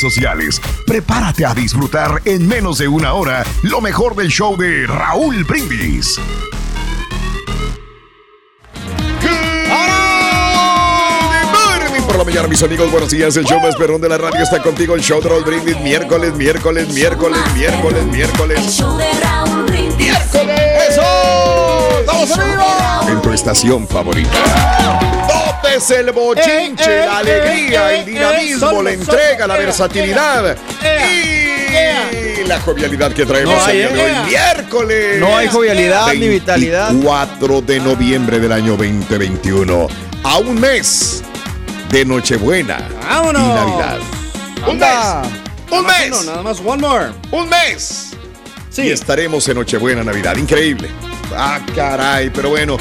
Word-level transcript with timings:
sociales. 0.00 0.60
Prepárate 0.86 1.44
a 1.44 1.54
disfrutar 1.54 2.22
en 2.24 2.46
menos 2.46 2.78
de 2.78 2.88
una 2.88 3.12
hora 3.12 3.44
lo 3.62 3.80
mejor 3.80 4.14
del 4.14 4.28
show 4.28 4.56
de 4.56 4.86
Raúl 4.86 5.44
Brindis. 5.44 6.18
por 12.06 12.16
la 12.18 12.24
mañana, 12.24 12.48
mis 12.48 12.62
amigos. 12.62 12.90
Buenos 12.90 13.10
días. 13.10 13.36
El 13.36 13.44
show 13.44 13.60
más 13.60 13.74
perrón 13.76 14.00
de 14.00 14.08
la 14.08 14.16
radio 14.16 14.42
está 14.42 14.62
contigo. 14.62 14.94
El 14.94 15.02
show 15.02 15.20
de 15.20 15.28
Raúl 15.28 15.44
Brindis. 15.44 15.78
Miércoles, 15.80 16.34
miércoles, 16.34 16.88
miércoles, 16.88 17.40
miércoles, 17.54 18.04
miércoles. 18.06 18.58
El 18.58 18.70
show 18.70 18.96
de 18.96 19.12
Raúl 19.20 19.64
Brindis. 19.64 19.96
¡Miércoles! 19.96 20.60
¡Eso! 20.90 22.00
¡Estamos 22.00 22.30
arriba! 22.38 23.00
En 23.08 23.20
tu 23.20 23.32
estación 23.32 23.88
favorita. 23.88 25.45
Es 25.64 25.90
el 25.90 26.10
bochinche, 26.12 26.84
eh, 26.84 27.02
eh, 27.02 27.06
la 27.06 27.18
alegría, 27.18 27.92
eh, 27.92 27.98
el 28.00 28.04
dinamismo, 28.06 28.82
la 28.82 28.92
entrega, 28.92 29.46
la 29.46 29.56
versatilidad 29.56 30.56
y 30.82 32.44
la 32.44 32.60
jovialidad 32.60 33.12
que 33.12 33.26
traemos 33.26 33.66
el 33.68 33.76
día 33.76 33.88
de 33.88 34.02
hoy, 34.02 34.12
miércoles. 34.28 35.20
No 35.20 35.36
hay 35.36 35.48
jovialidad 35.48 36.12
ni 36.14 36.28
vitalidad. 36.28 36.92
4 37.02 37.60
de 37.62 37.80
noviembre 37.80 38.38
del 38.38 38.52
año 38.52 38.76
2021. 38.76 39.88
A 40.22 40.38
un 40.38 40.60
mes 40.60 41.22
de 41.90 42.04
Nochebuena 42.04 42.78
y 42.90 43.32
Navidad. 43.32 43.98
Un 44.66 44.78
mes. 44.78 44.90
Un 45.70 45.86
mes. 45.86 46.26
nada 46.26 46.42
más 46.42 46.60
one 46.64 46.80
more. 46.80 47.06
Un 47.30 47.48
mes. 47.48 48.10
Sí. 48.70 48.82
Y 48.82 48.90
estaremos 48.90 49.48
en 49.48 49.56
Nochebuena, 49.56 50.04
Navidad. 50.04 50.36
Increíble. 50.36 50.90
Ah, 51.34 51.60
caray, 51.74 52.30
pero 52.30 52.50
bueno. 52.50 52.76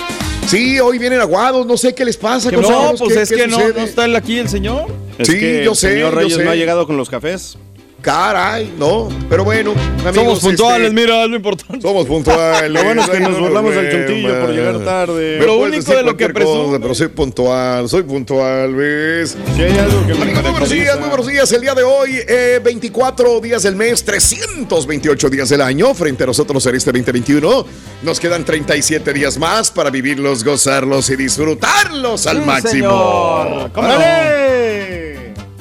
Sí, 0.48 0.80
hoy 0.80 0.98
vienen 1.00 1.20
aguados, 1.22 1.66
no 1.66 1.78
sé 1.78 1.94
qué 1.94 2.06
les 2.06 2.18
pasa. 2.18 2.52
no, 2.52 2.94
pues 2.98 3.16
es 3.16 3.30
que 3.30 3.48
no, 3.48 3.58
no, 3.58 3.84
está 3.84 4.06
aquí 4.16 4.38
el 4.38 4.50
señor. 4.50 4.88
sí, 5.22 5.62
yo 5.64 5.76
sé. 5.76 5.88
El 5.88 5.94
señor 5.94 6.16
Reyes 6.16 6.38
no 6.38 6.52
ha 6.52 6.56
llegado 6.56 6.86
con 6.86 6.98
los 6.98 7.10
cafés. 7.10 7.58
Caray, 8.06 8.72
no. 8.78 9.10
Pero 9.28 9.44
bueno, 9.44 9.72
amigos, 9.72 10.14
Somos 10.14 10.40
puntuales, 10.40 10.90
este, 10.90 11.02
mira, 11.02 11.24
es 11.24 11.30
lo 11.32 11.38
importante. 11.38 11.82
Somos 11.82 12.06
puntuales. 12.06 12.70
lo 12.70 12.84
bueno 12.84 13.02
es 13.02 13.10
que 13.10 13.20
nos 13.20 13.40
burlamos 13.40 13.74
del 13.74 13.92
chuntillo 13.92 14.42
por 14.42 14.50
llegar 14.52 14.78
tarde. 14.86 15.38
Pero 15.40 15.58
único 15.58 15.92
de 15.92 16.04
lo 16.04 16.16
que 16.16 16.30
presumo. 16.30 16.78
Pero 16.80 16.94
soy 16.94 17.08
puntual, 17.08 17.90
soy 17.90 18.04
puntual, 18.04 18.76
¿ves? 18.76 19.36
Sí, 19.56 19.62
hay 19.64 19.76
algo 19.80 20.06
que 20.06 20.14
me 20.14 20.22
Amigos, 20.22 20.44
muy 20.44 20.52
buenos 20.52 20.70
días, 20.70 21.00
muy 21.00 21.10
buenos 21.10 21.28
días. 21.28 21.52
El 21.52 21.62
día 21.62 21.74
de 21.74 21.82
hoy, 21.82 22.20
eh, 22.28 22.62
24 22.64 23.40
días 23.40 23.64
del 23.64 23.76
mes, 23.76 24.06
328 24.06 25.30
días 25.32 25.50
del 25.50 25.62
año. 25.62 25.92
Frente 25.96 26.26
a 26.26 26.28
nosotros 26.28 26.64
en 26.68 26.76
este 26.76 26.92
2021. 26.92 27.66
Nos 28.04 28.20
quedan 28.20 28.46
37 28.46 29.14
días 29.14 29.40
más 29.40 29.72
para 29.72 29.90
vivirlos, 29.90 30.44
gozarlos 30.44 31.10
y 31.10 31.16
disfrutarlos 31.16 32.28
al 32.28 32.46
máximo. 32.46 32.70
Señor. 32.70 33.72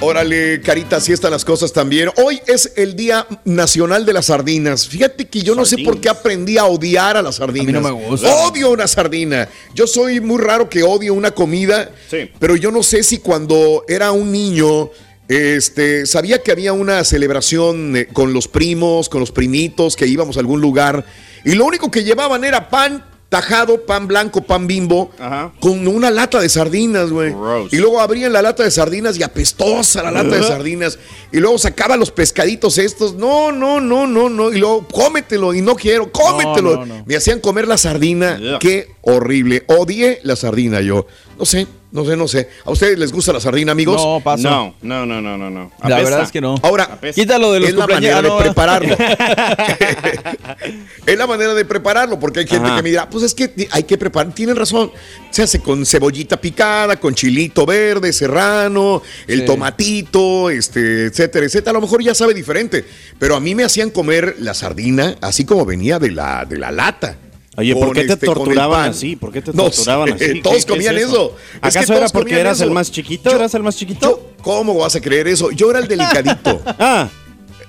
Órale, 0.04 0.60
carita, 0.60 0.96
así 0.96 1.12
están 1.12 1.30
las 1.30 1.46
cosas 1.46 1.72
también. 1.72 2.10
Hoy 2.16 2.38
es 2.46 2.74
el 2.76 2.94
Día 2.94 3.26
Nacional 3.46 4.04
de 4.04 4.12
las 4.12 4.26
Sardinas. 4.26 4.86
Fíjate 4.86 5.26
que 5.26 5.40
yo 5.40 5.54
no 5.54 5.64
sé 5.64 5.78
por 5.78 5.98
qué 5.98 6.10
aprendí 6.10 6.58
a 6.58 6.66
odiar 6.66 7.16
a 7.16 7.22
las 7.22 7.36
sardinas. 7.36 7.64
A 7.64 7.66
mí 7.66 7.72
no 7.72 7.80
me 7.80 8.08
gusta. 8.08 8.28
Odio 8.34 8.70
una 8.70 8.86
sardina. 8.86 9.48
Yo 9.74 9.86
soy 9.86 10.20
muy 10.20 10.42
raro 10.42 10.68
que 10.68 10.82
odio 10.82 11.14
una 11.14 11.30
comida, 11.30 11.90
sí. 12.10 12.30
pero 12.38 12.54
yo 12.54 12.70
no 12.70 12.82
sé 12.82 13.02
si 13.02 13.18
cuando 13.18 13.84
era 13.88 14.12
un 14.12 14.30
niño 14.30 14.90
este, 15.26 16.04
sabía 16.04 16.42
que 16.42 16.52
había 16.52 16.74
una 16.74 17.02
celebración 17.02 17.96
eh, 17.96 18.06
con 18.12 18.34
los 18.34 18.46
primos, 18.46 19.08
con 19.08 19.20
los 19.20 19.32
primitos, 19.32 19.96
que 19.96 20.06
íbamos 20.06 20.36
a 20.36 20.40
algún 20.40 20.60
lugar 20.60 21.06
y 21.44 21.54
lo 21.54 21.64
único 21.64 21.90
que 21.90 22.04
llevaban 22.04 22.44
era 22.44 22.68
pan, 22.68 23.04
tajado, 23.34 23.84
pan 23.84 24.06
blanco, 24.06 24.42
pan 24.42 24.68
bimbo, 24.68 25.10
con 25.58 25.88
una 25.88 26.08
lata 26.08 26.38
de 26.38 26.48
sardinas, 26.48 27.10
güey. 27.10 27.34
Y 27.72 27.78
luego 27.78 28.00
abrían 28.00 28.32
la 28.32 28.40
lata 28.40 28.62
de 28.62 28.70
sardinas 28.70 29.18
y 29.18 29.24
apestosa 29.24 30.04
la 30.04 30.12
lata 30.12 30.36
de 30.36 30.42
sardinas. 30.44 31.00
Y 31.32 31.40
luego 31.40 31.58
sacaban 31.58 31.98
los 31.98 32.12
pescaditos 32.12 32.78
estos. 32.78 33.14
No, 33.14 33.50
no, 33.50 33.80
no, 33.80 34.06
no, 34.06 34.28
no. 34.28 34.52
Y 34.52 34.58
luego 34.58 34.86
cómetelo. 34.86 35.52
Y 35.52 35.62
no 35.62 35.74
quiero, 35.74 36.12
cómetelo. 36.12 36.86
Me 37.06 37.16
hacían 37.16 37.40
comer 37.40 37.66
la 37.66 37.76
sardina. 37.76 38.38
Qué 38.60 38.94
horrible. 39.00 39.64
Odié 39.66 40.20
la 40.22 40.36
sardina 40.36 40.80
yo. 40.80 41.08
No 41.36 41.44
sé. 41.44 41.66
No 41.94 42.04
sé, 42.04 42.16
no 42.16 42.26
sé. 42.26 42.48
¿A 42.64 42.72
ustedes 42.72 42.98
les 42.98 43.12
gusta 43.12 43.32
la 43.32 43.38
sardina, 43.38 43.70
amigos? 43.70 44.02
No, 44.02 44.20
paso. 44.20 44.42
No, 44.42 44.74
no, 44.82 45.06
no, 45.06 45.22
no, 45.22 45.48
no. 45.48 45.70
La 45.80 45.98
verdad 45.98 46.22
es 46.22 46.32
que 46.32 46.40
no. 46.40 46.56
Ahora, 46.60 46.98
quítalo 47.14 47.52
de 47.52 47.60
los 47.60 47.68
es 47.68 47.76
la 47.76 47.86
manera 47.86 48.20
de 48.20 48.32
prepararlo. 48.36 48.96
es 51.06 51.16
la 51.16 51.28
manera 51.28 51.54
de 51.54 51.64
prepararlo, 51.64 52.18
porque 52.18 52.40
hay 52.40 52.48
gente 52.48 52.68
que 52.74 52.82
me 52.82 52.88
dirá, 52.88 53.08
pues 53.08 53.22
es 53.22 53.32
que 53.32 53.68
hay 53.70 53.84
que 53.84 53.96
preparar. 53.96 54.34
Tienen 54.34 54.56
razón. 54.56 54.90
Se 55.30 55.44
hace 55.44 55.60
con 55.60 55.86
cebollita 55.86 56.40
picada, 56.40 56.96
con 56.96 57.14
chilito 57.14 57.64
verde, 57.64 58.12
serrano, 58.12 59.00
el 59.28 59.44
tomatito, 59.44 60.50
este, 60.50 61.06
etcétera, 61.06 61.46
etcétera. 61.46 61.70
A 61.70 61.74
lo 61.74 61.80
mejor 61.80 62.02
ya 62.02 62.12
sabe 62.12 62.34
diferente. 62.34 62.84
Pero 63.20 63.36
a 63.36 63.40
mí 63.40 63.54
me 63.54 63.62
hacían 63.62 63.90
comer 63.90 64.34
la 64.40 64.54
sardina 64.54 65.14
así 65.20 65.44
como 65.44 65.64
venía 65.64 66.00
de 66.00 66.10
la, 66.10 66.44
de 66.44 66.58
la 66.58 66.72
lata. 66.72 67.18
Oye, 67.56 67.74
¿por 67.74 67.92
qué 67.94 68.04
te 68.04 68.14
este, 68.14 68.26
torturaban 68.26 68.90
así? 68.90 69.16
¿Por 69.16 69.32
qué 69.32 69.40
te 69.40 69.52
torturaban 69.52 70.12
así? 70.12 70.40
Todos 70.42 70.66
comían 70.66 70.96
eso? 70.96 71.36
¿Acaso 71.60 71.94
era 71.94 72.08
porque 72.08 72.38
eras 72.38 72.60
el 72.60 72.70
más 72.70 72.90
chiquito? 72.90 73.30
¿Eras 73.30 73.54
el 73.54 73.62
más 73.62 73.76
chiquito? 73.76 74.32
¿Cómo 74.42 74.74
vas 74.74 74.96
a 74.96 75.00
creer 75.00 75.28
eso? 75.28 75.50
Yo 75.50 75.70
era 75.70 75.78
el 75.78 75.88
delicadito. 75.88 76.60
ah. 76.66 77.08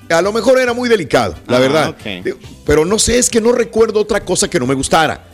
A 0.09 0.21
lo 0.21 0.31
mejor 0.31 0.59
era 0.59 0.73
muy 0.73 0.87
delicado, 0.87 1.35
la 1.47 1.57
ah, 1.57 1.59
verdad. 1.59 1.95
Pero 2.65 2.85
no 2.85 2.99
sé, 2.99 3.17
es 3.17 3.29
que 3.29 3.41
no 3.41 3.51
recuerdo 3.51 3.99
otra 3.99 4.23
cosa 4.23 4.47
que 4.47 4.59
no 4.59 4.67
me 4.67 4.75
gustara. 4.75 5.29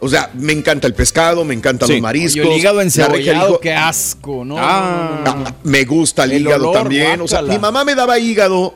O 0.00 0.08
sea, 0.08 0.30
me 0.34 0.52
encanta 0.52 0.86
el 0.86 0.94
pescado, 0.94 1.44
me 1.44 1.54
encantan 1.54 1.88
los 1.88 2.00
mariscos. 2.00 2.36
Y 2.36 2.40
el 2.40 2.58
hígado 2.58 2.80
encebollado, 2.80 3.58
qué 3.58 3.72
asco, 3.72 4.44
¿no? 4.44 4.56
Ah, 4.58 5.54
me 5.62 5.84
gusta 5.84 6.24
el, 6.24 6.42
hígado 6.42 6.72
también. 6.72 7.20
O 7.22 7.28
sea, 7.28 7.42
mi 7.42 7.58
mamá 7.58 7.84
me 7.84 7.94
daba 7.94 8.18
hígado 8.18 8.74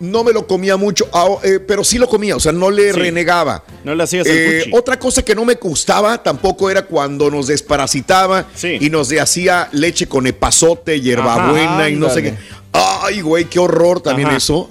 no 0.00 0.24
me 0.24 0.32
lo 0.32 0.46
comía 0.46 0.76
mucho, 0.76 1.08
ah, 1.12 1.28
eh, 1.42 1.60
pero 1.60 1.84
sí 1.84 1.98
lo 1.98 2.08
comía, 2.08 2.34
o 2.34 2.40
sea, 2.40 2.52
no 2.52 2.70
le 2.70 2.92
renegaba. 2.92 3.62
No 3.84 3.94
le 3.94 4.02
hacías 4.02 4.26
el 4.26 4.36
eh, 4.36 4.70
Otra 4.72 4.98
cosa 4.98 5.22
que 5.22 5.34
no 5.34 5.44
me 5.44 5.54
gustaba 5.54 6.22
tampoco 6.22 6.70
era 6.70 6.82
cuando 6.82 7.30
nos 7.30 7.46
desparasitaba 7.46 8.46
y 8.62 8.90
nos 8.90 9.12
hacía 9.12 9.68
leche 9.72 10.06
con 10.06 10.26
epazote, 10.26 11.00
hierbabuena 11.00 11.88
y 11.88 11.96
no 11.96 12.10
sé 12.10 12.22
qué. 12.22 12.34
Ay, 12.72 13.20
güey, 13.20 13.44
qué 13.44 13.58
horror 13.58 14.00
también 14.00 14.30
eso. 14.30 14.70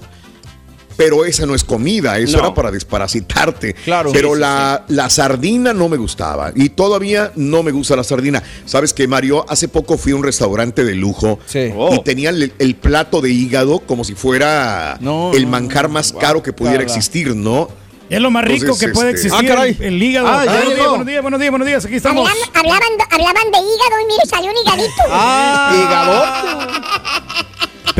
Pero 0.96 1.24
esa 1.24 1.46
no 1.46 1.54
es 1.54 1.64
comida, 1.64 2.18
eso 2.18 2.38
era 2.38 2.52
para 2.54 2.70
desparasitarte. 2.70 3.74
Claro. 3.74 4.10
Pero 4.12 4.34
la, 4.34 4.84
la 4.88 5.08
sardina 5.10 5.72
no 5.72 5.88
me 5.88 5.96
gustaba 5.96 6.52
y 6.54 6.68
todavía 6.70 7.32
no 7.36 7.62
me 7.62 7.70
gusta 7.72 7.96
la 7.96 8.04
sardina. 8.04 8.42
Sabes 8.66 8.92
que 8.92 9.08
Mario, 9.08 9.44
hace 9.48 9.68
poco 9.68 9.96
fui 9.98 10.12
a 10.12 10.16
un 10.16 10.24
restaurante 10.24 10.84
de 10.84 10.94
lujo 10.94 11.38
y 11.54 11.70
Oh. 11.76 12.00
tenían 12.02 12.34
el, 12.36 12.52
el 12.58 12.74
plato 12.76 13.20
de 13.20 13.30
hígado 13.30 13.80
como 13.80 14.04
si 14.04 14.14
fuera 14.14 14.98
No, 15.00 15.32
el 15.34 15.46
manjar 15.46 15.88
más 15.88 16.12
caro 16.12 16.42
que 16.42 16.52
pudiera 16.52 16.78
Claro. 16.78 16.88
existir, 16.94 17.34
¿no? 17.34 17.68
Es 18.08 18.20
lo 18.20 18.30
más 18.32 18.44
rico 18.44 18.64
Entonces, 18.64 18.88
que 18.88 18.92
puede 18.92 19.10
este- 19.12 19.28
existir. 19.28 19.48
Ah, 19.52 19.54
caray. 19.54 19.76
El, 19.78 19.86
el 19.94 20.02
hígado. 20.02 20.26
Ah, 20.26 20.44
ya 20.44 20.52
buenos, 20.52 20.74
días, 20.74 20.88
buenos 20.88 21.06
días, 21.06 21.22
buenos 21.22 21.40
días, 21.40 21.50
buenos 21.50 21.68
días. 21.68 21.84
Aquí 21.84 21.94
estamos. 21.94 22.28
Hablaban, 22.28 22.56
hablaban, 22.56 22.92
hablaban 23.08 23.52
de 23.52 23.58
hígado 23.58 24.00
y 24.02 24.06
mire, 24.06 24.26
salió 24.28 24.50
un 24.50 24.56
higadito. 24.56 25.02
Ah, 25.10 27.00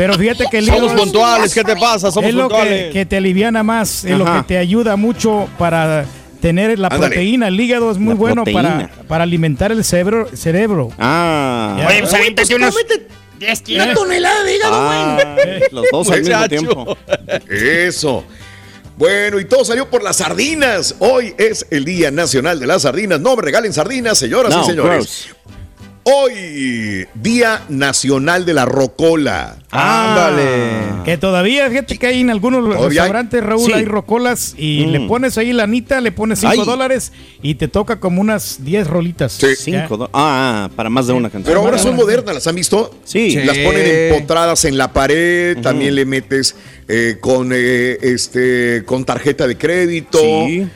Pero 0.01 0.15
fíjate 0.15 0.45
que 0.49 0.57
el 0.57 0.63
hígado 0.63 0.79
Somos 0.87 0.93
es- 0.95 0.99
puntuales, 0.99 1.53
¿qué 1.53 1.63
te 1.63 1.75
pasa? 1.75 2.09
Somos 2.11 2.27
es 2.29 2.33
lo 2.35 2.47
que, 2.47 2.55
puntuales. 2.55 2.91
que 2.93 3.05
te 3.05 3.17
aliviana 3.17 3.61
más, 3.61 4.03
es 4.03 4.17
lo 4.17 4.25
que 4.25 4.41
te 4.47 4.57
ayuda 4.57 4.95
mucho 4.95 5.47
para 5.59 6.05
tener 6.41 6.79
la 6.79 6.87
Ándale. 6.87 7.07
proteína. 7.09 7.49
El 7.49 7.59
hígado 7.59 7.91
es 7.91 7.99
muy 7.99 8.15
La 8.15 8.19
bueno 8.19 8.43
para, 8.45 8.77
proteína. 8.79 8.89
para 9.07 9.23
alimentar 9.25 9.71
el 9.71 9.83
cerebro. 9.83 10.27
cerebro. 10.33 10.89
Ah. 10.97 11.75
Ya. 11.77 11.87
Oye, 11.87 11.99
pues 11.99 12.13
aviéntate 12.15 12.55
unos. 12.55 12.75
Una 13.75 13.93
tonelada 13.93 14.43
de 14.43 14.55
hígado, 14.55 14.75
Ah, 14.75 15.17
los 15.71 15.85
dos 15.91 16.09
al 16.09 16.21
mismo 16.23 16.47
tiempo. 16.47 16.97
Eso. 17.47 18.23
Bueno, 18.97 19.39
y 19.39 19.45
todo 19.45 19.63
salió 19.65 19.87
por 19.87 20.01
las 20.01 20.17
sardinas. 20.17 20.95
Hoy 20.97 21.33
es 21.37 21.67
el 21.69 21.85
Día 21.85 22.09
Nacional 22.09 22.59
de 22.59 22.65
las 22.67 22.81
Sardinas. 22.83 23.19
No 23.19 23.35
me 23.35 23.41
regalen 23.43 23.71
sardinas, 23.71 24.17
señoras 24.17 24.51
No, 24.55 24.61
y 24.63 24.65
señores. 24.65 24.95
gross. 24.95 25.27
Hoy, 26.03 27.05
Día 27.13 27.61
Nacional 27.69 28.43
de 28.45 28.55
la 28.55 28.65
Rocola. 28.65 29.57
Ándale. 29.69 31.03
Que 31.05 31.17
todavía, 31.17 31.69
fíjate 31.69 31.97
que 31.97 32.07
hay 32.07 32.21
en 32.21 32.31
algunos 32.31 32.63
Todavía 32.63 32.87
restaurantes, 33.03 33.43
Raúl, 33.43 33.65
Sí. 33.67 33.73
hay 33.73 33.85
rocolas 33.85 34.55
y 34.57 34.85
Mm. 34.87 34.91
le 34.91 34.99
pones 35.01 35.37
ahí 35.37 35.53
la 35.53 35.63
anita, 35.63 36.01
le 36.01 36.11
pones 36.11 36.39
5 36.39 36.53
Ay. 36.53 36.65
dólares 36.65 37.11
y 37.43 37.55
te 37.55 37.67
toca 37.67 37.99
como 37.99 38.19
unas 38.19 38.63
10 38.63 38.87
rolitas. 38.87 39.33
Sí. 39.33 39.55
Cinco 39.55 40.09
ah, 40.13 40.65
ah, 40.65 40.69
para 40.75 40.89
más 40.89 41.05
de 41.05 41.13
una 41.13 41.29
canción. 41.29 41.53
Pero 41.53 41.59
ahora 41.65 41.77
son 41.77 41.95
modernas, 41.95 42.33
¿las 42.33 42.47
han 42.47 42.55
visto? 42.55 42.95
Sí. 43.03 43.35
Las 43.35 43.57
ponen 43.59 44.13
empotradas 44.13 44.65
en 44.65 44.77
la 44.77 44.91
pared, 44.93 45.57
también 45.61 45.93
le 45.95 46.05
metes 46.05 46.55
eh, 46.87 47.17
con 47.21 47.51
eh, 47.53 47.97
este 48.01 48.83
con 48.85 49.05
tarjeta 49.05 49.47
de 49.47 49.55
crédito. 49.57 50.19
Sí. 50.19 50.67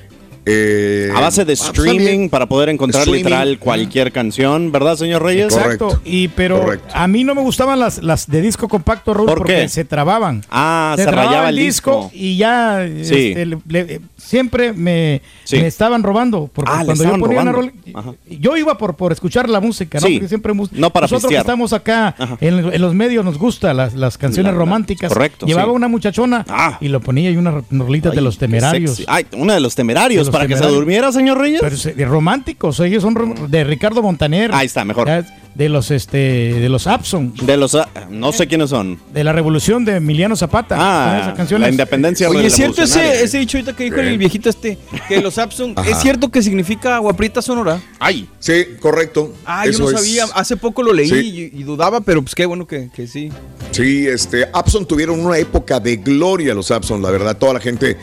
Eh, 0.46 1.10
A 1.16 1.20
base 1.22 1.44
de 1.46 1.54
ah, 1.54 1.56
pues 1.58 1.68
streaming 1.70 1.98
también. 2.06 2.30
para 2.30 2.46
poder 2.46 2.70
encontrar 2.70 3.02
Streaming. 3.02 3.24
literal 3.24 3.60
cualquier 3.60 4.12
canción, 4.12 4.72
¿verdad, 4.72 4.96
señor 4.96 5.24
Reyes? 5.24 5.54
Correcto. 5.54 5.88
Exacto. 5.88 6.02
Y 6.10 6.28
pero 6.30 6.62
Correcto. 6.62 6.88
a 6.94 7.08
mí 7.08 7.24
no 7.24 7.34
me 7.36 7.42
gustaban 7.42 7.80
las, 7.80 8.04
las 8.04 8.28
de 8.30 8.42
disco 8.42 8.68
compacto, 8.68 9.14
Raúl, 9.14 9.28
¿Por 9.28 9.38
porque 9.40 9.56
qué? 9.62 9.70
se 9.70 9.86
trababan. 9.86 10.44
Ah, 10.50 10.94
se, 10.98 11.04
trababa 11.04 11.26
rayaba 11.30 11.50
el 11.50 11.56
disco. 11.56 12.12
y 12.14 12.38
ya 12.38 12.86
Sí. 13.04 13.30
este, 13.30 13.46
le- 13.46 13.58
le- 13.68 14.02
siempre 14.18 14.74
me, 14.74 15.22
Sí. 15.44 15.58
me 15.58 15.68
estaban 15.68 16.04
robando. 16.04 16.50
Porque 16.54 16.72
Ah, 16.74 16.82
cuando 16.86 17.04
yo 17.04 17.18
ponía 17.20 17.42
una 17.42 17.52
robando. 17.52 17.72
rola, 17.94 18.14
yo 18.30 18.58
iba 18.58 18.78
por, 18.78 18.96
por 18.96 19.12
escuchar 19.12 19.50
la 19.50 19.60
música, 19.60 20.00
¿no? 20.00 20.08
Sí. 20.08 20.14
Porque 20.16 20.28
siempre 20.28 20.54
No 20.72 20.90
para 20.92 21.06
nosotros 21.06 21.30
que 21.32 21.38
estamos 21.38 21.74
acá 21.74 22.16
en, 22.40 22.74
en 22.74 22.82
los 22.82 22.94
medios 22.94 23.24
nos 23.26 23.38
gusta 23.38 23.74
las, 23.74 23.94
las 23.94 24.18
canciones 24.18 24.52
La- 24.52 24.58
la- 24.58 24.60
románticas. 24.60 25.12
correcto, 25.12 25.46
Llevaba 25.46 25.70
sí. 25.72 25.76
una 25.76 25.88
muchachona 25.88 26.46
Ah. 26.50 26.78
y 26.82 26.88
lo 26.88 27.02
ponía 27.02 27.30
y 27.32 27.38
unas 27.38 27.64
rolitas 27.72 28.14
de 28.16 28.22
los 28.22 28.38
temerarios. 28.38 29.04
Ay, 29.08 29.26
una 29.38 29.54
de 29.54 29.60
los 29.60 29.76
temerarios 29.76 30.30
para 30.38 30.48
que 30.48 30.58
se 30.58 30.66
durmiera, 30.68 31.12
señor 31.12 31.40
Reyes. 31.40 31.60
Pero 31.62 31.78
se- 31.78 31.94
de 31.94 32.06
románticos, 32.06 32.80
ellos 32.80 33.04
son 33.04 33.50
de 33.50 33.64
Ricardo 33.64 34.02
Montaner. 34.02 34.52
Ahí 34.54 34.66
está, 34.68 34.84
mejor. 34.86 35.08
Ya, 35.08 35.26
De 35.56 35.70
los 35.70 35.90
este 35.90 36.18
de 36.18 36.68
los 36.68 36.86
Abson, 36.86 37.34
De 37.44 37.56
los, 37.56 37.76
ah, 37.76 37.88
no 38.10 38.34
sé 38.34 38.46
quiénes 38.46 38.70
son. 38.72 39.00
de 39.14 39.24
la 39.24 39.32
revolución 39.32 39.86
de 39.86 39.96
Emiliano 39.96 40.36
Zapata. 40.36 40.76
Ah, 40.78 41.20
esas 41.22 41.34
canciones. 41.36 41.68
la 41.68 41.72
independencia 41.72 42.30
Oye, 42.30 42.48
¿es 42.48 42.54
cierto 42.56 42.82
ese, 42.84 43.24
ese 43.24 43.38
dicho 43.38 43.58
ahorita 43.58 43.74
que 43.74 43.86
dijo 43.86 43.96
el 43.98 44.18
viejito 44.18 44.50
este? 44.50 44.78
Que 45.08 45.22
los 45.22 45.36
Samsung, 45.36 45.80
¿es 45.88 45.98
cierto 46.02 46.30
que 46.30 46.42
significa 46.42 46.98
agua 46.98 47.14
prieta 47.14 47.42
sonora? 47.42 47.80
Ay, 48.00 48.28
Sí, 48.40 48.66
correcto. 48.82 49.34
Ah, 49.46 49.66
yo 49.66 49.80
no 49.80 49.90
es- 49.92 49.98
sabía. 49.98 50.26
Hace 50.36 50.58
poco 50.58 50.84
lo 50.84 50.92
leí 50.92 51.08
Sí. 51.08 51.50
y, 51.54 51.62
y 51.62 51.64
dudaba, 51.64 52.02
pero 52.02 52.22
pues 52.22 52.36
qué 52.36 52.46
bueno 52.46 52.68
que, 52.68 52.90
que 52.94 53.08
sí. 53.08 53.30
Sí, 53.72 54.06
este, 54.08 54.48
Abson 54.54 54.86
tuvieron 54.86 55.20
una 55.26 55.38
época 55.38 55.80
de 55.80 55.96
gloria 55.96 56.54
los 56.54 56.70
Abson, 56.70 57.02
la 57.02 57.12
verdad, 57.12 57.38
toda 57.38 57.54
la 57.54 57.60
gente, 57.62 57.96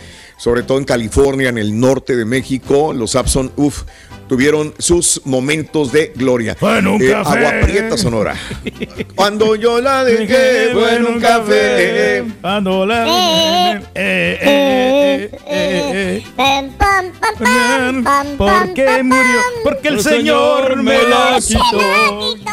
sobre 0.43 0.65
todo 0.65 0.79
en 0.79 0.85
California, 0.85 1.51
en 1.51 1.59
el 1.59 1.79
norte 1.79 2.17
de 2.17 2.25
México, 2.25 2.93
los 2.93 3.15
Abson, 3.15 3.53
uff, 3.55 3.83
tuvieron 4.29 4.75
sus 4.77 5.21
momentos 5.25 5.93
de 5.93 6.13
gloria. 6.17 6.57
Bueno, 6.61 6.95
un 6.95 7.03
Eh, 7.03 7.11
café. 7.13 7.39
Agua 7.47 7.53
Prieta 7.63 7.97
Sonora. 7.97 8.35
Cuando 9.15 9.55
yo 9.55 9.81
la 9.81 10.03
dejé, 10.03 10.75
bueno, 10.75 11.11
un 11.11 11.21
café. 11.21 12.25
Cuando 12.41 12.85
la- 12.85 13.07
Eh, 13.07 13.83
eh, 13.95 14.39
eh, 14.43 15.31
eh, 15.31 15.31
eh, 15.47 16.25
eh, 16.39 18.05
¿Por 18.37 18.75
qué 18.75 19.01
murió? 19.05 19.41
Porque 19.63 19.89
el 19.91 20.01
Señor 20.01 20.75
me 20.83 21.05
la 21.05 21.39
quitó. 21.41 21.61
Quitó. 22.35 22.51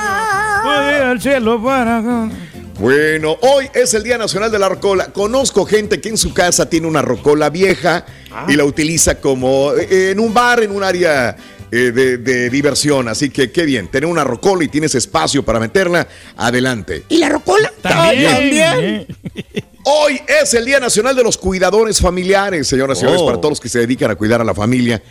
Fue 0.62 0.96
al 1.06 1.20
cielo 1.20 1.64
para. 1.64 2.30
Bueno, 2.80 3.38
hoy 3.42 3.70
es 3.74 3.94
el 3.94 4.04
Día 4.04 4.18
Nacional 4.18 4.50
de 4.50 4.58
la 4.58 4.70
Rocola. 4.70 5.08
Conozco 5.08 5.66
gente 5.66 6.00
que 6.00 6.08
en 6.10 6.18
su 6.18 6.34
casa 6.34 6.70
tiene 6.70 6.88
una 6.88 7.02
rocola 7.02 7.50
vieja 7.50 8.06
y 8.48 8.56
la 8.56 8.64
utiliza 8.64 9.20
como 9.20 9.74
eh, 9.74 10.12
en 10.12 10.20
un 10.20 10.34
bar, 10.34 10.64
en 10.64 10.72
un 10.72 10.82
área 10.82 11.36
eh, 11.72 11.92
de, 11.92 12.18
de 12.20 12.50
diversión. 12.50 13.10
Así 13.10 13.30
que 13.32 13.52
qué 13.52 13.64
bien, 13.64 13.90
tener 13.90 14.10
una 14.10 14.24
rocola 14.24 14.64
y 14.64 14.70
tienes 14.70 14.96
espacio 14.96 15.44
para 15.44 15.60
meterla, 15.60 16.08
adelante. 16.38 17.04
¿Y 17.10 17.18
la 17.18 17.28
rocola? 17.28 17.70
También. 17.82 19.06
Hoy 19.84 20.22
es 20.42 20.54
el 20.54 20.64
Día 20.66 20.80
Nacional 20.80 21.16
de 21.16 21.24
los 21.24 21.38
Cuidadores 21.38 22.00
Familiares, 22.00 22.68
señoras 22.68 22.98
y 22.98 23.02
señores, 23.02 23.22
Oh. 23.22 23.26
para 23.26 23.38
todos 23.40 23.54
los 23.54 23.60
que 23.60 23.70
se 23.70 23.80
dedican 23.80 24.10
a 24.12 24.16
cuidar 24.16 24.40
a 24.40 24.44
la 24.46 24.54
familia. 24.54 25.02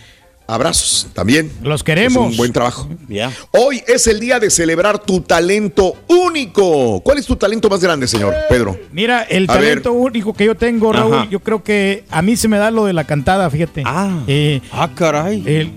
Abrazos 0.51 1.07
también. 1.13 1.53
Los 1.63 1.85
queremos. 1.85 2.25
Es 2.25 2.31
un 2.33 2.37
buen 2.39 2.53
trabajo. 2.55 2.89
ya. 3.07 3.31
Hoy 3.51 3.83
es 3.87 4.07
el 4.07 4.19
día 4.19 4.41
de 4.41 4.49
celebrar 4.49 4.99
tu 4.99 5.21
talento 5.21 5.95
único. 6.09 7.03
¿Cuál 7.03 7.19
es 7.19 7.27
tu 7.27 7.37
talento 7.37 7.69
más 7.69 7.81
grande, 7.81 8.09
señor 8.09 8.35
Pedro? 8.49 8.79
Mira, 8.91 9.25
el 9.25 9.45
A 9.49 9.53
ver. 9.55 9.63
talento 9.83 9.93
único 9.93 10.33
que 10.33 10.47
yo 10.47 10.55
tengo, 10.55 10.91
Raúl, 10.91 11.15
Ajá. 11.15 11.29
yo 11.31 11.41
creo 11.41 11.63
que 11.63 12.05
a 12.11 12.23
mí 12.23 12.35
se 12.35 12.49
me 12.49 12.57
da 12.57 12.71
lo 12.71 12.87
de 12.87 12.95
la 12.95 13.05
cantada, 13.05 13.51
fíjate. 13.51 13.83
Ah. 13.85 14.21
Eh, 14.27 14.63
Ah, 14.73 14.89
caray. 14.95 15.43
el- 15.45 15.73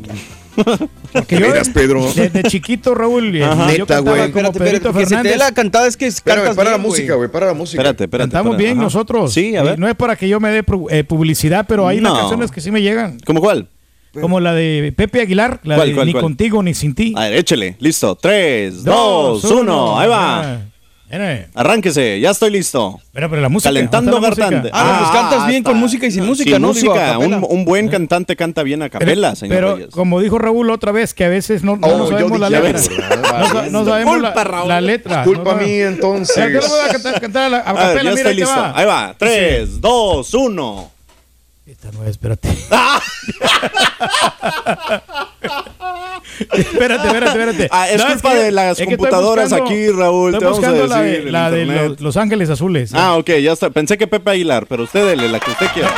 porque 1.11 1.35
¿De 1.39 1.41
veras, 1.49 1.69
Pedro? 1.69 2.05
Desde 2.13 2.43
chiquito, 2.43 2.95
Raúl, 2.95 3.35
eh, 3.35 3.43
Ajá. 3.43 3.71
yo 3.73 3.79
Neta, 3.79 3.99
güey. 3.99 4.31
como 4.31 4.47
espérate, 4.47 4.59
Pedrito 4.59 4.89
espérate, 4.89 4.99
que 4.99 5.05
se 5.05 5.09
te 5.09 5.15
dé 5.23 5.29
Fernández. 5.31 5.37
la 5.37 5.51
cantada 5.53 5.87
es 5.87 5.97
que 5.97 6.05
Espérame, 6.07 6.55
para 6.55 6.71
la 6.71 6.77
música, 6.77 7.15
güey, 7.15 7.29
para 7.29 7.47
la 7.47 7.53
música. 7.53 7.81
Espérate, 7.81 8.05
espérate. 8.05 8.29
Cantamos 8.31 8.53
espérate. 8.53 8.63
bien 8.63 8.77
Ajá. 8.77 8.83
nosotros. 8.85 9.33
Sí, 9.33 9.53
a 9.57 9.63
ver. 9.63 9.77
No 9.79 9.89
es 9.89 9.95
para 9.95 10.15
que 10.15 10.29
yo 10.29 10.39
me 10.39 10.49
dé 10.49 10.63
eh, 10.91 11.03
publicidad, 11.03 11.65
pero 11.67 11.89
hay 11.89 11.99
unas 11.99 12.13
No. 12.13 12.19
canciones 12.19 12.51
que 12.51 12.61
sí 12.61 12.71
me 12.71 12.81
llegan. 12.81 13.17
¿Cómo 13.25 13.41
cuál? 13.41 13.67
Como 14.19 14.39
la 14.41 14.53
de 14.53 14.93
Pepe 14.95 15.21
Aguilar, 15.21 15.59
la 15.63 15.75
¿Cuál, 15.75 15.89
de 15.89 15.95
cuál, 15.95 16.05
Ni 16.07 16.11
cuál? 16.13 16.23
contigo 16.23 16.61
ni 16.63 16.73
sin 16.73 16.93
ti. 16.95 17.13
A 17.15 17.21
ver, 17.29 17.33
échele. 17.35 17.75
Listo. 17.79 18.15
Tres, 18.15 18.83
dos, 18.83 19.43
uno. 19.45 19.97
Ahí 19.97 20.09
va. 20.09 20.41
Ah, 20.41 20.57
mira. 21.09 21.47
Arránquese. 21.53 22.19
Ya 22.19 22.31
estoy 22.31 22.51
listo. 22.51 22.99
Pero, 23.13 23.29
pero 23.29 23.41
la 23.41 23.47
música. 23.49 23.69
Calentando 23.69 24.11
¿dónde 24.11 24.27
está 24.29 24.41
la 24.45 24.49
Gartante. 24.51 24.69
música? 24.69 24.93
Ah, 24.93 24.97
pues 24.99 25.11
cantas 25.21 25.47
bien 25.47 25.57
está. 25.59 25.69
con 25.71 25.79
música 25.79 26.05
y 26.07 26.11
sin 26.11 26.25
música, 26.25 26.51
Sin 26.51 26.61
¿no? 26.61 26.73
Digo, 26.73 26.91
a 26.91 26.95
música. 26.95 27.13
capela. 27.19 27.37
un, 27.37 27.47
un 27.49 27.65
buen 27.65 27.87
cantante 27.87 28.35
canta 28.35 28.63
bien 28.63 28.81
a 28.81 28.89
capela, 28.89 29.35
señor 29.35 29.55
Pero 29.55 29.75
Reyes. 29.75 29.89
como 29.91 30.19
dijo 30.21 30.37
Raúl 30.39 30.69
otra 30.71 30.91
vez, 30.91 31.13
que 31.13 31.23
a 31.25 31.29
veces 31.29 31.63
no, 31.63 31.77
no, 31.77 31.87
Oh, 31.87 31.97
no 31.97 32.07
sabemos 32.07 32.37
la 32.39 32.49
letra. 32.49 32.79
No, 32.81 33.69
no 33.69 33.85
sabemos 33.85 34.21
la, 34.21 34.29
Disculpa, 34.29 34.43
Raúl. 34.43 34.67
la 34.69 34.81
letra. 34.81 35.23
Culpa 35.23 35.53
no, 35.53 35.59
no. 35.61 35.65
mía, 35.67 35.87
entonces. 35.87 36.35
Ya, 36.35 36.45
voy 36.67 36.79
a 36.85 36.91
cantar, 36.91 37.21
cantar 37.21 37.43
a, 37.43 37.49
la, 37.49 37.57
a 37.59 37.69
A 37.69 37.73
ver, 37.73 37.81
capela, 37.83 38.03
ya 38.03 38.09
mira, 38.09 38.29
estoy 38.29 38.35
listo. 38.35 38.49
va. 38.59 38.77
Ahí 38.77 38.85
va. 38.85 39.15
Tres, 39.17 39.79
dos, 39.81 40.33
uno. 40.33 40.91
Esta 41.65 41.91
no 41.91 42.03
es, 42.03 42.09
espérate. 42.11 42.49
espérate, 46.51 47.07
espérate, 47.07 47.29
espérate. 47.29 47.67
Ah, 47.71 47.89
es 47.89 47.97
No, 47.97 48.07
culpa 48.07 48.31
que- 48.33 48.39
de 48.39 48.51
las 48.51 48.79
es 48.79 48.85
computadoras 48.85 49.53
aquí, 49.53 49.89
Raúl, 49.89 50.33
Estoy 50.33 50.39
te 50.39 50.45
vamos 50.45 50.57
a 50.63 50.69
buscando 50.71 50.87
la 50.87 51.01
de, 51.01 51.11
decir, 51.11 51.31
la 51.31 51.51
de 51.51 51.65
los, 51.65 52.01
Los 52.01 52.17
Ángeles 52.17 52.49
Azules. 52.49 52.93
Ah, 52.93 53.15
ok, 53.17 53.29
ya 53.41 53.51
está. 53.53 53.69
Pensé 53.69 53.97
que 53.97 54.07
Pepe 54.07 54.31
Aguilar, 54.31 54.65
pero 54.67 54.83
usted 54.83 55.05
dele 55.05 55.29
la 55.29 55.39
que 55.39 55.51
usted 55.51 55.67
quiera. 55.73 55.91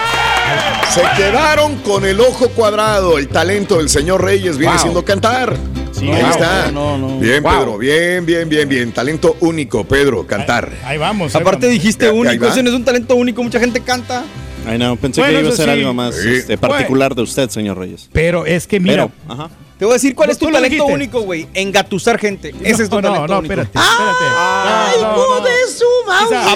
Se 0.91 1.01
quedaron 1.17 1.77
con 1.77 2.05
el 2.05 2.20
ojo 2.20 2.50
cuadrado. 2.50 3.17
El 3.17 3.29
talento 3.29 3.77
del 3.77 3.89
señor 3.89 4.22
Reyes 4.24 4.58
viene 4.58 4.74
Wow. 4.74 4.82
siendo 4.82 5.05
cantar. 5.05 5.55
Sí, 5.91 6.10
Ahí 6.12 6.22
wow. 6.22 6.32
está. 6.32 6.72
No, 6.72 6.98
no, 6.98 7.08
no. 7.08 7.20
Bien, 7.20 7.41
Wow. 7.41 7.51
Pedro. 7.58 7.77
Bien, 7.77 8.25
bien, 8.25 8.50
bien, 8.50 8.67
bien. 8.70 8.91
Talento 8.91 9.38
único, 9.39 9.86
Pedro, 9.86 10.27
cantar. 10.27 10.72
Ahí 10.84 10.98
vamos. 10.98 11.34
ahí 11.34 11.41
Aparte 11.41 11.67
vamos. 11.67 11.74
dijiste 11.82 12.05
Ya, 12.05 12.12
ahí 12.12 12.17
único, 12.20 12.46
ese 12.48 12.62
no 12.62 12.70
es 12.70 12.75
un 12.75 12.84
talento 12.86 13.15
único, 13.15 13.41
mucha 13.41 13.60
gente 13.60 13.79
canta. 13.79 14.24
Ay, 14.65 14.77
no, 14.77 14.96
pensé 14.96 15.22
Bueno, 15.22 15.36
que 15.39 15.43
iba 15.46 15.53
a 15.53 15.55
ser 15.58 15.65
sí. 15.65 15.72
algo 15.72 15.93
más 15.93 16.15
Sí. 16.15 16.29
este, 16.29 16.58
particular 16.58 17.13
de 17.15 17.22
usted, 17.22 17.50
señor 17.50 17.77
Reyes. 17.77 18.10
Pero 18.13 18.46
es 18.46 18.65
que 18.67 18.79
mira. 18.79 19.08
Pero, 19.08 19.34
ajá. 19.34 19.50
Te 19.83 19.85
voy 19.85 19.91
a 19.91 19.95
decir 19.95 20.15
cuál 20.15 20.29
es 20.29 20.37
tu 20.37 20.49
talento 20.49 20.85
único, 20.85 21.19
güey. 21.23 21.45
Engatusar 21.53 22.17
gente. 22.17 22.55
Ese 22.63 22.83
es 22.83 22.89
tu 22.89 22.95
no, 22.95 23.01
talento 23.01 23.27
no, 23.33 23.39
único. 23.39 23.53
espérate, 23.53 23.77
espérate. 23.77 24.23
Ay, 24.29 24.93
No, 25.01 25.11
no, 25.11 25.17
no. 25.17 25.23
hijo 25.23 25.41
de 25.41 25.51
su. 25.77 25.83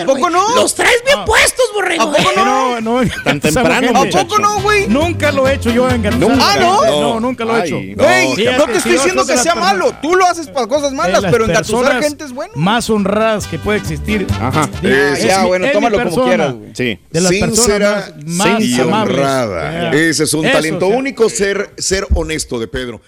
¿A 0.02 0.06
poco 0.06 0.30
no? 0.30 0.56
Los 0.56 0.74
traes 0.76 1.04
bien 1.06 1.20
No. 1.20 1.26
puestos, 1.26 1.66
borrego. 1.74 2.04
¿A 2.04 2.14
poco 2.14 2.32
no? 2.38 2.80
No, 2.80 3.02
no, 3.04 3.12
Tan 3.26 3.42
temprano, 3.42 3.92
¿A 4.00 4.06
poco 4.06 4.40
no, 4.40 4.62
güey? 4.62 4.88
Nunca 4.88 5.34
lo 5.34 5.46
he 5.46 5.56
hecho 5.56 5.72
yo 5.72 5.90
engatusarme. 5.90 6.36
¿Nunca? 6.36 6.52
Ah, 6.54 6.58
¿no? 6.58 6.86
No, 7.02 7.20
nunca 7.20 7.44
lo 7.44 7.58
he 7.58 7.66
hecho. 7.66 7.76
Ay, 7.76 7.96
Güey, 7.96 8.46
no 8.58 8.66
te 8.66 8.78
estoy 8.78 8.94
diciendo 8.94 9.26
que 9.26 9.36
sea 9.38 9.56
malo. 9.56 9.94
Tú 10.02 10.16
lo 10.16 10.26
haces 10.26 10.48
para 10.48 10.68
cosas 10.68 10.94
malas, 10.94 11.22
las 11.24 11.30
pero 11.30 11.44
engatusar 11.44 12.02
gente 12.02 12.24
es 12.24 12.32
bueno. 12.32 12.54
Más 12.56 12.90
honradas 12.90 13.46
que 13.48 13.60
puede 13.60 13.80
existir. 13.80 14.26
Ajá. 14.40 14.70
Es 14.82 15.22
ya, 15.24 15.44
bueno, 15.44 15.68
tómalo 15.74 16.02
como 16.02 16.24
quieras, 16.24 16.54
güey. 16.54 16.70
Sí. 16.74 16.98
De 17.12 17.20
las 17.20 17.30
Sincera 17.32 18.06
personas 18.06 18.26
más, 18.38 18.48
más 18.52 18.62
y 18.62 18.80
amables. 18.80 19.18
honrada. 19.18 19.92
Yeah. 19.92 20.02
Ese 20.02 20.24
es 20.24 20.34
un 20.34 20.46
Eso, 20.46 20.54
talento 20.56 20.88
único, 20.88 21.30
ser, 21.30 21.74
ser 21.78 22.08
honesto 22.14 22.58
de 22.58 22.68
Pedro. 22.70 23.02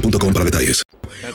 boostmobile.com 0.00 0.32
para 0.32 0.44
detalles. 0.44 0.82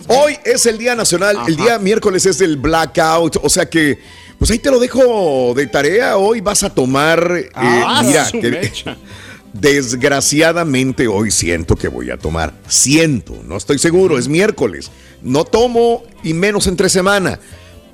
Hoy 0.07 0.37
es 0.45 0.65
el 0.65 0.77
día 0.77 0.95
nacional, 0.95 1.37
el 1.47 1.55
día 1.55 1.79
miércoles 1.79 2.25
es 2.25 2.41
el 2.41 2.57
blackout, 2.57 3.37
o 3.41 3.49
sea 3.49 3.69
que, 3.69 3.99
pues 4.37 4.51
ahí 4.51 4.59
te 4.59 4.69
lo 4.71 4.79
dejo 4.79 5.53
de 5.55 5.67
tarea. 5.67 6.17
Hoy 6.17 6.41
vas 6.41 6.63
a 6.63 6.69
tomar, 6.73 7.31
eh, 7.37 7.49
Ah, 7.53 8.01
mira, 8.05 8.25
su 8.25 8.39
que- 8.39 8.49
mecha. 8.51 8.97
desgraciadamente 9.53 11.07
hoy 11.07 11.29
siento 11.31 11.75
que 11.75 11.87
voy 11.87 12.09
a 12.11 12.17
tomar. 12.17 12.53
Siento, 12.67 13.35
no 13.45 13.57
estoy 13.57 13.79
seguro, 13.79 14.17
es 14.17 14.27
miércoles. 14.27 14.91
No 15.21 15.43
tomo 15.43 16.03
y 16.23 16.33
menos 16.33 16.67
entre 16.67 16.89
semana, 16.89 17.39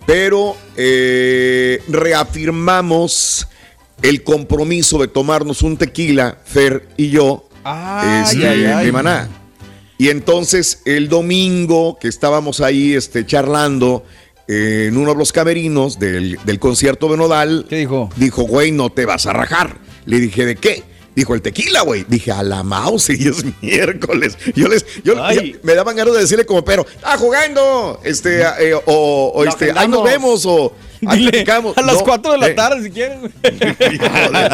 pero 0.06 0.56
eh, 0.76 1.82
reafirmamos 1.88 3.48
el 4.02 4.24
compromiso 4.24 5.00
de 5.00 5.08
tomarnos 5.08 5.64
un 5.64 5.78
tequila, 5.78 6.38
Fer 6.46 6.88
y 6.98 7.10
yo, 7.10 7.50
Ay, 7.64 8.24
este, 8.24 8.48
ay, 8.48 8.66
ay. 8.66 8.86
de 8.86 8.92
maná. 8.92 9.28
Y 9.98 10.10
entonces 10.10 10.82
el 10.86 11.10
domingo 11.10 11.98
que 12.00 12.08
estábamos 12.08 12.62
ahí 12.62 12.94
este, 12.94 13.26
charlando 13.26 14.04
eh, 14.48 14.86
en 14.90 14.98
uno 14.98 15.12
de 15.12 15.18
los 15.18 15.32
camerinos 15.32 16.00
del, 16.00 16.38
del 16.46 16.60
concierto 16.60 17.10
de 17.10 17.18
Nodal, 17.18 17.66
¿Qué 17.70 17.78
dijo? 17.78 18.10
dijo, 18.16 18.44
güey, 18.44 18.72
no 18.72 18.90
te 18.92 19.06
vas 19.06 19.26
a 19.26 19.34
rajar. 19.34 19.78
Le 20.06 20.20
dije, 20.20 20.46
¿de 20.46 20.56
qué? 20.56 20.84
Dijo, 21.16 21.34
el 21.34 21.42
tequila, 21.42 21.82
güey. 21.82 22.06
Dije, 22.08 22.32
a 22.32 22.44
la 22.44 22.62
mouse 22.62 23.10
y 23.20 23.28
es 23.28 23.44
miércoles. 23.62 24.38
Yo 24.56 24.68
les, 24.68 24.86
yo, 25.04 25.16
me 25.64 25.74
daban 25.74 25.96
ganas 25.96 26.14
de 26.14 26.22
decirle 26.22 26.46
como, 26.46 26.64
pero, 26.64 26.86
ah, 27.04 27.18
jugando, 27.18 28.00
este, 28.04 28.42
eh, 28.42 28.76
o, 28.86 29.32
o 29.34 29.44
este, 29.44 29.72
ahí 29.76 29.88
nos 29.88 30.04
vemos, 30.04 30.46
o 30.46 30.74
Dile, 31.02 31.46
a 31.76 31.82
las 31.82 31.96
No, 31.98 32.04
4 32.04 32.32
de 32.34 32.38
la 32.38 32.48
eh, 32.48 32.54
tarde 32.54 32.84
si. 32.84 32.90
Híjole, 33.94 34.50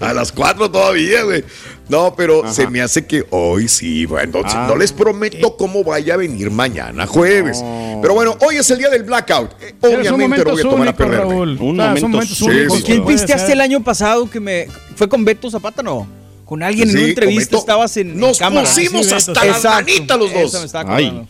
no. 0.00 0.06
A 0.06 0.12
las 0.14 0.32
4 0.32 0.70
todavía, 0.70 1.22
güey. 1.22 1.44
No, 1.88 2.14
pero 2.14 2.52
se 2.52 2.66
me 2.68 2.80
hace 2.82 3.06
que 3.06 3.24
hoy 3.30 3.68
sí, 3.68 4.04
bueno, 4.06 4.24
entonces 4.24 4.52
Ah. 4.54 4.66
no 4.68 4.76
les 4.76 4.92
prometo 4.92 5.56
cómo 5.56 5.82
vaya 5.84 6.14
a 6.14 6.16
venir 6.18 6.50
mañana 6.50 7.06
jueves. 7.06 7.62
Pero 8.02 8.14
bueno, 8.14 8.36
hoy 8.40 8.56
es 8.56 8.70
el 8.70 8.78
día 8.78 8.90
del 8.90 9.04
blackout. 9.04 9.52
Eh, 9.62 9.74
Obviamente 9.80 10.44
lo 10.44 10.50
voy 10.52 10.60
a 10.60 10.62
tomar 10.62 10.78
a 10.78 10.90
únicos, 10.90 10.94
perderme. 10.96 11.32
Raúl. 11.34 11.58
Un 11.60 11.76
momento 11.76 12.22
sí, 12.22 12.46
que 12.46 12.82
¿Quién 12.84 13.04
pisteaste 13.06 13.52
el 13.52 13.60
año 13.60 13.82
pasado 13.82 14.28
que 14.30 14.40
me 14.40 14.66
fue 14.96 15.08
con 15.08 15.24
Beto 15.24 15.50
Zapata 15.50 15.82
no? 15.82 16.06
Con 16.44 16.62
alguien 16.62 16.88
en 16.88 16.94
Sí, 16.94 16.98
una 17.00 17.08
entrevista 17.08 17.56
estabas 17.58 17.96
en, 17.98 18.10
en 18.10 18.20
Nos 18.20 18.38
cámara. 18.38 18.66
pusimos 18.66 19.02
Sí, 19.06 19.12
Beto, 19.12 19.16
hasta 19.16 19.44
las 19.44 19.56
Exacto, 19.56 19.84
manitas 19.86 20.18
los 20.18 20.30
eso 20.30 20.60
dos. 20.62 20.74
Ay. 20.86 21.26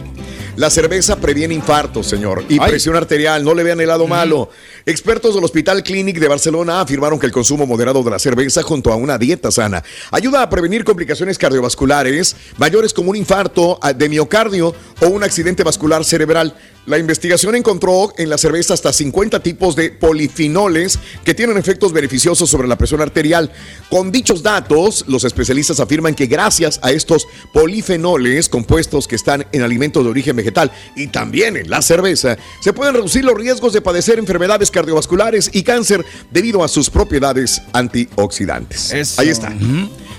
La 0.57 0.71
cerveza 0.71 1.17
previene 1.17 1.53
infartos, 1.53 2.07
señor, 2.07 2.43
y 2.49 2.59
Ay. 2.59 2.71
presión 2.71 2.95
arterial. 2.95 3.43
No 3.43 3.53
le 3.53 3.61
vean 3.61 3.79
el 3.79 3.89
lado 3.89 4.07
malo. 4.07 4.49
Expertos 4.87 5.35
del 5.35 5.43
Hospital 5.43 5.83
Clinic 5.83 6.17
de 6.17 6.27
Barcelona 6.27 6.81
afirmaron 6.81 7.19
que 7.19 7.27
el 7.27 7.31
consumo 7.31 7.67
moderado 7.67 8.01
de 8.01 8.09
la 8.09 8.17
cerveza 8.17 8.63
junto 8.63 8.91
a 8.91 8.95
una 8.95 9.19
dieta 9.19 9.51
sana 9.51 9.83
ayuda 10.09 10.41
a 10.41 10.49
prevenir 10.49 10.83
complicaciones 10.83 11.37
cardiovasculares 11.37 12.35
mayores 12.57 12.91
como 12.91 13.11
un 13.11 13.15
infarto 13.15 13.77
ah, 13.83 13.93
de 13.93 14.09
miocardio 14.09 14.73
o 14.99 15.07
un 15.07 15.23
accidente 15.23 15.63
vascular 15.63 16.03
cerebral. 16.03 16.55
La 16.87 16.97
investigación 16.97 17.53
encontró 17.53 18.13
en 18.17 18.29
la 18.29 18.37
cerveza 18.37 18.73
hasta 18.73 18.93
50 18.93 19.43
tipos 19.43 19.75
de 19.75 19.91
polifenoles 19.91 20.97
que 21.25 21.33
tienen 21.33 21.57
efectos 21.57 21.91
beneficiosos 21.91 22.49
sobre 22.49 22.65
la 22.65 22.77
presión 22.77 23.01
arterial. 23.01 23.51
Con 23.89 24.09
dichos 24.09 24.41
datos, 24.41 25.03
los 25.05 25.25
especialistas 25.25 25.81
afirman 25.81 26.15
que 26.15 26.27
gracias 26.27 26.79
a 26.81 26.91
estos 26.91 27.27
polifenoles 27.51 28.47
compuestos 28.47 29.05
que 29.05 29.17
están 29.17 29.45
en 29.51 29.63
alimentos 29.63 30.01
de 30.01 30.09
origen 30.09 30.37
vegetal, 30.37 30.46
vegetal 30.47 30.71
y 30.95 31.07
también 31.07 31.57
en 31.57 31.69
la 31.69 31.81
cerveza, 31.81 32.37
se 32.61 32.73
pueden 32.73 32.93
reducir 32.93 33.23
los 33.25 33.35
riesgos 33.35 33.73
de 33.73 33.81
padecer 33.81 34.17
enfermedades 34.19 34.71
cardiovasculares 34.71 35.49
y 35.53 35.63
cáncer 35.63 36.05
debido 36.31 36.63
a 36.63 36.67
sus 36.67 36.89
propiedades 36.89 37.61
antioxidantes. 37.73 39.19
Ahí 39.19 39.29
está. 39.29 39.53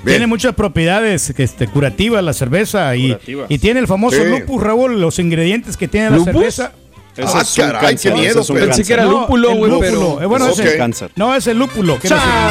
Tiene 0.05 0.27
muchas 0.27 0.55
propiedades 0.55 1.33
este, 1.37 1.67
curativas 1.67 2.23
la 2.23 2.33
cerveza 2.33 2.95
y, 2.97 3.17
y 3.49 3.59
tiene 3.59 3.81
el 3.81 3.87
famoso 3.87 4.17
Sí. 4.19 4.25
lupus, 4.29 4.63
Raúl, 4.63 5.01
los 5.01 5.19
ingredientes 5.19 5.77
que 5.77 5.87
tiene 5.89 6.11
la 6.11 6.17
¿Lupus? 6.17 6.33
cerveza. 6.33 6.73
Ah, 7.21 7.41
es 7.43 7.55
caray, 7.57 7.81
qué 7.81 7.87
cáncer. 7.89 8.13
miedo, 8.15 8.31
Ese 8.31 8.41
es 8.41 8.51
un 8.51 8.57
Pensé 8.59 8.85
que 8.85 8.93
era 8.93 9.05
No, 9.05 9.11
lúpulo, 9.23 9.51
el 9.51 9.59
güey, 9.59 9.71
lúpulo. 9.73 9.89
pero- 9.91 10.23
Eh, 10.23 10.27
bueno, 10.27 10.47
Ok. 10.47 10.59
ese- 10.61 10.77
Cáncer. 10.77 11.11
No, 11.17 11.35
es 11.35 11.47
el 11.49 11.59
lúpulo. 11.59 11.99
¿Qué 11.99 12.09
no 12.09 12.17
Chan, 12.17 12.51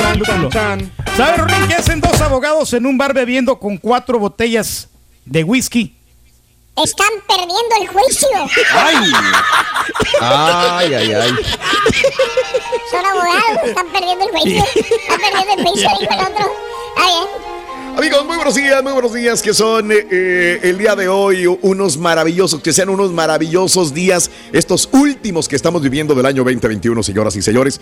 es 0.82 1.20
el 1.20 1.38
Rorín, 1.38 1.68
qué 1.70 1.74
hacen 1.76 2.02
dos 2.02 2.20
abogados 2.20 2.74
en 2.74 2.86
un 2.86 2.98
bar 2.98 3.14
bebiendo 3.14 3.58
con 3.60 3.78
cuatro 3.78 4.20
botellas 4.20 4.90
de 5.26 5.44
whisky? 5.46 5.96
Están 6.78 7.08
perdiendo 7.28 7.76
el 7.82 7.88
juicio. 7.88 8.30
Ay, 8.72 9.12
ay, 10.22 10.94
ay, 10.94 11.14
ay. 11.14 11.32
Son 12.92 13.06
abogados, 13.06 13.64
están 13.66 13.88
perdiendo 13.88 14.26
el 14.26 14.32
juicio. 14.32 14.64
Están 14.76 15.20
perdiendo 15.20 15.54
el 15.54 15.68
juicio, 15.68 15.90
dijo 16.00 16.14
el 16.14 16.20
otro. 16.20 16.52
Está 16.96 17.06
bien. 17.08 17.57
Amigos, 17.98 18.28
muy 18.28 18.36
buenos 18.36 18.54
días, 18.54 18.84
muy 18.84 18.94
buenos 18.94 19.12
días, 19.12 19.42
que 19.42 19.56
son 19.56 19.92
eh, 19.92 20.06
eh, 20.12 20.60
el 20.62 20.78
día 20.78 20.96
de 20.96 21.08
hoy 21.08 21.48
unos 21.48 21.98
maravillosos, 21.98 22.62
que 22.62 22.72
sean 22.72 22.90
unos 22.90 23.12
maravillosos 23.12 23.92
días, 23.92 24.30
estos 24.54 24.88
últimos 24.92 25.48
que 25.48 25.56
estamos 25.56 25.82
viviendo 25.82 26.14
del 26.14 26.28
año 26.28 26.44
2021, 26.44 27.02
señoras 27.02 27.36
y 27.38 27.42
señores. 27.42 27.82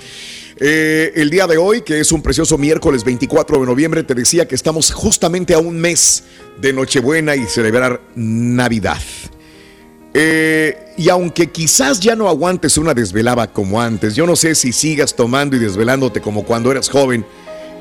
Eh, 0.55 1.11
el 1.17 1.29
día 1.29 1.47
de 1.47 1.57
hoy, 1.57 1.81
que 1.81 1.99
es 1.99 2.13
un 2.13 2.21
precioso 2.21 2.57
miércoles 2.57 3.03
24 3.03 3.59
de 3.59 3.65
noviembre, 3.65 4.03
te 4.03 4.15
decía 4.15 4.47
que 4.47 4.55
estamos 4.55 4.93
justamente 4.93 5.53
a 5.53 5.59
un 5.59 5.77
mes 5.81 6.23
de 6.61 6.71
Nochebuena 6.71 7.35
y 7.35 7.43
celebrar 7.47 7.99
Navidad. 8.15 9.01
Y 10.97 11.09
aunque 11.09 11.47
quizás 11.47 11.99
ya 11.99 12.15
no 12.15 12.29
aguantes 12.29 12.77
una 12.77 12.93
desvelada 12.93 13.51
como 13.51 13.81
antes, 13.81 14.15
yo 14.15 14.25
no 14.25 14.37
sé 14.37 14.55
si 14.55 14.71
sigas 14.71 15.13
tomando 15.13 15.57
y 15.57 15.59
desvelándote 15.59 16.21
como 16.21 16.45
cuando 16.45 16.71
eras 16.71 16.87
joven, 16.87 17.25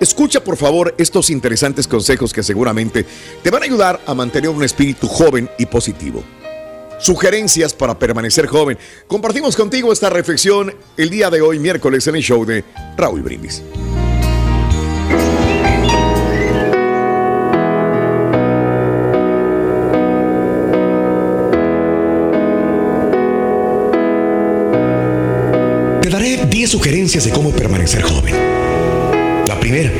escucha 0.00 0.42
por 0.42 0.56
favor 0.56 0.94
estos 0.98 1.30
interesantes 1.30 1.88
consejos 1.88 2.32
que 2.32 2.42
seguramente 2.42 3.06
te 3.42 3.50
van 3.50 3.62
a 3.62 3.66
ayudar 3.66 4.00
a 4.06 4.14
mantener 4.14 4.50
un 4.50 4.62
espíritu 4.62 5.08
joven 5.08 5.48
y 5.58 5.66
positivo. 5.66 6.22
Sugerencias 6.98 7.74
para 7.74 7.98
permanecer 7.98 8.46
joven. 8.46 8.78
Compartimos 9.06 9.56
contigo 9.56 9.92
esta 9.92 10.10
reflexión 10.10 10.74
el 10.96 11.10
día 11.10 11.28
de 11.30 11.42
hoy, 11.42 11.58
miércoles, 11.58 12.06
en 12.06 12.16
el 12.16 12.22
show 12.22 12.44
de 12.44 12.64
Raúl 12.96 13.22
Brindis. 13.22 13.62
Te 26.00 26.08
daré 26.08 26.46
10 26.46 26.70
sugerencias 26.70 27.24
de 27.24 27.32
cómo 27.32 27.50
permanecer 27.50 28.02
joven. 28.02 28.63
Primera, 29.64 29.90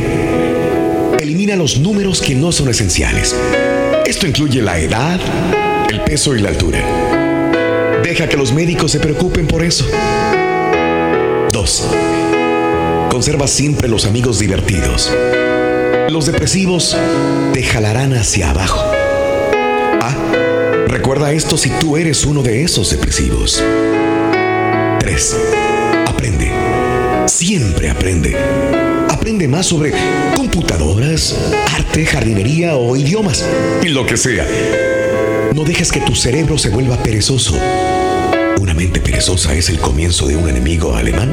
elimina 1.18 1.56
los 1.56 1.78
números 1.78 2.21
que 2.21 2.35
no 2.35 2.52
son 2.52 2.68
esenciales. 2.68 3.35
Esto 4.04 4.26
incluye 4.26 4.61
la 4.61 4.78
edad, 4.78 5.18
el 5.88 6.02
peso 6.02 6.37
y 6.37 6.42
la 6.42 6.50
altura. 6.50 6.80
Deja 8.02 8.28
que 8.28 8.37
los 8.37 8.52
médicos 8.52 8.92
se 8.92 9.00
preocupen 9.00 9.47
por 9.47 9.64
eso. 9.64 9.87
2. 11.50 11.85
Conserva 13.11 13.47
siempre 13.47 13.88
los 13.88 14.04
amigos 14.04 14.38
divertidos. 14.38 15.11
Los 16.11 16.26
depresivos 16.26 16.94
te 17.54 17.62
jalarán 17.62 18.12
hacia 18.12 18.50
abajo. 18.50 18.85
Ah, 20.02 20.14
recuerda 20.88 21.33
esto 21.33 21.56
si 21.56 21.71
tú 21.71 21.97
eres 21.97 22.26
uno 22.26 22.42
de 22.42 22.64
esos 22.64 22.90
depresivos. 22.90 23.64
3. 25.00 25.37
Aprende. 26.06 26.52
Siempre 27.25 27.88
aprende. 27.88 28.83
Aprende 29.25 29.49
más 29.49 29.64
sobre 29.64 29.90
computadoras, 30.37 31.35
arte, 31.75 32.04
jardinería 32.04 32.76
o 32.76 32.95
idiomas. 32.95 33.43
Y 33.83 33.88
lo 33.88 34.04
que 34.04 34.19
sea. 34.19 34.47
No 35.54 35.64
dejes 35.64 35.90
que 35.90 36.00
tu 36.00 36.14
cerebro 36.14 36.59
se 36.59 36.69
vuelva 36.69 37.02
perezoso. 37.02 37.59
Una 38.61 38.75
mente 38.75 39.00
perezosa 39.00 39.54
es 39.54 39.71
el 39.71 39.78
comienzo 39.78 40.26
de 40.26 40.37
un 40.37 40.47
enemigo 40.47 40.95
alemán. 40.95 41.33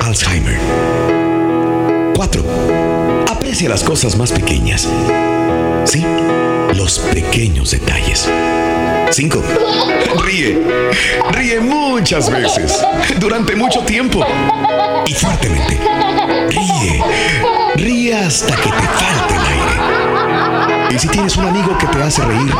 Alzheimer. 0.00 0.56
4. 2.20 2.44
Aprecia 3.32 3.70
las 3.70 3.82
cosas 3.82 4.14
más 4.14 4.30
pequeñas. 4.30 4.86
Sí, 5.84 6.04
los 6.74 6.98
pequeños 6.98 7.70
detalles. 7.70 8.28
5. 9.10 9.42
Ríe. 10.22 10.60
Ríe 11.30 11.60
muchas 11.60 12.30
veces. 12.30 12.84
Durante 13.18 13.56
mucho 13.56 13.80
tiempo. 13.84 14.22
Y 15.06 15.14
fuertemente. 15.14 15.80
Ríe. 16.50 17.02
Ríe 17.76 18.14
hasta 18.14 18.54
que 18.54 18.68
te 18.68 18.70
falte 18.70 19.34
el 19.36 19.40
aire. 19.40 20.94
Y 20.94 20.98
si 20.98 21.08
tienes 21.08 21.38
un 21.38 21.46
amigo 21.46 21.78
que 21.78 21.86
te 21.86 22.02
hace 22.02 22.22
reír, 22.22 22.54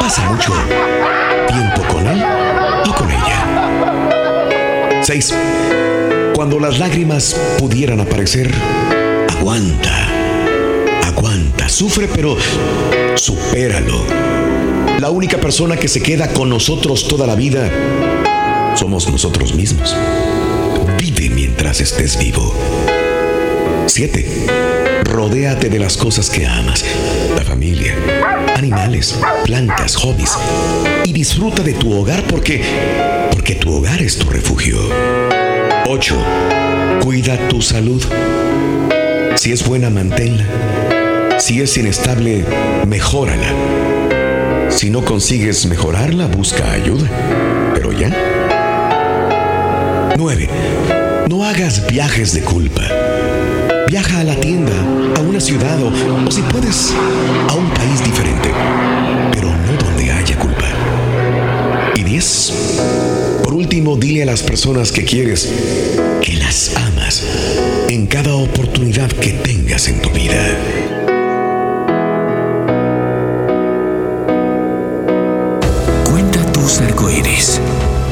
pasa 0.00 0.22
mucho 0.28 0.52
tiempo 1.46 1.82
con 1.86 2.04
él 2.04 2.24
o 2.84 2.94
con 2.96 3.08
ella. 3.12 3.46
6. 5.02 5.34
Cuando 6.42 6.58
las 6.58 6.80
lágrimas 6.80 7.36
pudieran 7.56 8.00
aparecer, 8.00 8.50
aguanta. 9.38 10.08
Aguanta. 11.04 11.68
Sufre, 11.68 12.08
pero 12.12 12.36
supéralo. 13.14 14.04
La 14.98 15.10
única 15.10 15.38
persona 15.38 15.76
que 15.76 15.86
se 15.86 16.02
queda 16.02 16.32
con 16.32 16.50
nosotros 16.50 17.06
toda 17.06 17.28
la 17.28 17.36
vida 17.36 17.70
somos 18.74 19.08
nosotros 19.08 19.54
mismos. 19.54 19.94
Vive 20.98 21.30
mientras 21.30 21.80
estés 21.80 22.18
vivo. 22.18 22.52
7. 23.86 25.04
Rodéate 25.04 25.68
de 25.68 25.78
las 25.78 25.96
cosas 25.96 26.28
que 26.28 26.44
amas. 26.44 26.84
La 27.36 27.44
familia, 27.44 27.94
animales, 28.56 29.16
plantas, 29.44 29.94
hobbies. 29.94 30.36
Y 31.04 31.12
disfruta 31.12 31.62
de 31.62 31.74
tu 31.74 31.92
hogar 31.92 32.24
porque 32.24 32.64
porque 33.30 33.54
tu 33.54 33.76
hogar 33.76 34.02
es 34.02 34.18
tu 34.18 34.28
refugio. 34.28 35.21
8. 35.94 36.16
Cuida 37.02 37.36
tu 37.48 37.60
salud. 37.60 38.02
Si 39.34 39.52
es 39.52 39.62
buena, 39.68 39.90
manténla. 39.90 40.46
Si 41.38 41.60
es 41.60 41.76
inestable, 41.76 42.46
mejórala. 42.88 44.70
Si 44.70 44.88
no 44.88 45.04
consigues 45.04 45.66
mejorarla, 45.66 46.28
busca 46.28 46.72
ayuda. 46.72 47.10
Pero 47.74 47.92
ya. 47.92 48.08
9. 50.16 50.48
No 51.28 51.44
hagas 51.44 51.86
viajes 51.86 52.32
de 52.32 52.40
culpa. 52.40 52.88
Viaja 53.88 54.20
a 54.20 54.24
la 54.24 54.36
tienda, 54.36 54.72
a 55.18 55.20
una 55.20 55.40
ciudad 55.40 55.78
o, 55.82 55.92
o 56.26 56.30
si 56.30 56.40
puedes, 56.40 56.94
a 57.50 57.52
un 57.52 57.68
país 57.68 58.02
diferente. 58.02 58.31
Dile 63.98 64.22
a 64.22 64.26
las 64.26 64.42
personas 64.42 64.90
que 64.90 65.04
quieres 65.04 65.52
que 66.22 66.32
las 66.34 66.74
amas 66.76 67.22
en 67.88 68.06
cada 68.06 68.34
oportunidad 68.34 69.10
que 69.12 69.32
tengas 69.32 69.86
en 69.86 70.00
tu 70.00 70.08
vida. 70.10 70.56
Cuenta 76.10 76.52
tus 76.52 76.80
arcoíris, 76.80 77.60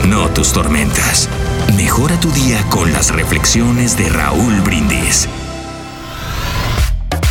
no 0.06 0.28
tus 0.30 0.52
tormentas. 0.52 1.28
Mejora 1.76 2.18
tu 2.20 2.30
día 2.32 2.62
con 2.68 2.92
las 2.92 3.10
reflexiones 3.10 3.96
de 3.96 4.08
Raúl 4.10 4.60
Brindis. 4.60 5.28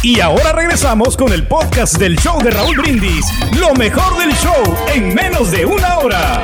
Y 0.02 0.22
ahora 0.22 0.54
regresamos 0.54 1.16
con 1.16 1.32
el 1.34 1.46
podcast 1.48 1.98
del 1.98 2.18
show 2.18 2.42
de 2.42 2.50
Raúl 2.52 2.78
Brindis. 2.78 3.26
Lo 3.60 3.74
mejor 3.76 4.18
del 4.18 4.32
show 4.38 4.78
en 4.94 5.14
menos 5.14 5.52
de 5.52 5.66
una 5.66 6.00
hora. 6.00 6.44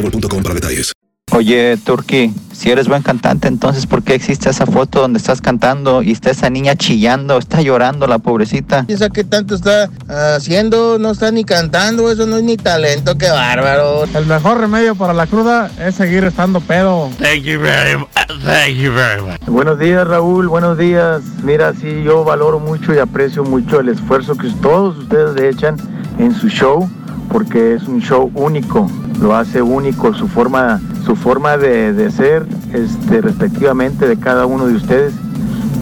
boostmobile.com 0.00 0.42
para 0.42 0.54
detalles. 0.54 0.92
Oye, 1.32 1.76
Turki, 1.76 2.34
si 2.52 2.70
eres 2.70 2.88
buen 2.88 3.02
cantante, 3.02 3.46
entonces 3.46 3.86
¿por 3.86 4.02
qué 4.02 4.14
existe 4.14 4.50
esa 4.50 4.66
foto 4.66 5.00
donde 5.00 5.18
estás 5.18 5.40
cantando 5.40 6.02
y 6.02 6.10
está 6.10 6.30
esa 6.30 6.50
niña 6.50 6.74
chillando, 6.74 7.38
está 7.38 7.62
llorando 7.62 8.08
la 8.08 8.18
pobrecita? 8.18 8.82
Piensa 8.84 9.10
que 9.10 9.22
tanto 9.22 9.54
está 9.54 9.88
haciendo, 10.08 10.98
no 10.98 11.12
está 11.12 11.30
ni 11.30 11.44
cantando, 11.44 12.10
eso 12.10 12.26
no 12.26 12.36
es 12.36 12.42
ni 12.42 12.56
talento, 12.56 13.16
qué 13.16 13.30
bárbaro. 13.30 14.04
El 14.12 14.26
mejor 14.26 14.58
remedio 14.58 14.96
para 14.96 15.12
la 15.12 15.28
cruda 15.28 15.70
es 15.78 15.94
seguir 15.94 16.24
estando 16.24 16.60
pedo. 16.60 17.10
Thank 17.20 17.44
you 17.44 17.60
very 17.60 17.96
much. 17.96 18.08
Thank 18.44 18.78
you 18.78 18.92
very 18.92 19.22
much. 19.22 19.40
Buenos 19.46 19.78
días 19.78 20.04
Raúl, 20.08 20.48
buenos 20.48 20.78
días. 20.78 21.22
Mira, 21.44 21.72
sí, 21.74 22.02
yo 22.02 22.24
valoro 22.24 22.58
mucho 22.58 22.92
y 22.92 22.98
aprecio 22.98 23.44
mucho 23.44 23.78
el 23.78 23.88
esfuerzo 23.88 24.34
que 24.34 24.50
todos 24.60 24.98
ustedes 24.98 25.36
le 25.36 25.48
echan 25.48 25.76
en 26.18 26.34
su 26.34 26.48
show, 26.48 26.90
porque 27.30 27.74
es 27.74 27.84
un 27.84 28.00
show 28.00 28.30
único, 28.34 28.90
lo 29.20 29.34
hace 29.34 29.62
único, 29.62 30.12
su 30.14 30.28
forma, 30.28 30.80
su 31.04 31.16
forma 31.16 31.56
de, 31.56 31.92
de 31.92 32.10
ser, 32.10 32.46
este, 32.72 33.20
respectivamente 33.20 34.06
de 34.06 34.18
cada 34.18 34.46
uno 34.46 34.66
de 34.66 34.74
ustedes 34.74 35.14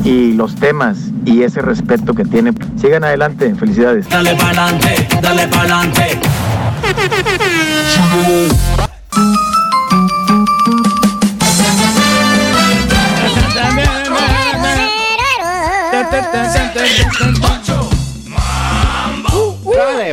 y 0.04 0.32
los 0.32 0.54
temas 0.54 0.98
y 1.24 1.42
ese 1.42 1.60
respeto 1.60 2.14
que 2.14 2.24
tiene. 2.24 2.52
Sigan 2.80 3.04
adelante, 3.04 3.54
felicidades. 3.54 4.08
Dale 4.08 4.34
pa'lante, 4.36 5.08
dale 5.20 5.48
pa'lante. 5.48 6.18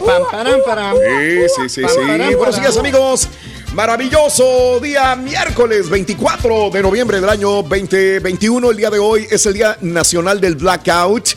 Pam, 0.02 0.24
param, 0.30 0.60
param. 0.66 0.98
Sí, 0.98 1.48
sí, 1.56 1.70
sí, 1.70 1.88
sí. 1.88 2.36
Buenos 2.36 2.60
días, 2.60 2.76
amigos. 2.78 3.30
Maravilloso 3.74 4.80
día 4.82 5.16
miércoles 5.16 5.90
24 5.90 6.70
de 6.72 6.82
noviembre 6.82 7.22
del 7.22 7.30
año 7.30 7.64
2021. 7.64 8.72
El 8.72 8.78
día 8.78 8.90
de 8.90 9.00
hoy 9.00 9.28
es 9.30 9.46
el 9.46 9.54
Día 9.54 9.78
Nacional 9.82 10.42
del 10.42 10.56
Blackout. 10.56 11.30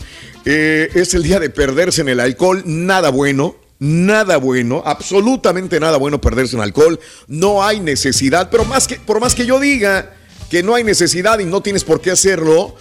Eh, 0.45 0.89
es 0.95 1.15
el 1.15 1.23
día 1.23 1.39
de 1.39 1.51
perderse 1.51 2.01
en 2.01 2.09
el 2.09 2.21
alcohol. 2.21 2.63
Nada 2.65 3.11
bueno. 3.11 3.57
Nada 3.81 4.39
bueno, 4.39 4.83
absolutamente 4.85 5.79
nada 5.79 5.99
bueno 5.99 6.21
perderse 6.21 6.57
en 6.57 6.63
alcohol. 6.63 6.99
No 7.29 7.63
hay 7.63 7.79
necesidad, 7.79 8.51
pero 8.51 8.65
más 8.65 8.89
que, 8.89 8.97
por 8.97 9.21
más 9.21 9.37
que 9.37 9.47
yo 9.47 9.61
diga 9.61 10.15
que 10.51 10.65
no 10.65 10.75
hay 10.75 10.83
necesidad 10.83 11.39
y 11.39 11.45
no 11.45 11.61
tienes 11.61 11.85
por 11.85 12.01
qué 12.01 12.11
hacerlo, 12.11 12.75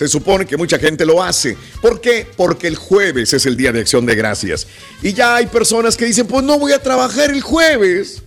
se 0.00 0.08
supone 0.08 0.46
que 0.46 0.56
mucha 0.56 0.78
gente 0.78 1.04
lo 1.04 1.22
hace. 1.22 1.58
¿Por 1.82 2.00
qué? 2.00 2.26
Porque 2.34 2.66
el 2.66 2.74
jueves 2.74 3.34
es 3.34 3.44
el 3.44 3.54
día 3.54 3.70
de 3.70 3.80
acción 3.80 4.06
de 4.06 4.14
gracias. 4.14 4.66
Y 5.02 5.12
ya 5.12 5.36
hay 5.36 5.44
personas 5.44 5.94
que 5.94 6.06
dicen, 6.06 6.26
pues 6.26 6.42
no 6.42 6.58
voy 6.58 6.72
a 6.72 6.82
trabajar 6.82 7.30
el 7.30 7.42
jueves. 7.42 8.22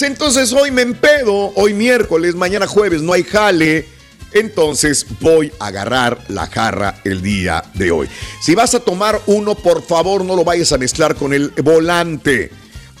Entonces 0.00 0.52
hoy 0.52 0.70
me 0.70 0.82
empedo, 0.82 1.52
hoy 1.56 1.74
miércoles, 1.74 2.36
mañana 2.36 2.68
jueves, 2.68 3.02
no 3.02 3.14
hay 3.14 3.24
jale. 3.24 3.88
Entonces 4.32 5.06
voy 5.18 5.52
a 5.58 5.66
agarrar 5.66 6.24
la 6.28 6.46
jarra 6.46 7.00
el 7.02 7.20
día 7.20 7.64
de 7.74 7.90
hoy. 7.90 8.08
Si 8.40 8.54
vas 8.54 8.76
a 8.76 8.78
tomar 8.78 9.20
uno, 9.26 9.56
por 9.56 9.82
favor 9.82 10.24
no 10.24 10.36
lo 10.36 10.44
vayas 10.44 10.70
a 10.70 10.78
mezclar 10.78 11.16
con 11.16 11.34
el 11.34 11.50
volante. 11.64 12.52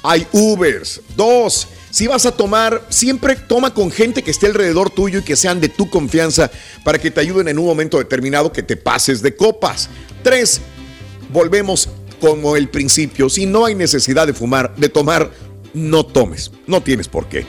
Hay 0.02 0.26
Ubers. 0.32 1.00
Dos, 1.16 1.68
si 1.90 2.06
vas 2.06 2.26
a 2.26 2.32
tomar, 2.32 2.84
siempre 2.88 3.36
toma 3.36 3.72
con 3.72 3.90
gente 3.90 4.22
que 4.22 4.30
esté 4.30 4.46
alrededor 4.46 4.90
tuyo 4.90 5.20
y 5.20 5.22
que 5.22 5.36
sean 5.36 5.60
de 5.60 5.68
tu 5.68 5.88
confianza 5.88 6.50
para 6.84 6.98
que 6.98 7.10
te 7.10 7.20
ayuden 7.20 7.48
en 7.48 7.58
un 7.58 7.66
momento 7.66 7.98
determinado 7.98 8.52
que 8.52 8.62
te 8.62 8.76
pases 8.76 9.22
de 9.22 9.34
copas. 9.34 9.88
Tres, 10.22 10.60
volvemos 11.32 11.88
como 12.20 12.56
el 12.56 12.68
principio. 12.68 13.28
Si 13.28 13.46
no 13.46 13.64
hay 13.64 13.74
necesidad 13.74 14.26
de 14.26 14.34
fumar, 14.34 14.74
de 14.76 14.88
tomar, 14.88 15.30
no 15.74 16.04
tomes. 16.04 16.50
No 16.66 16.82
tienes 16.82 17.08
por 17.08 17.28
qué. 17.28 17.46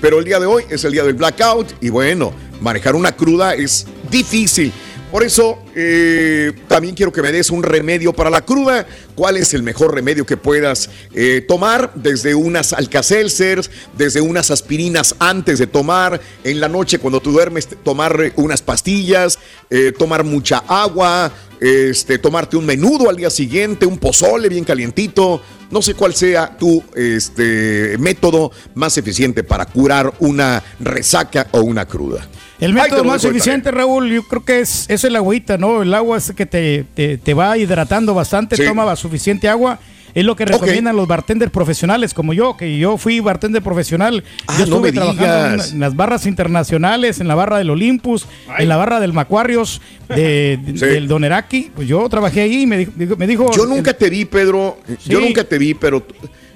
Pero 0.00 0.18
el 0.18 0.24
día 0.24 0.40
de 0.40 0.46
hoy 0.46 0.64
es 0.68 0.84
el 0.84 0.92
día 0.92 1.04
del 1.04 1.14
blackout 1.14 1.74
y 1.80 1.88
bueno, 1.88 2.32
manejar 2.60 2.96
una 2.96 3.12
cruda 3.12 3.54
es 3.54 3.86
difícil. 4.10 4.72
Por 5.12 5.24
eso 5.24 5.62
eh, 5.74 6.52
también 6.68 6.94
quiero 6.94 7.12
que 7.12 7.20
me 7.20 7.30
des 7.30 7.50
un 7.50 7.62
remedio 7.62 8.14
para 8.14 8.30
la 8.30 8.40
cruda. 8.40 8.86
¿Cuál 9.14 9.36
es 9.36 9.52
el 9.52 9.62
mejor 9.62 9.94
remedio 9.94 10.24
que 10.24 10.38
puedas 10.38 10.88
eh, 11.12 11.44
tomar? 11.46 11.92
Desde 11.94 12.34
unas 12.34 12.72
alcacelcers, 12.72 13.70
desde 13.94 14.22
unas 14.22 14.50
aspirinas 14.50 15.14
antes 15.18 15.58
de 15.58 15.66
tomar, 15.66 16.18
en 16.44 16.60
la 16.60 16.68
noche 16.70 16.98
cuando 16.98 17.20
tú 17.20 17.30
duermes, 17.30 17.68
tomar 17.84 18.32
unas 18.36 18.62
pastillas, 18.62 19.38
eh, 19.68 19.92
tomar 19.92 20.24
mucha 20.24 20.64
agua, 20.66 21.30
este, 21.60 22.16
tomarte 22.16 22.56
un 22.56 22.64
menudo 22.64 23.10
al 23.10 23.16
día 23.16 23.28
siguiente, 23.28 23.84
un 23.84 23.98
pozole 23.98 24.48
bien 24.48 24.64
calientito. 24.64 25.42
No 25.70 25.82
sé 25.82 25.92
cuál 25.92 26.14
sea 26.14 26.56
tu 26.56 26.82
este, 26.96 27.96
método 27.98 28.50
más 28.74 28.96
eficiente 28.96 29.44
para 29.44 29.66
curar 29.66 30.14
una 30.20 30.62
resaca 30.80 31.48
o 31.52 31.60
una 31.60 31.86
cruda. 31.86 32.26
El 32.62 32.74
método 32.74 33.04
más 33.04 33.24
eficiente, 33.24 33.70
Raúl, 33.70 34.10
yo 34.10 34.22
creo 34.22 34.44
que 34.44 34.60
es, 34.60 34.86
es 34.88 35.02
el 35.04 35.16
agüita, 35.16 35.58
¿no? 35.58 35.82
El 35.82 35.92
agua 35.94 36.16
es 36.18 36.32
que 36.32 36.46
te, 36.46 36.84
te- 36.94 37.18
te 37.18 37.34
va 37.34 37.58
hidratando 37.58 38.14
bastante, 38.14 38.56
Sí. 38.56 38.64
toma 38.64 38.94
suficiente 38.96 39.48
agua. 39.48 39.78
Es 40.14 40.24
lo 40.26 40.36
que 40.36 40.44
recomiendan 40.44 40.94
los 40.94 41.08
bartenders 41.08 41.50
profesionales 41.50 42.12
como 42.12 42.34
yo, 42.34 42.54
que 42.54 42.76
yo 42.78 42.98
fui 42.98 43.20
bartender 43.20 43.62
profesional. 43.62 44.22
Ah, 44.46 44.56
yo 44.58 44.64
estuve 44.64 44.92
trabajando 44.92 45.64
en, 45.64 45.80
las 45.80 45.96
barras 45.96 46.26
internacionales, 46.26 47.18
en 47.18 47.28
la 47.28 47.34
barra 47.34 47.56
del 47.56 47.70
Olympus, 47.70 48.26
en 48.58 48.68
la 48.68 48.76
barra 48.76 49.00
del 49.00 49.14
Macuarios, 49.14 49.80
de, 50.10 50.58
de- 50.62 50.72
Sí. 50.78 50.84
del 50.84 51.08
Doneraki. 51.08 51.70
Pues 51.74 51.88
yo 51.88 52.06
trabajé 52.10 52.42
ahí 52.42 52.62
y 52.62 52.66
me 52.66 52.76
dijo... 52.78 53.16
Me 53.16 53.26
dijo 53.26 53.50
Yo 53.56 53.64
nunca 53.64 53.94
te 53.94 54.10
vi, 54.10 54.26
Pedro. 54.26 54.78
Yo 55.06 55.18
nunca 55.18 55.44
te 55.44 55.56
vi, 55.56 55.72
pero 55.72 56.06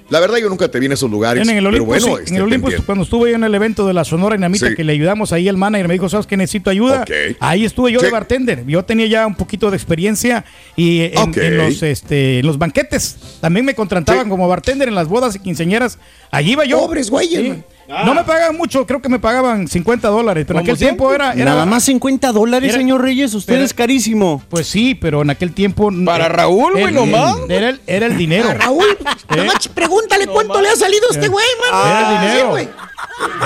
la 0.09 0.19
verdad 0.19 0.37
yo 0.37 0.49
nunca 0.49 0.69
te 0.69 0.79
vi 0.79 0.85
en 0.87 0.93
esos 0.93 1.09
lugares. 1.11 1.41
En 1.47 1.49
el 1.49 1.63
pero 1.63 1.69
Olympus, 1.69 1.87
bueno, 1.87 2.05
sí, 2.05 2.23
este, 2.23 2.35
en 2.35 2.41
el 2.43 2.53
entiendo. 2.53 2.83
cuando 2.85 3.03
estuve 3.03 3.29
yo 3.31 3.35
en 3.35 3.43
el 3.43 3.53
evento 3.53 3.85
de 3.87 3.93
la 3.93 4.03
Sonora 4.03 4.35
Dinamita, 4.35 4.69
Sí. 4.69 4.75
que 4.75 4.83
le 4.83 4.93
ayudamos 4.93 5.33
ahí 5.33 5.47
el 5.47 5.57
manager, 5.57 5.87
me 5.87 5.93
dijo, 5.95 6.07
¿sabes 6.09 6.25
que 6.27 6.37
necesito 6.37 6.69
ayuda? 6.69 7.05
Ahí 7.39 7.65
estuve 7.65 7.91
yo 7.91 7.99
Sí. 7.99 8.05
de 8.05 8.11
bartender. 8.11 8.65
Yo 8.65 8.83
tenía 8.85 9.07
ya 9.07 9.27
un 9.27 9.35
poquito 9.35 9.69
de 9.69 9.77
experiencia 9.77 10.45
y 10.75 11.01
en, 11.13 11.57
los, 11.57 11.83
este, 11.83 12.39
en 12.39 12.45
los 12.45 12.57
banquetes 12.57 13.17
también 13.41 13.65
me 13.65 13.75
contrataban 13.75 14.29
como 14.29 14.47
bartender 14.47 14.87
en 14.87 14.95
las 14.95 15.07
bodas 15.07 15.35
y 15.35 15.39
quinceañeras. 15.39 15.99
Allí 16.31 16.51
iba 16.53 16.65
yo. 16.65 16.79
Pobres 16.79 17.09
güeyes, 17.09 17.57
Man. 17.87 18.05
No 18.05 18.13
me 18.13 18.23
pagaban 18.23 18.57
mucho, 18.57 18.85
creo 18.85 19.01
que 19.01 19.07
me 19.09 19.17
pagaban 19.19 19.67
50 19.67 20.09
dólares, 20.09 20.43
pero 20.47 20.59
en 20.59 20.65
aquel 20.65 20.77
tiempo 20.77 21.13
era, 21.13 21.33
era- 21.33 21.45
Nada 21.45 21.65
más 21.65 21.83
50 21.85 22.31
dólares, 22.31 22.69
Era- 22.71 22.79
señor 22.79 23.01
Reyes. 23.01 23.33
Usted 23.33 23.55
era- 23.55 23.63
es 23.63 23.73
carísimo. 23.73 24.41
Pues 24.49 24.67
sí, 24.67 24.93
pero 24.95 25.21
en 25.21 25.29
aquel 25.29 25.53
tiempo. 25.53 25.89
Para 26.05 26.27
Raúl, 26.27 26.73
güey, 26.73 26.93
nomás. 26.93 27.37
Era, 27.49 27.69
el- 27.69 27.81
era 27.87 28.05
el 28.07 28.17
dinero. 28.17 28.49
Raúl, 28.53 28.85
¿Eh? 29.29 29.35
nomás 29.37 29.67
pregúntale 29.73 30.27
cuánto 30.27 30.61
le 30.61 30.69
ha 30.69 30.75
salido 30.75 31.03
a 31.09 31.13
este 31.13 31.27
güey, 31.29 31.45
mano. 31.71 31.85
Era 31.85 32.09
el 32.11 32.21
dinero. 32.29 32.49
güey. 32.49 32.69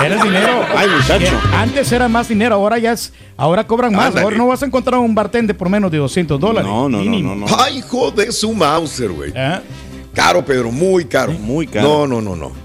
Era 0.04 0.22
dinero. 0.24 0.66
Ay, 0.76 0.88
muchacho. 0.88 1.40
Antes 1.54 1.92
era 1.92 2.08
más 2.08 2.28
dinero, 2.28 2.56
ahora 2.56 2.78
ya 2.78 2.92
es, 2.92 3.12
ahora 3.36 3.66
cobran 3.66 3.92
más. 3.94 4.06
Ándale. 4.06 4.24
Ahora 4.24 4.36
no 4.36 4.46
vas 4.48 4.62
a 4.62 4.66
encontrar 4.66 4.98
un 5.00 5.14
bartender 5.14 5.56
por 5.56 5.68
menos 5.68 5.90
de 5.90 5.98
200 5.98 6.38
dólares. 6.40 6.68
No, 6.68 6.88
no, 6.88 6.98
mínimo. 6.98 7.34
no, 7.34 7.46
no. 7.46 7.56
Ay, 7.58 7.78
hijo 7.78 8.10
de 8.10 8.32
su 8.32 8.52
Mauser, 8.52 9.10
güey. 9.10 9.32
¿Eh? 9.34 9.60
Caro, 10.14 10.44
Pedro, 10.44 10.70
muy 10.70 11.04
caro. 11.06 11.32
Muy 11.32 11.66
caro. 11.66 11.88
No, 11.88 12.06
no, 12.06 12.20
no, 12.20 12.36
no. 12.36 12.61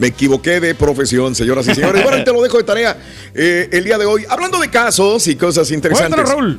Me 0.00 0.06
equivoqué 0.08 0.60
de 0.60 0.74
profesión, 0.74 1.34
señoras 1.34 1.68
y 1.68 1.74
señores. 1.74 2.02
Bueno, 2.02 2.24
te 2.24 2.32
lo 2.32 2.40
dejo 2.42 2.56
de 2.56 2.64
tarea 2.64 2.96
eh, 3.34 3.68
el 3.70 3.84
día 3.84 3.98
de 3.98 4.06
hoy. 4.06 4.24
Hablando 4.28 4.58
de 4.58 4.70
casos 4.70 5.26
y 5.28 5.36
cosas 5.36 5.70
interesantes. 5.70 6.26
Raúl. 6.26 6.58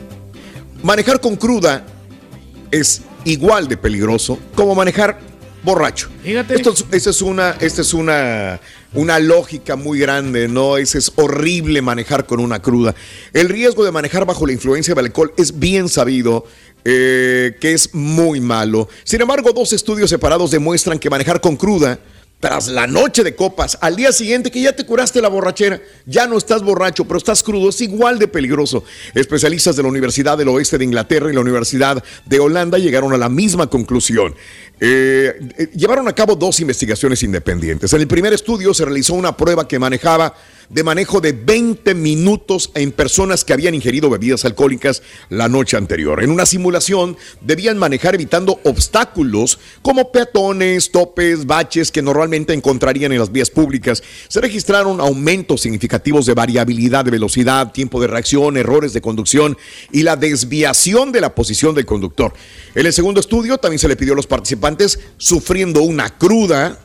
Manejar 0.84 1.20
con 1.20 1.36
cruda 1.36 1.84
es 2.70 3.02
igual 3.26 3.68
de 3.68 3.78
peligroso 3.78 4.38
como 4.56 4.76
manejar 4.76 5.20
borracho. 5.64 6.10
Fíjate. 6.24 6.54
Esto 6.56 6.72
es, 6.72 6.86
esta 6.92 7.10
es 7.10 7.22
una, 7.24 7.56
esta 7.60 7.82
es 7.82 7.94
una, 7.96 8.60
una 8.94 9.18
lógica 9.20 9.76
muy 9.76 9.98
grande, 9.98 10.48
¿no? 10.48 10.78
Es, 10.78 10.94
es 10.94 11.12
horrible 11.16 11.82
manejar 11.82 12.28
con 12.28 12.40
una 12.40 12.62
cruda. 12.62 12.94
El 13.34 13.50
riesgo 13.50 13.84
de 13.84 13.92
manejar 13.92 14.26
bajo 14.26 14.46
la 14.46 14.54
influencia 14.54 14.94
del 14.94 15.06
alcohol 15.06 15.34
es 15.38 15.60
bien 15.60 15.90
sabido. 15.90 16.46
eh, 16.84 17.58
que 17.60 17.74
es 17.74 17.94
muy 17.94 18.40
malo. 18.40 18.88
Sin 19.04 19.22
embargo, 19.22 19.52
dos 19.54 19.74
estudios 19.74 20.10
separados 20.10 20.52
demuestran 20.52 21.00
que 21.00 21.10
manejar 21.10 21.42
con 21.42 21.56
cruda 21.56 22.00
tras 22.42 22.68
la 22.68 22.88
noche 22.88 23.24
de 23.24 23.36
copas, 23.36 23.78
al 23.82 23.96
día 23.96 24.12
siguiente 24.12 24.50
que 24.50 24.62
ya 24.62 24.76
te 24.76 24.84
curaste 24.84 25.22
la 25.22 25.30
borrachera, 25.30 25.80
ya 26.08 26.26
no 26.26 26.40
estás 26.40 26.64
borracho, 26.64 27.06
pero 27.06 27.20
estás 27.20 27.44
crudo, 27.44 27.70
es 27.70 27.80
igual 27.82 28.18
de 28.18 28.28
peligroso. 28.28 28.84
Especialistas 29.14 29.76
de 29.76 29.84
la 29.84 29.90
Universidad 29.90 30.40
del 30.40 30.50
Oeste 30.50 30.80
de 30.80 30.84
Inglaterra 30.84 31.30
y 31.30 31.36
la 31.36 31.42
Universidad 31.42 32.04
de 32.26 32.40
Holanda 32.40 32.80
llegaron 32.80 33.14
a 33.14 33.18
la 33.18 33.30
misma 33.30 33.68
conclusión. 33.68 34.36
Eh, 34.80 35.40
eh, 35.56 35.70
llevaron 35.76 36.08
a 36.08 36.14
cabo 36.14 36.36
dos 36.36 36.60
investigaciones 36.60 37.22
independientes. 37.22 37.94
En 37.94 38.02
el 38.02 38.08
primer 38.08 38.34
estudio 38.34 38.74
se 38.74 38.86
realizó 38.86 39.14
una 39.14 39.38
prueba 39.38 39.68
que 39.68 39.78
manejaba 39.78 40.34
de 40.74 40.84
manejo 40.84 41.20
de 41.20 41.34
20 41.34 41.94
minutos 41.96 42.72
en 42.76 42.92
personas 42.92 43.44
que 43.44 43.54
habían 43.54 43.76
ingerido 43.76 44.10
bebidas 44.10 44.46
alcohólicas 44.46 45.04
la 45.30 45.50
noche 45.50 45.76
anterior. 45.76 46.24
En 46.24 46.32
una 46.32 46.46
simulación 46.46 47.18
debían 47.42 47.78
manejar 47.78 48.16
evitando 48.16 48.60
obstáculos 48.64 49.60
como 49.82 50.12
peatones, 50.12 50.92
topes, 50.92 51.46
baches 51.46 51.92
que 51.92 52.02
normalmente 52.02 52.54
encontrarían 52.54 53.12
en 53.12 53.20
las 53.20 53.32
vías 53.32 53.50
públicas. 53.50 54.02
Se 54.30 54.40
registraron 54.40 55.02
aumentos 55.02 55.62
significativos 55.62 56.26
de 56.26 56.34
variabilidad 56.34 57.04
de 57.04 57.12
velocidad, 57.12 57.72
tiempo 57.72 58.00
de 58.00 58.08
reacción, 58.08 58.56
errores 58.56 58.94
de 58.94 59.02
conducción 59.02 59.58
y 59.92 60.04
la 60.04 60.16
desviación 60.16 61.12
de 61.12 61.22
la 61.22 61.36
posición 61.36 61.76
del 61.76 61.86
conductor. 61.86 62.34
En 62.76 62.86
el 62.86 62.94
segundo 62.94 63.20
estudio 63.20 63.58
también 63.58 63.80
se 63.80 63.88
le 63.88 63.98
pidió 63.98 64.14
a 64.14 64.16
los 64.16 64.28
participantes 64.28 65.00
sufriendo 65.18 65.82
una 65.82 66.18
cruda 66.18 66.80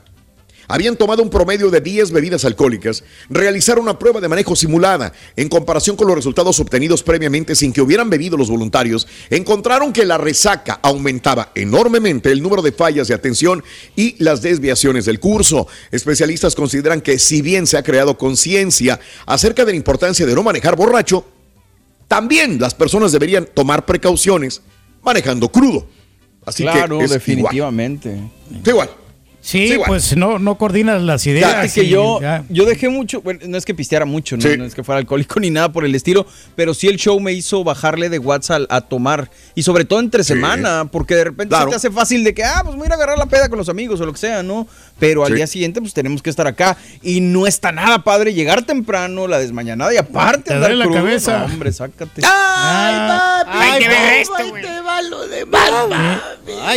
habían 0.69 0.97
tomado 0.97 1.23
un 1.23 1.31
promedio 1.31 1.71
de 1.71 1.81
10 1.81 2.11
bebidas 2.11 2.45
alcohólicas, 2.45 3.05
realizaron 3.29 3.85
una 3.85 3.99
prueba 3.99 4.21
de 4.21 4.29
manejo 4.29 4.57
simulada. 4.57 5.13
En 5.37 5.49
comparación 5.49 5.97
con 5.97 6.07
los 6.07 6.17
resultados 6.17 6.59
obtenidos 6.61 7.03
previamente 7.03 7.55
sin 7.55 7.73
que 7.73 7.81
hubieran 7.81 8.11
bebido 8.11 8.37
los 8.37 8.51
voluntarios, 8.51 9.07
encontraron 9.31 9.93
que 9.93 10.05
la 10.05 10.19
resaca 10.19 10.81
aumentaba 10.83 11.53
enormemente 11.55 12.33
el 12.33 12.43
número 12.43 12.63
de 12.63 12.73
fallas 12.73 13.09
de 13.09 13.15
atención 13.15 13.63
y 13.95 14.23
las 14.23 14.43
desviaciones 14.43 15.05
del 15.05 15.21
curso. 15.21 15.67
Especialistas 15.91 16.55
consideran 16.55 17.01
que 17.01 17.19
si 17.19 17.43
bien 17.43 17.67
se 17.67 17.77
ha 17.77 17.83
creado 17.83 18.19
conciencia 18.19 19.01
acerca 19.27 19.65
de 19.65 19.73
la 19.73 19.77
importancia 19.77 20.27
de 20.27 20.35
no 20.35 20.43
manejar 20.43 20.77
borracho, 20.77 21.25
también 22.09 22.61
las 22.61 22.75
personas 22.75 23.13
deberían 23.13 23.47
tomar 23.47 23.85
precauciones 23.85 24.63
manejando 25.03 25.49
crudo. 25.51 25.87
Así 26.45 26.63
claro, 26.63 26.99
que 26.99 27.05
es 27.05 27.11
definitivamente. 27.11 28.17
Igual. 28.65 28.91
Sí, 29.47 29.69
Sí, 29.69 29.77
bueno. 29.77 29.85
pues 29.87 30.17
no, 30.17 30.41
no 30.41 30.59
coordinas 30.59 31.01
las 31.03 31.25
ideas. 31.25 31.49
Fíjate 31.51 31.73
que 31.73 31.83
y 31.85 31.89
yo, 31.91 32.21
ya. 32.21 32.43
yo 32.49 32.65
dejé 32.65 32.89
mucho, 32.89 33.21
bueno, 33.23 33.39
no 33.47 33.57
es 33.57 33.65
que 33.65 33.75
pisteara 33.75 34.05
mucho, 34.05 34.37
¿no? 34.37 34.43
Sí. 34.43 34.57
no 34.59 34.65
es 34.65 34.75
que 34.75 34.83
fuera 34.83 34.99
alcohólico 34.99 35.39
ni 35.41 35.51
nada 35.51 35.71
por 35.71 35.85
el 35.85 35.95
estilo, 35.95 36.27
pero 36.57 36.75
sí 36.75 36.89
el 36.89 36.97
show 36.97 37.21
me 37.21 37.33
hizo 37.33 37.63
bajarle 37.63 38.09
de 38.09 38.19
WhatsApp 38.19 38.63
a, 38.69 38.81
tomar, 38.81 39.31
y 39.55 39.63
sobre 39.63 39.85
todo 39.85 40.01
entre 40.01 40.25
semana, 40.25 40.89
porque 40.91 41.15
de 41.15 41.25
repente 41.25 41.51
Claro. 41.51 41.67
se 41.67 41.71
te 41.71 41.77
hace 41.77 41.91
fácil 41.93 42.25
de 42.25 42.35
que, 42.35 42.43
ah, 42.43 42.63
pues 42.65 42.75
voy 42.75 42.83
a 42.85 42.87
ir 42.87 42.93
a 42.93 42.95
agarrar 42.97 43.19
la 43.19 43.27
peda 43.27 43.49
con 43.49 43.57
los 43.59 43.69
amigos 43.69 44.01
o 44.01 44.07
lo 44.07 44.13
que 44.13 44.19
sea, 44.19 44.43
¿no? 44.43 44.67
Pero 44.99 45.23
al 45.25 45.29
Sí. 45.31 45.37
día 45.37 45.47
siguiente, 45.47 45.81
pues 45.81 45.95
tenemos 45.95 46.23
que 46.23 46.31
estar 46.31 46.49
acá, 46.49 46.77
y 47.01 47.21
no 47.21 47.47
está 47.47 47.71
nada 47.71 48.03
padre 48.03 48.35
llegar 48.35 48.63
temprano, 48.63 49.29
la 49.29 49.39
desmañanada, 49.39 49.95
y 49.95 49.97
aparte 49.97 50.43
Te 50.51 50.55
andar 50.55 50.73
la 50.73 50.87
crudo, 50.87 50.97
cabeza. 50.99 51.39
no, 51.39 51.45
hombre, 51.45 51.71
sácate. 51.73 52.23
Ah, 52.25 53.45
Ahí 53.47 53.81
te 53.83 53.89
ve 53.89 54.21
esto, 54.23 54.49
güey. 54.49 54.63
te 54.65 54.81
va 54.81 55.03
lo 55.03 55.29
de 55.29 55.47
mamá. 55.47 56.21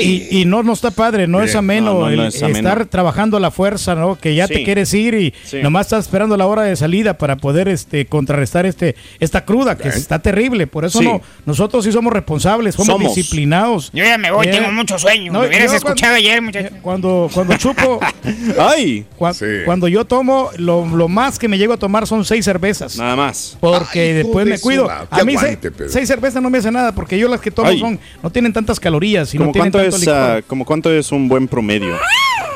y, 0.01 0.41
y 0.41 0.45
no, 0.45 0.62
no 0.62 0.73
está 0.73 0.91
padre, 0.91 1.25
no 1.25 1.41
es 1.41 1.55
ameno 1.55 1.93
no, 1.93 1.99
no, 2.01 2.05
no 2.05 2.10
el 2.10 2.19
es 2.27 2.43
ameno. 2.43 2.59
Estar 2.60 2.86
trabajando 2.86 3.38
a 3.38 3.39
la 3.39 3.52
fuerza, 3.52 3.95
¿no? 3.95 4.15
Que 4.17 4.36
ya 4.36 4.48
te 4.48 4.63
quieres 4.63 4.93
ir 4.93 5.13
y 5.15 5.34
Sí. 5.45 5.58
nomás 5.62 5.88
estás 5.88 6.06
esperando 6.06 6.38
la 6.38 6.45
hora 6.48 6.63
de 6.63 6.76
salida 6.76 7.17
para 7.17 7.38
poder 7.38 7.67
este 7.67 8.06
contrarrestar 8.06 8.65
este 8.65 8.95
esta 9.19 9.45
cruda 9.45 9.78
que 9.78 9.88
está 9.89 10.19
terrible. 10.19 10.67
Por 10.67 10.86
eso 10.86 11.00
Sí. 11.00 11.06
no, 11.06 11.22
nosotros 11.45 11.86
sí 11.86 11.91
somos 11.91 12.13
responsables, 12.13 12.76
somos, 12.76 12.88
Somos. 12.88 13.15
disciplinados. 13.15 13.89
Yo 13.93 14.04
ya 14.04 14.17
me 14.17 14.32
voy, 14.32 14.48
Eh, 14.48 14.52
tengo 14.52 14.72
mucho 14.72 14.98
sueño. 15.00 15.32
no, 15.32 15.41
me 15.41 15.48
hubieras 15.48 15.74
escuchado 15.74 16.13
cuando- 16.13 16.15
ayer, 16.15 16.41
muchacho. 16.41 16.69
Cuando, 16.82 17.30
cuando 17.34 17.58
chupo, 17.58 18.00
¡Ay! 18.60 19.06
cua- 19.17 19.34
Sí. 19.34 19.45
cuando 19.65 19.88
yo 19.88 20.06
tomo, 20.06 20.50
lo, 20.58 20.86
lo 20.86 21.08
más 21.08 21.39
que 21.39 21.48
me 21.48 21.58
llego 21.58 21.74
a 21.74 21.78
tomar 21.78 22.08
son 22.08 22.26
seis 22.26 22.45
cervezas. 22.45 22.98
Nada 22.98 23.15
más. 23.15 23.58
Porque 23.60 24.02
Ay, 24.02 24.13
después 24.13 24.45
de 24.45 24.52
me 24.54 24.60
cuido. 24.60 24.89
A 24.89 25.24
mí 25.24 25.36
aguante, 25.36 25.62
se- 25.62 25.72
Pedro. 25.72 25.89
seis 25.89 26.08
cervezas 26.08 26.41
no 26.41 26.50
me 26.50 26.58
hace 26.58 26.72
nada 26.72 26.91
porque 26.93 27.17
yo 27.17 27.28
las 27.28 27.39
que 27.41 27.52
tomo 27.52 27.69
Ay. 27.69 27.80
son 27.80 28.00
no 28.22 28.30
tienen 28.30 28.54
tantas 28.54 28.80
calorías 28.80 29.34
y 29.34 29.38
¿Cómo 29.38 29.48
no 29.50 29.54
tienen 29.54 29.72
cuánto, 29.72 29.84
tanto 29.86 29.95
es, 29.95 30.02
licor. 30.02 30.15
ah, 30.15 30.41
como 30.48 30.65
cuánto 30.65 30.91
es 30.91 31.12
un 31.12 31.28
buen 31.28 31.48
promedio? 31.48 31.95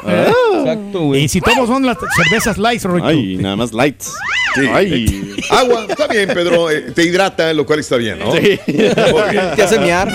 ¿Eh? 0.08 0.32
Exacto, 0.60 1.00
güey. 1.02 1.24
Y 1.24 1.28
si 1.28 1.42
tomo 1.42 1.66
son 1.68 1.86
las 1.86 1.98
cervezas 2.16 2.58
light, 2.58 2.84
Rorito. 2.84 3.08
Ay, 3.08 3.38
nada 3.38 3.56
más 3.56 3.74
lights. 3.74 4.14
Sí. 4.56 4.68
Ay. 4.72 5.36
Agua, 5.50 5.86
está 5.90 6.08
bien, 6.08 6.30
Pedro. 6.34 6.70
eh, 6.70 6.92
te 6.94 7.04
hidrata, 7.04 7.52
lo 7.54 7.66
cual 7.66 7.80
está 7.80 7.98
bien, 7.98 8.20
¿no? 8.20 8.32
Sí. 8.34 8.60
Te 8.66 9.64
hace 9.64 9.80
miar. 9.80 10.12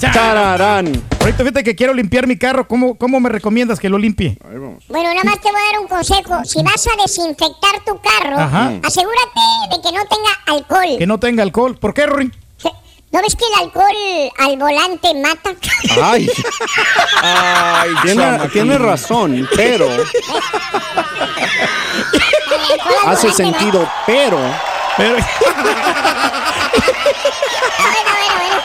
Tararán. 0.00 1.02
Ahorita 1.20 1.38
fíjate 1.38 1.64
que 1.64 1.74
quiero 1.74 1.92
limpiar 1.94 2.26
mi 2.26 2.36
carro. 2.36 2.68
¿Cómo, 2.68 2.96
cómo 2.96 3.18
me 3.18 3.28
recomiendas 3.28 3.80
que 3.80 3.88
lo 3.88 3.98
limpie? 3.98 4.38
Ahí 4.48 4.58
vamos. 4.58 4.84
Bueno, 4.88 5.08
nada 5.12 5.24
más 5.24 5.40
te 5.40 5.50
voy 5.50 5.60
a 5.60 5.72
dar 5.72 5.80
un 5.80 5.88
consejo. 5.88 6.44
Si 6.44 6.62
vas 6.62 6.86
a 6.86 7.02
desinfectar 7.02 7.82
tu 7.84 7.98
carro, 8.00 8.38
Ajá. 8.38 8.72
asegúrate 8.82 9.40
de 9.70 9.76
que 9.82 9.96
no 9.96 10.04
tenga 10.04 10.30
alcohol. 10.46 10.98
Que 10.98 11.06
no 11.06 11.18
tenga 11.18 11.42
alcohol. 11.42 11.76
¿Por 11.78 11.94
qué, 11.94 12.06
Rory? 12.06 12.30
¿No 13.12 13.22
ves 13.22 13.36
que 13.36 13.44
el 13.46 13.54
alcohol 13.64 14.32
al 14.38 14.56
volante 14.58 15.14
mata? 15.14 15.50
Ay, 16.02 16.28
Ay, 17.22 17.90
tiene, 18.02 18.48
tiene 18.52 18.78
razón, 18.78 19.48
pero 19.56 19.88
hace 23.06 23.32
sentido, 23.32 23.88
pero 24.06 24.38
Pero, 24.96 25.16
mata. 25.16 25.24
Bueno, 27.78 28.10
bueno, 28.12 28.34
bueno. 28.38 28.56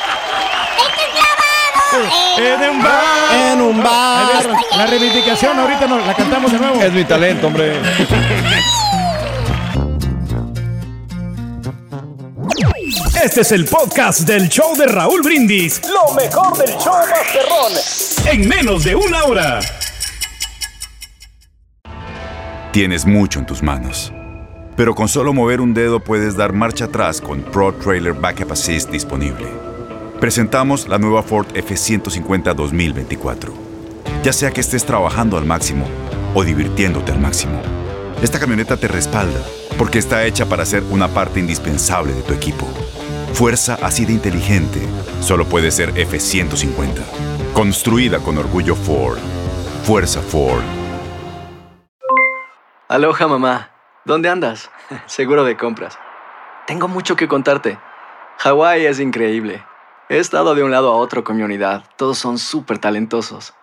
¡Este 0.87 1.03
clavado! 1.13 2.09
en 2.63 2.69
un 2.69 2.83
bar. 2.83 3.35
en 3.51 3.61
un 3.61 3.83
bar. 3.83 4.43
La 4.77 4.85
reivindicación 4.87 5.59
ahorita 5.59 5.87
no, 5.87 5.99
la 5.99 6.13
cantamos 6.15 6.51
de 6.51 6.59
nuevo. 6.59 6.81
Es 6.81 6.91
mi 6.91 7.05
talento, 7.05 7.47
hombre. 7.47 7.79
Este 13.23 13.41
es 13.41 13.51
el 13.51 13.65
podcast 13.65 14.21
del 14.21 14.49
show 14.49 14.75
de 14.75 14.87
Raúl 14.87 15.21
Brindis. 15.21 15.81
Lo 15.83 16.13
mejor 16.15 16.57
del 16.57 16.75
show 16.77 16.93
Masterrón. 17.09 17.73
En 18.25 18.47
menos 18.47 18.83
de 18.83 18.95
una 18.95 19.23
hora. 19.25 19.59
Tienes 22.71 23.05
mucho 23.05 23.39
en 23.39 23.45
tus 23.45 23.61
manos. 23.61 24.11
Pero 24.75 24.95
con 24.95 25.07
solo 25.07 25.33
mover 25.33 25.61
un 25.61 25.73
dedo 25.73 25.99
puedes 25.99 26.35
dar 26.35 26.53
marcha 26.53 26.85
atrás 26.85 27.21
con 27.21 27.41
Pro 27.41 27.73
Trailer 27.73 28.13
Backup 28.13 28.53
Assist 28.53 28.89
disponible. 28.89 29.47
Presentamos 30.19 30.87
la 30.87 30.97
nueva 30.97 31.21
Ford 31.21 31.47
F150 31.53 32.55
2024. 32.55 33.53
Ya 34.23 34.33
sea 34.33 34.51
que 34.51 34.61
estés 34.61 34.85
trabajando 34.85 35.37
al 35.37 35.45
máximo 35.45 35.85
o 36.33 36.43
divirtiéndote 36.43 37.11
al 37.11 37.19
máximo, 37.19 37.61
esta 38.21 38.39
camioneta 38.39 38.77
te 38.77 38.87
respalda 38.87 39.41
porque 39.81 39.97
está 39.97 40.25
hecha 40.25 40.45
para 40.45 40.63
ser 40.63 40.83
una 40.91 41.07
parte 41.07 41.39
indispensable 41.39 42.13
de 42.13 42.21
tu 42.21 42.35
equipo. 42.35 42.67
Fuerza 43.33 43.79
así 43.81 44.05
de 44.05 44.13
inteligente 44.13 44.79
solo 45.21 45.45
puede 45.45 45.71
ser 45.71 45.91
F150. 45.95 47.01
Construida 47.55 48.19
con 48.19 48.37
orgullo 48.37 48.75
Ford. 48.75 49.17
Fuerza 49.83 50.21
Ford. 50.21 50.61
Aloha 52.89 53.27
mamá, 53.27 53.71
¿dónde 54.05 54.29
andas? 54.29 54.69
Seguro 55.07 55.43
de 55.45 55.57
compras. 55.57 55.97
Tengo 56.67 56.87
mucho 56.87 57.15
que 57.15 57.27
contarte. 57.27 57.79
Hawái 58.37 58.85
es 58.85 58.99
increíble. 58.99 59.65
He 60.09 60.19
estado 60.19 60.53
de 60.53 60.61
un 60.61 60.69
lado 60.69 60.91
a 60.91 60.95
otro 60.95 61.23
con 61.23 61.37
mi 61.37 61.41
unidad. 61.41 61.85
Todos 61.95 62.19
son 62.19 62.37
súper 62.37 62.77
talentosos. 62.77 63.55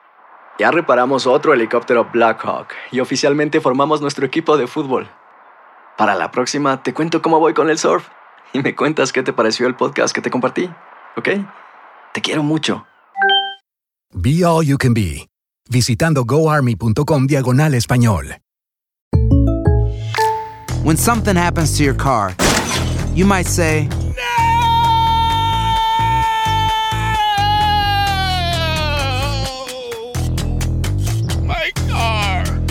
Ya 0.58 0.72
reparamos 0.72 1.28
otro 1.28 1.54
helicóptero 1.54 2.08
Blackhawk 2.12 2.70
y 2.90 2.98
oficialmente 2.98 3.60
formamos 3.60 4.00
nuestro 4.00 4.26
equipo 4.26 4.56
de 4.56 4.66
fútbol. 4.66 5.08
Para 5.98 6.14
la 6.14 6.30
próxima 6.30 6.80
te 6.80 6.94
cuento 6.94 7.20
cómo 7.20 7.40
voy 7.40 7.54
con 7.54 7.70
el 7.70 7.76
surf 7.76 8.06
y 8.52 8.60
me 8.60 8.76
cuentas 8.76 9.12
qué 9.12 9.24
te 9.24 9.32
pareció 9.32 9.66
el 9.66 9.74
podcast 9.74 10.14
que 10.14 10.20
te 10.20 10.30
compartí, 10.30 10.70
¿ok? 11.16 11.28
Te 12.14 12.20
quiero 12.20 12.44
mucho. 12.44 12.86
Be 14.14 14.44
All 14.44 14.64
You 14.64 14.78
Can 14.78 14.94
Be, 14.94 15.28
visitando 15.68 16.24
goarmy.com 16.24 17.26
diagonal 17.26 17.74
español. 17.74 18.36
When 20.84 20.96
something 20.96 21.34
happens 21.34 21.76
to 21.76 21.82
your 21.82 21.96
car, 21.96 22.32
you 23.16 23.26
might 23.26 23.48
say, 23.48 23.88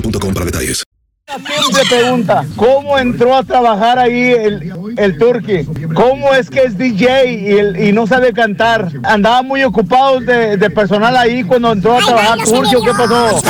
boostmobile.com 0.00 0.34
para 0.34 0.46
detalles. 0.46 0.84
Siempre 1.28 1.82
pregunta, 1.90 2.46
¿cómo 2.56 2.96
entró 2.98 3.34
a 3.34 3.42
trabajar 3.42 3.98
ahí 3.98 4.32
el, 4.32 4.72
el 4.96 5.18
Turqui? 5.18 5.64
¿Cómo 5.94 6.32
es 6.32 6.48
que 6.48 6.60
es 6.62 6.78
DJ 6.78 7.30
y, 7.32 7.48
el- 7.58 7.78
y 7.88 7.92
no 7.92 8.06
sabe 8.06 8.32
cantar? 8.32 8.90
Andaba 9.02 9.42
muy 9.42 9.62
ocupado 9.62 10.20
de, 10.20 10.56
de 10.56 10.70
personal 10.70 11.14
ahí 11.18 11.44
cuando 11.44 11.72
entró 11.72 11.98
a 11.98 12.00
trabajar 12.00 12.38
Turqui, 12.44 12.76
¿o 12.76 12.82
qué 12.82 12.92
pasó? 12.92 13.42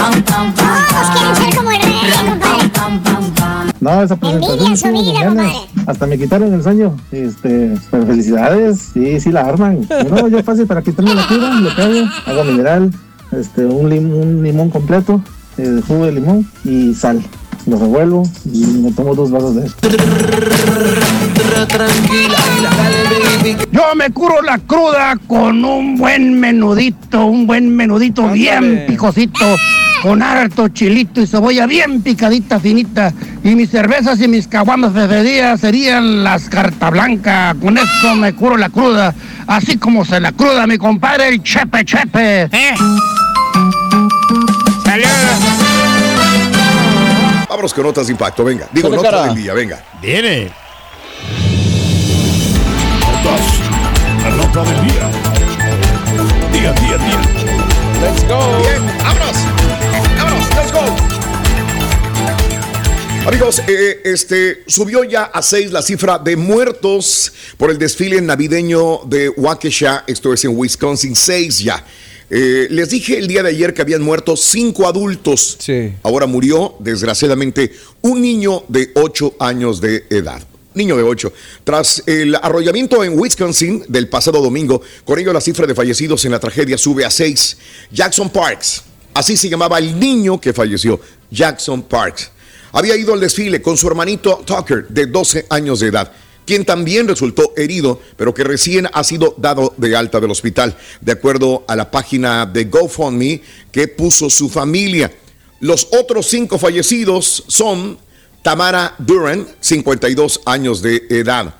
No, 3.80 4.02
esa 4.02 4.16
presentación 4.16 4.72
estuvo 4.72 4.92
muy 4.92 5.12
buena. 5.24 5.52
Hasta 5.86 6.06
me 6.06 6.18
quitaron 6.18 6.52
el 6.52 6.62
sueño. 6.64 6.96
Este, 7.12 7.76
pero 7.92 8.06
felicidades, 8.06 8.90
sí, 8.92 9.20
sí 9.20 9.30
la 9.30 9.42
arman. 9.42 9.86
No, 10.10 10.26
yo 10.26 10.42
fácil 10.42 10.66
para 10.66 10.82
quitarme 10.82 11.14
la 11.14 11.26
cura, 11.28 11.54
le 11.60 11.70
pego, 11.70 12.08
agua 12.26 12.42
mineral, 12.44 12.90
este, 13.30 13.64
un, 13.64 13.88
lim- 13.88 14.12
un 14.12 14.42
limón 14.42 14.68
completo, 14.70 15.22
eh, 15.58 15.82
jugo 15.86 16.06
de 16.06 16.12
limón 16.12 16.46
y 16.64 16.94
sal. 16.94 17.22
Lo 17.66 17.78
revuelvo 17.78 18.22
y 18.46 18.64
me 18.64 18.92
tomo 18.92 19.14
dos 19.14 19.30
vasos 19.30 19.56
de 19.56 19.66
eso. 19.66 19.76
Yo 23.70 23.82
me 23.96 24.10
curo 24.10 24.40
la 24.42 24.58
cruda 24.58 25.16
con 25.26 25.64
un 25.64 25.96
buen 25.98 26.38
menudito, 26.38 27.26
un 27.26 27.46
buen 27.46 27.74
menudito 27.74 28.28
bien 28.28 28.84
picosito, 28.86 29.44
con 30.02 30.22
harto 30.22 30.68
chilito 30.68 31.20
y 31.20 31.26
cebolla 31.26 31.66
bien 31.66 32.00
picadita, 32.00 32.58
finita. 32.58 33.12
Y 33.44 33.54
mis 33.54 33.70
cervezas 33.70 34.20
y 34.20 34.28
mis 34.28 34.46
caguamas 34.46 34.92
preferidas 34.92 35.60
serían 35.60 36.24
las 36.24 36.48
carta 36.48 36.90
blanca. 36.90 37.54
Con 37.60 37.76
eso 37.76 38.14
me 38.14 38.32
curo 38.34 38.56
la 38.56 38.70
cruda, 38.70 39.14
así 39.46 39.76
como 39.76 40.04
se 40.04 40.20
la 40.20 40.32
cruda 40.32 40.66
mi 40.66 40.78
compadre 40.78 41.28
el 41.28 41.42
Chepe 41.42 41.84
Chepe. 41.84 42.42
¿Eh? 42.44 42.74
Vámonos 47.48 47.74
con 47.74 47.84
notas 47.84 48.06
de 48.06 48.12
impacto, 48.12 48.42
venga. 48.44 48.68
Digo, 48.72 48.88
notas 48.88 49.10
cara. 49.10 49.26
del 49.26 49.34
día, 49.34 49.52
venga. 49.52 49.84
Viene. 50.00 50.50
La 54.22 54.30
nota 54.30 54.64
del 54.64 54.88
día. 54.88 55.10
Día, 56.52 56.72
día, 56.72 56.96
día. 56.96 57.20
Let's 58.00 58.26
go. 58.28 58.38
Bien, 58.62 58.82
vámonos. 59.02 59.36
Vámonos, 60.16 60.48
let's 60.56 60.72
go. 60.72 60.80
Amigos, 63.26 63.62
eh, 63.68 64.00
este 64.04 64.62
subió 64.66 65.04
ya 65.04 65.24
a 65.24 65.42
seis 65.42 65.70
la 65.70 65.82
cifra 65.82 66.18
de 66.18 66.34
muertos 66.36 67.34
por 67.58 67.70
el 67.70 67.78
desfile 67.78 68.22
navideño 68.22 69.00
de 69.04 69.28
Waukesha, 69.28 70.04
esto 70.06 70.32
es 70.32 70.46
en 70.46 70.56
Wisconsin, 70.56 71.14
seis 71.14 71.58
ya. 71.58 71.84
Eh, 72.30 72.68
les 72.70 72.90
dije 72.90 73.18
el 73.18 73.26
día 73.26 73.42
de 73.42 73.50
ayer 73.50 73.72
que 73.72 73.82
habían 73.82 74.02
muerto 74.02 74.36
cinco 74.36 74.86
adultos. 74.86 75.58
Ahora 76.02 76.26
murió, 76.26 76.74
desgraciadamente, 76.78 77.72
un 78.02 78.20
niño 78.20 78.64
de 78.68 78.90
ocho 78.94 79.34
años 79.38 79.80
de 79.80 80.04
edad. 80.10 80.42
Niño 80.74 80.96
de 80.96 81.02
8. 81.02 81.32
Tras 81.64 82.04
el 82.06 82.36
arrollamiento 82.36 83.02
en 83.02 83.18
Wisconsin 83.18 83.84
del 83.88 84.08
pasado 84.08 84.40
domingo, 84.40 84.80
con 85.04 85.18
ello 85.18 85.32
la 85.32 85.40
cifra 85.40 85.66
de 85.66 85.74
fallecidos 85.74 86.24
en 86.24 86.30
la 86.30 86.38
tragedia 86.38 86.78
sube 86.78 87.04
a 87.04 87.10
6. 87.10 87.56
Jackson 87.90 88.30
Parks, 88.30 88.84
así 89.12 89.36
se 89.36 89.48
llamaba 89.48 89.78
el 89.78 89.98
niño 89.98 90.40
que 90.40 90.52
falleció, 90.52 91.00
Jackson 91.30 91.82
Parks. 91.82 92.30
Había 92.70 92.96
ido 92.96 93.12
al 93.12 93.18
desfile 93.18 93.60
con 93.60 93.76
su 93.76 93.88
hermanito 93.88 94.42
Tucker, 94.44 94.86
de 94.88 95.06
12 95.06 95.46
años 95.50 95.80
de 95.80 95.88
edad, 95.88 96.12
quien 96.48 96.64
también 96.64 97.06
resultó 97.06 97.52
herido, 97.58 98.00
pero 98.16 98.32
que 98.32 98.42
recién 98.42 98.88
ha 98.94 99.04
sido 99.04 99.34
dado 99.36 99.74
de 99.76 99.94
alta 99.94 100.18
del 100.18 100.30
hospital, 100.30 100.74
de 101.02 101.12
acuerdo 101.12 101.62
a 101.68 101.76
la 101.76 101.90
página 101.90 102.46
de 102.46 102.64
GoFundMe 102.64 103.42
que 103.70 103.86
puso 103.86 104.30
su 104.30 104.48
familia. 104.48 105.12
Los 105.60 105.88
otros 105.92 106.26
cinco 106.26 106.58
fallecidos 106.58 107.44
son 107.48 107.98
Tamara 108.42 108.94
Duran, 108.98 109.46
52 109.60 110.40
años 110.46 110.80
de 110.80 111.02
edad. 111.10 111.54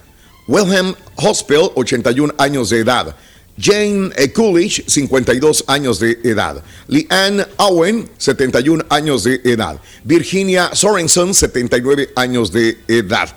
Wilhelm 0.47 0.95
Hospital, 1.17 1.71
81 1.75 2.33
años 2.39 2.71
de 2.71 2.79
edad. 2.79 3.15
Jane 3.61 4.11
eh, 4.17 4.33
Coolidge, 4.33 4.85
52 4.87 5.65
años 5.67 5.99
de 5.99 6.19
edad. 6.25 6.63
Leanne 6.87 7.45
Owen, 7.59 8.09
71 8.17 8.87
años 8.89 9.25
de 9.25 9.43
edad. 9.45 9.79
Virginia 10.03 10.71
Sorensen, 10.73 11.35
79 11.35 12.13
años 12.17 12.51
de 12.53 12.79
edad. 12.89 13.29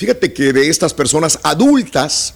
Fíjate 0.00 0.32
que 0.32 0.54
de 0.54 0.70
estas 0.70 0.94
personas 0.94 1.38
adultas 1.42 2.32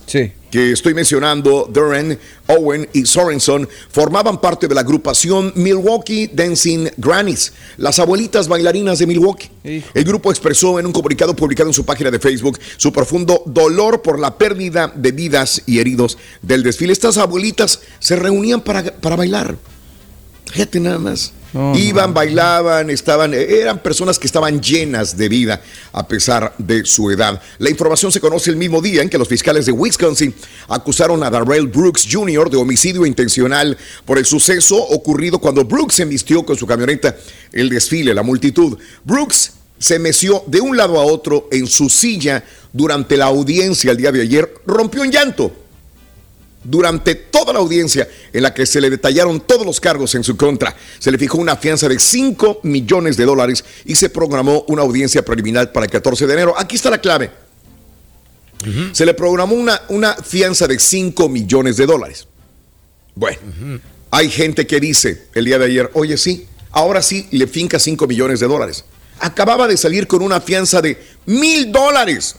que 0.51 0.73
estoy 0.73 0.93
mencionando, 0.93 1.67
Duran, 1.73 2.19
Owen 2.47 2.87
y 2.93 3.07
Sorensen, 3.07 3.67
formaban 3.89 4.39
parte 4.39 4.69
de 4.69 4.75
la 4.75 4.83
agrupación 4.83 5.51
Milwaukee 5.55 6.27
Dancing 6.31 6.91
Grannies, 6.99 7.55
las 7.79 7.99
abuelitas 7.99 8.49
bailarinas 8.49 8.99
de 8.99 9.07
Milwaukee. 9.07 9.49
El 9.65 10.05
grupo 10.05 10.31
expresó 10.31 10.79
en 10.79 10.85
un 10.85 10.93
comunicado 10.93 11.35
publicado 11.35 11.71
en 11.71 11.75
su 11.75 11.87
página 11.87 12.11
de 12.11 12.19
Facebook 12.19 12.59
su 12.77 12.93
profundo 12.93 13.43
dolor 13.47 14.03
por 14.03 14.19
la 14.19 14.37
pérdida 14.37 14.93
de 14.95 15.13
vidas 15.13 15.63
y 15.65 15.79
heridos 15.79 16.19
del 16.43 16.63
desfile. 16.63 16.93
Estas 16.93 17.17
abuelitas 17.17 17.81
se 17.99 18.17
reunían 18.17 18.61
para, 18.61 18.95
para 18.95 19.17
bailar. 19.17 19.57
Fíjate 20.47 20.81
nada 20.81 20.99
más. 20.99 21.33
Iban, 21.75 22.13
bailaban, 22.13 22.91
estaban, 22.91 23.33
eran 23.33 23.79
personas 23.79 24.19
que 24.19 24.27
estaban 24.27 24.61
llenas 24.61 25.17
de 25.17 25.29
vida 25.29 25.63
a 25.93 26.09
pesar 26.09 26.53
de 26.59 26.85
su 26.85 27.13
edad. 27.13 27.41
La 27.59 27.71
información 27.71 28.11
se 28.11 28.21
conoce 28.21 28.51
el 28.51 28.57
mismo 28.57 28.83
día 28.83 29.03
en 29.03 29.09
que 29.09 29.19
los 29.19 29.29
fiscales 29.29 29.65
de 29.65 29.71
Wisconsin 29.71 30.35
acusaron 30.67 31.23
a 31.23 31.31
Darrell 31.31 31.69
Brooks 31.69 32.09
Jr. 32.11 32.51
de 32.51 32.57
homicidio 32.57 33.07
intencional 33.07 33.79
por 34.05 34.19
el 34.19 34.27
suceso 34.27 34.77
ocurrido 34.77 35.39
cuando 35.39 35.65
Brooks 35.65 35.95
se 35.95 36.05
vistió 36.07 36.45
con 36.45 36.57
su 36.57 36.67
camioneta 36.67 37.17
el 37.53 37.69
desfile, 37.69 38.13
la 38.15 38.25
multitud. 38.25 38.77
Brooks 39.05 39.53
se 39.79 40.01
meció 40.01 40.43
de 40.49 40.61
un 40.61 40.77
lado 40.77 40.99
a 40.99 41.05
otro 41.05 41.49
en 41.53 41.69
su 41.69 41.89
silla 41.89 42.43
durante 42.73 43.17
la 43.17 43.27
audiencia 43.27 43.93
el 43.93 43.97
día 43.97 44.11
de 44.11 44.23
ayer, 44.23 44.55
rompió 44.67 45.05
en 45.05 45.13
llanto 45.13 45.64
durante 46.65 47.15
toda 47.15 47.53
la 47.53 47.59
audiencia 47.61 48.09
en 48.33 48.43
la 48.43 48.53
que 48.53 48.67
se 48.67 48.81
le 48.81 48.91
detallaron 48.91 49.41
todos 49.41 49.65
los 49.65 49.81
cargos 49.81 50.15
en 50.15 50.25
su 50.25 50.37
contra. 50.37 50.75
Se 50.99 51.13
le 51.13 51.19
fijó 51.19 51.39
una 51.39 51.57
fianza 51.57 51.89
de 51.89 51.99
5 51.99 52.61
millones 52.65 53.17
de 53.17 53.25
dólares 53.25 53.65
y 53.85 53.95
se 53.95 54.11
programó 54.11 54.65
una 54.69 54.83
audiencia 54.83 55.25
preliminar 55.25 55.73
para 55.73 55.87
el 55.87 55.93
14 55.93 56.27
de 56.27 56.33
enero. 56.33 56.55
Aquí 56.59 56.77
está 56.77 56.91
la 56.91 56.99
clave. 56.99 57.31
Se 58.93 59.05
le 59.05 59.13
programó 59.13 59.55
una, 59.55 59.83
una 59.89 60.15
fianza 60.15 60.67
de 60.67 60.79
5 60.79 61.29
millones 61.29 61.77
de 61.77 61.87
dólares. 61.87 62.27
Bueno, 63.15 63.39
hay 64.11 64.31
gente 64.31 64.67
que 64.67 64.81
dice 64.81 65.27
el 65.35 65.45
día 65.45 65.59
de 65.59 65.67
ayer, 65.67 65.91
oye 65.93 66.17
sí, 66.17 66.47
ahora 66.71 67.03
sí 67.03 67.29
le 67.31 67.47
finca 67.47 67.79
5 67.79 68.07
millones 68.07 68.41
de 68.41 68.47
dólares. 68.47 68.85
Acababa 69.21 69.69
de 69.69 69.77
salir 69.77 70.07
con 70.07 70.23
una 70.23 70.41
fianza 70.41 70.81
de 70.81 71.01
mil 71.27 71.71
dólares 71.71 72.37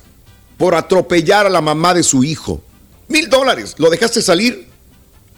por 0.57 0.75
atropellar 0.75 1.45
a 1.45 1.49
la 1.49 1.61
mamá 1.61 1.93
de 1.93 2.03
su 2.03 2.23
hijo. 2.23 2.63
Mil 3.07 3.29
dólares. 3.29 3.75
Lo 3.77 3.89
dejaste 3.89 4.21
salir. 4.21 4.67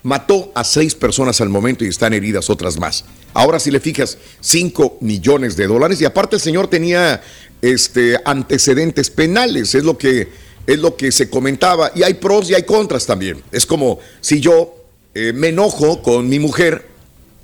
Mató 0.04 0.52
a 0.56 0.64
seis 0.64 0.96
personas 0.96 1.42
al 1.42 1.50
momento 1.50 1.84
y 1.84 1.90
están 1.90 2.14
heridas 2.14 2.50
otras 2.50 2.80
más. 2.80 3.04
Ahora 3.34 3.60
si 3.60 3.72
le 3.72 3.80
fijas, 3.80 4.18
5 4.40 5.00
millones 5.02 5.58
de 5.58 5.68
dólares. 5.68 6.00
Y 6.02 6.06
aparte 6.06 6.38
el 6.38 6.42
señor 6.42 6.68
tenía 6.68 7.22
este, 7.62 8.18
antecedentes 8.24 9.10
penales. 9.10 9.76
Es 9.76 9.84
lo, 9.84 9.98
que, 9.98 10.30
es 10.66 10.80
lo 10.80 10.96
que 10.96 11.12
se 11.12 11.30
comentaba. 11.30 11.92
Y 11.94 12.04
hay 12.04 12.14
pros 12.16 12.50
y 12.50 12.54
hay 12.54 12.64
contras 12.64 13.06
también. 13.06 13.44
Es 13.52 13.66
como 13.66 14.00
si 14.22 14.40
yo 14.40 14.76
eh, 15.14 15.34
me 15.34 15.50
enojo 15.50 16.02
con 16.02 16.30
mi 16.30 16.40
mujer 16.40 16.88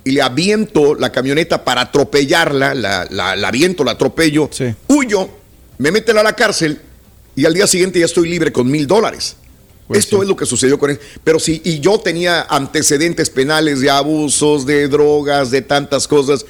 y 0.03 0.11
le 0.11 0.21
aviento 0.21 0.95
la 0.95 1.11
camioneta 1.11 1.63
para 1.63 1.81
atropellarla, 1.81 2.73
la, 2.73 3.07
la, 3.09 3.35
la 3.35 3.47
aviento, 3.47 3.83
la 3.83 3.91
atropello, 3.91 4.49
huyo, 4.87 5.29
me 5.77 5.91
meten 5.91 6.17
a 6.17 6.23
la 6.23 6.33
cárcel 6.33 6.79
y 7.35 7.45
al 7.45 7.53
día 7.53 7.67
siguiente 7.67 7.99
ya 7.99 8.05
estoy 8.05 8.29
libre 8.29 8.51
con 8.51 8.69
mil 8.69 8.85
dólares. 8.85 9.37
Pues 9.87 9.99
Esto 9.99 10.21
es 10.21 10.29
lo 10.29 10.35
que 10.35 10.45
sucedió 10.45 10.79
con 10.79 10.91
él. 10.91 10.99
Pero 11.23 11.39
si 11.39 11.61
y 11.63 11.79
yo 11.79 11.99
tenía 11.99 12.43
antecedentes 12.49 13.29
penales 13.29 13.81
de 13.81 13.89
abusos, 13.89 14.65
de 14.65 14.87
drogas, 14.87 15.51
de 15.51 15.61
tantas 15.61 16.07
cosas, 16.07 16.45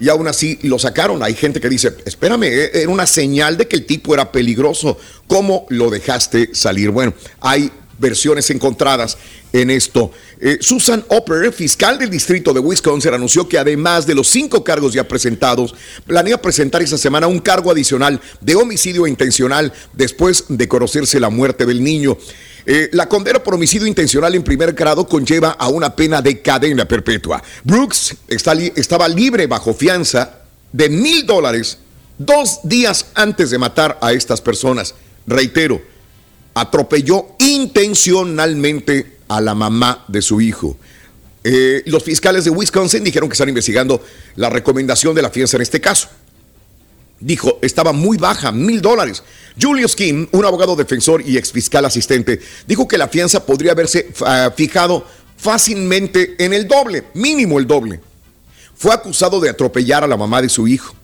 y 0.00 0.08
aún 0.08 0.26
así 0.26 0.58
lo 0.62 0.78
sacaron. 0.78 1.22
Hay 1.22 1.34
gente 1.34 1.60
que 1.60 1.68
dice, 1.68 1.94
espérame, 2.06 2.44
eh, 2.44 2.70
era 2.72 2.88
una 2.88 3.06
señal 3.06 3.58
de 3.58 3.68
que 3.68 3.76
el 3.76 3.84
tipo 3.84 4.14
era 4.14 4.32
peligroso. 4.32 4.98
¿Cómo 5.26 5.66
lo 5.68 5.90
dejaste 5.90 6.54
salir? 6.54 6.90
Bueno, 6.90 7.12
hay 7.40 7.70
versiones 7.98 8.48
encontradas 8.50 9.18
en 9.52 9.70
esto. 9.70 10.10
Eh, 10.40 10.56
Susan 10.60 11.04
Opper, 11.08 11.52
fiscal 11.52 11.98
del 11.98 12.08
distrito 12.08 12.54
de 12.54 12.60
Wisconsin, 12.60 13.12
anunció 13.12 13.46
que 13.46 13.58
además 13.58 14.06
de 14.06 14.14
los 14.14 14.28
cinco 14.28 14.64
cargos 14.64 14.94
ya 14.94 15.06
presentados, 15.06 15.74
planea 16.06 16.40
presentar 16.40 16.80
esta 16.80 16.96
semana 16.96 17.26
un 17.26 17.40
cargo 17.40 17.70
adicional 17.70 18.20
de 18.40 18.54
homicidio 18.54 19.06
intencional 19.06 19.72
después 19.92 20.44
de 20.48 20.66
conocerse 20.66 21.20
la 21.20 21.28
muerte 21.28 21.66
del 21.66 21.84
niño. 21.84 22.16
Eh, 22.66 22.90
la 22.92 23.08
condena 23.08 23.42
por 23.42 23.54
homicidio 23.54 23.86
intencional 23.86 24.34
en 24.34 24.42
primer 24.42 24.72
grado 24.72 25.06
conlleva 25.06 25.50
a 25.50 25.68
una 25.68 25.94
pena 25.94 26.20
de 26.22 26.40
cadena 26.40 26.86
perpetua. 26.86 27.42
Brooks 27.64 28.16
estaba 28.28 29.08
libre 29.08 29.46
bajo 29.46 29.74
fianza 29.74 30.40
de 30.72 30.88
mil 30.88 31.26
dólares 31.26 31.78
dos 32.18 32.60
días 32.62 33.06
antes 33.14 33.50
de 33.50 33.58
matar 33.58 33.98
a 34.02 34.12
estas 34.12 34.40
personas. 34.40 34.94
Reitero, 35.26 35.80
atropelló 36.54 37.28
intencionalmente 37.38 39.18
a 39.28 39.40
la 39.40 39.54
mamá 39.54 40.04
de 40.08 40.22
su 40.22 40.40
hijo. 40.40 40.76
Eh, 41.42 41.82
los 41.86 42.04
fiscales 42.04 42.44
de 42.44 42.50
Wisconsin 42.50 43.02
dijeron 43.02 43.28
que 43.28 43.32
están 43.32 43.48
investigando 43.48 44.04
la 44.36 44.50
recomendación 44.50 45.14
de 45.14 45.22
la 45.22 45.30
fianza 45.30 45.56
en 45.56 45.62
este 45.62 45.80
caso. 45.80 46.08
Dijo, 47.20 47.58
estaba 47.60 47.92
muy 47.92 48.16
baja, 48.16 48.50
mil 48.50 48.80
dólares. 48.80 49.22
Julius 49.60 49.94
Kim, 49.94 50.26
un 50.32 50.44
abogado 50.44 50.74
defensor 50.74 51.22
y 51.26 51.36
exfiscal 51.36 51.84
asistente, 51.84 52.40
dijo 52.66 52.88
que 52.88 52.96
la 52.96 53.08
fianza 53.08 53.44
podría 53.44 53.72
haberse 53.72 54.10
ah, 54.24 54.50
fijado 54.56 55.04
fácilmente 55.36 56.34
en 56.38 56.54
el 56.54 56.66
doble, 56.66 57.04
mínimo 57.14 57.58
el 57.58 57.66
doble. 57.66 58.00
Fue 58.74 58.94
acusado 58.94 59.40
de 59.40 59.50
atropellar 59.50 60.02
a 60.02 60.06
la 60.06 60.16
mamá 60.16 60.40
de 60.40 60.48
su 60.48 60.66
hijo. 60.66 60.94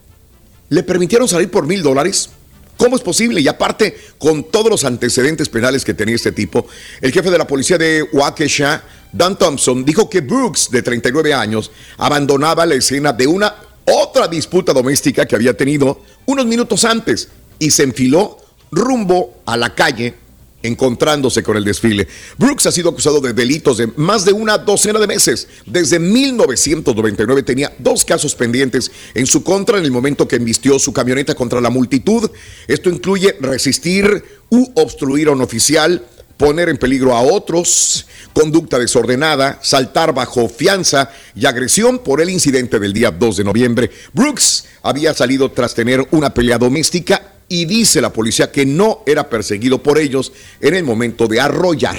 ¿Le 0.71 0.83
permitieron 0.83 1.29
salir 1.29 1.51
por 1.51 1.67
mil 1.67 1.83
dólares? 1.83 2.31
¿Cómo 2.77 2.97
es 2.97 3.03
posible? 3.03 3.41
Y 3.41 3.49
aparte, 3.49 3.97
con 4.19 4.45
todos 4.45 4.71
los 4.71 4.85
antecedentes 4.85 5.49
penales 5.49 5.85
que 5.85 5.95
tenía 5.95 6.15
este 6.15 6.33
tipo, 6.33 6.67
el 7.01 7.13
jefe 7.13 7.31
de 7.31 7.39
la 7.39 7.47
policía 7.47 7.79
de 7.79 8.03
Waukesha, 8.13 8.83
Dan 9.13 9.39
Thompson, 9.39 9.85
dijo 9.85 10.11
que 10.11 10.21
Brooks, 10.21 10.71
de 10.71 10.83
39 10.83 11.33
años, 11.33 11.71
abandonaba 11.97 12.67
la 12.67 12.75
escena 12.75 13.13
de 13.13 13.27
una 13.27 13.55
otra 13.87 14.29
disputa 14.29 14.73
doméstica 14.73 15.27
que 15.27 15.37
había 15.37 15.57
tenido 15.57 16.01
unos 16.27 16.47
minutos 16.47 16.85
antes 16.85 17.29
y 17.59 17.71
se 17.71 17.85
enfiló 17.85 18.39
rumbo 18.71 19.43
a 19.47 19.57
la 19.57 19.75
calle 19.75 20.15
encontrándose 20.63 21.43
con 21.43 21.57
el 21.57 21.65
desfile. 21.65 22.09
Brooks 22.39 22.67
ha 22.67 22.73
sido 22.73 22.91
acusado 22.91 23.21
de 23.21 23.33
delitos 23.33 23.79
de 23.79 23.87
más 23.97 24.25
de 24.25 24.33
una 24.33 24.59
docena 24.59 24.99
de 24.99 25.07
meses. 25.07 25.49
Desde 25.65 25.99
1999 25.99 27.43
tenía 27.43 27.73
dos 27.79 28.05
casos 28.05 28.35
pendientes 28.35 28.91
en 29.15 29.27
su 29.27 29.43
contra 29.43 29.79
en 29.79 29.85
el 29.85 29.93
momento 29.93 30.27
que 30.27 30.37
embistió 30.37 30.79
su 30.79 30.93
camioneta 30.93 31.35
contra 31.35 31.61
la 31.61 31.71
multitud. 31.71 32.31
Esto 32.67 32.91
incluye 32.91 33.37
resistir 33.41 34.25
u 34.51 34.73
obstruir 34.75 35.29
a 35.29 35.33
un 35.33 35.43
oficial, 35.43 36.05
poner 36.37 36.69
en 36.69 36.77
peligro 36.77 37.15
a 37.17 37.21
otros, 37.23 38.07
conducta 38.33 38.79
desordenada, 38.79 39.59
saltar 39.63 40.13
bajo 40.13 40.49
fianza 40.49 41.11
y 41.35 41.47
agresión 41.47 41.99
por 42.01 42.21
el 42.21 42.29
incidente 42.31 42.79
del 42.79 42.93
día 42.93 43.11
2 43.11 43.39
de 43.39 43.45
noviembre. 43.45 43.91
Brooks 44.13 44.67
había 44.83 45.15
salido 45.15 45.51
tras 45.51 45.75
tener 45.75 46.07
una 46.11 46.35
pelea 46.35 46.59
doméstica 46.59 47.33
y 47.49 47.65
dice 47.65 48.01
la 48.01 48.13
policía 48.13 48.51
que 48.53 48.67
no 48.67 49.03
era 49.07 49.29
perseguido 49.31 49.83
por 49.83 49.99
ellos 49.99 50.33
en 50.61 50.75
el 50.75 50.85
momento 50.85 51.27
de 51.27 51.41
arrollar 51.41 51.97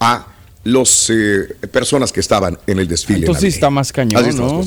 a 0.00 0.26
las 0.64 1.10
personas 1.70 2.12
que 2.12 2.20
estaban 2.20 2.58
en 2.66 2.78
el 2.78 2.88
desfile. 2.88 3.20
Entonces 3.20 3.40
sí 3.40 3.46
navideño. 3.46 3.54
está 3.56 3.70
más 3.70 3.92
cañón, 3.92 4.36
¿no? 4.36 4.64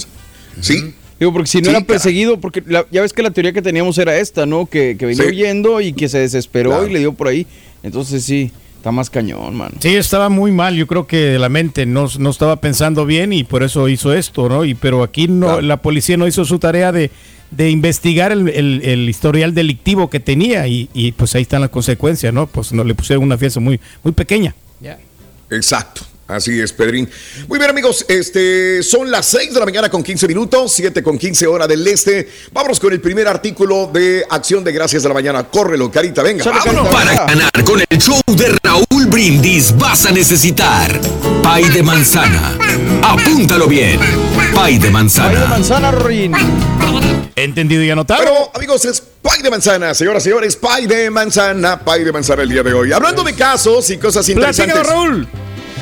Sí. 0.62 0.94
Digo, 1.20 1.32
porque 1.34 1.48
si 1.48 1.60
no 1.60 1.66
Sí, 1.66 1.70
era 1.72 1.82
perseguido, 1.86 2.40
porque 2.40 2.64
la- 2.66 2.86
ya 2.92 3.02
ves 3.02 3.14
que 3.14 3.22
la 3.22 3.30
teoría 3.32 3.54
que 3.54 3.62
teníamos 3.62 3.98
era 4.00 4.18
esta, 4.18 4.46
¿no? 4.48 4.66
Que, 4.66 4.96
que 4.98 5.06
venía 5.06 5.24
Sí. 5.24 5.30
huyendo 5.30 5.80
y 5.80 5.94
que 5.94 6.10
se 6.10 6.18
desesperó 6.18 6.72
Claro. 6.72 6.88
y 6.88 6.94
le 6.94 7.00
dio 7.00 7.14
por 7.14 7.28
ahí. 7.28 7.46
Entonces 7.84 8.24
sí, 8.24 8.52
está 8.82 8.92
más 8.92 9.12
cañón, 9.12 9.56
mano. 9.56 9.76
Sí, 9.80 9.96
estaba 9.96 10.28
muy 10.30 10.52
mal. 10.52 10.76
Yo 10.76 10.88
creo 10.88 11.06
que 11.06 11.38
la 11.38 11.50
mente 11.50 11.86
no, 11.86 12.08
no 12.18 12.30
estaba 12.32 12.56
pensando 12.56 13.06
bien 13.06 13.32
y 13.32 13.44
por 13.44 13.62
eso 13.62 13.88
hizo 13.88 14.12
esto, 14.12 14.50
¿no? 14.50 14.66
Y 14.66 14.74
pero 14.74 15.04
aquí 15.04 15.28
no, 15.28 15.62
la 15.62 15.78
policía 15.78 16.18
no 16.18 16.26
hizo 16.26 16.46
su 16.46 16.58
tarea 16.58 16.92
de, 16.92 17.12
de 17.52 17.70
investigar 17.70 18.32
el, 18.32 18.50
el- 18.50 18.82
el 18.84 19.08
historial 19.08 19.54
delictivo 19.54 20.10
que 20.10 20.20
tenía 20.20 20.68
y, 20.68 20.90
y, 20.96 21.12
pues 21.12 21.36
ahí 21.36 21.44
están 21.44 21.62
las 21.62 21.70
consecuencias, 21.70 22.34
¿no? 22.34 22.48
Pues 22.48 22.74
no 22.74 22.84
le 22.84 22.96
pusieron 22.96 23.24
una 23.24 23.38
fianza 23.38 23.60
muy, 23.60 23.80
muy 24.04 24.14
pequeña. 24.14 24.56
Exacto. 25.52 26.02
Así 26.32 26.60
es, 26.62 26.72
Pedrín. 26.72 27.10
Muy 27.48 27.60
bien, 27.60 27.70
amigos, 27.70 28.06
este, 28.08 28.82
son 28.84 29.12
las 29.12 29.26
6 29.26 29.54
de 29.54 29.60
la 29.60 29.66
mañana 29.66 29.90
con 29.90 30.02
15 30.02 30.28
minutos, 30.30 30.72
7 30.72 31.04
con 31.04 31.18
15 31.18 31.46
hora 31.46 31.68
del 31.68 31.86
este. 31.86 32.30
Vámonos 32.54 32.80
con 32.80 32.94
el 32.94 33.02
primer 33.02 33.28
artículo 33.28 33.90
de 33.92 34.26
Acción 34.30 34.64
de 34.64 34.72
Gracias 34.72 35.04
de 35.04 35.10
la 35.10 35.14
Mañana. 35.14 35.44
Córrelo, 35.44 35.92
Carita, 35.92 36.24
venga. 36.24 36.46
vámonos. 36.46 36.88
Para 36.88 37.26
ganar 37.26 37.64
con 37.66 37.82
el 37.82 37.98
show 37.98 38.20
de 38.28 38.56
Raúl 38.64 39.08
Brindis 39.08 39.78
vas 39.78 40.06
a 40.06 40.12
necesitar 40.12 41.02
pay 41.44 41.66
de 41.66 41.84
manzana. 41.84 42.58
Apúntalo 43.04 43.68
bien. 43.68 44.00
Pay 44.56 44.78
de 44.78 44.90
manzana. 44.90 45.48
manzana, 45.48 45.92
Rin. 45.92 46.34
Entendido 47.36 47.84
y 47.84 47.90
anotado. 47.90 48.24
Bueno, 48.24 48.52
amigos, 48.54 48.86
es 48.86 49.02
pay 49.22 49.42
de 49.42 49.50
manzana, 49.50 49.94
señoras 49.94 50.24
y 50.24 50.30
señores, 50.30 50.56
pay 50.56 50.88
de 50.88 51.10
manzana, 51.10 51.80
pay 51.80 52.06
de 52.06 52.12
manzana 52.14 52.44
el 52.44 52.50
día 52.50 52.64
de 52.64 52.74
hoy. 52.74 52.94
Hablando 52.94 53.22
de 53.24 53.34
casos 53.34 53.90
y 53.90 53.98
cosas 53.98 54.28
interesantes. 54.30 54.76
Platícanos, 54.76 54.88
Raúl. 54.88 55.28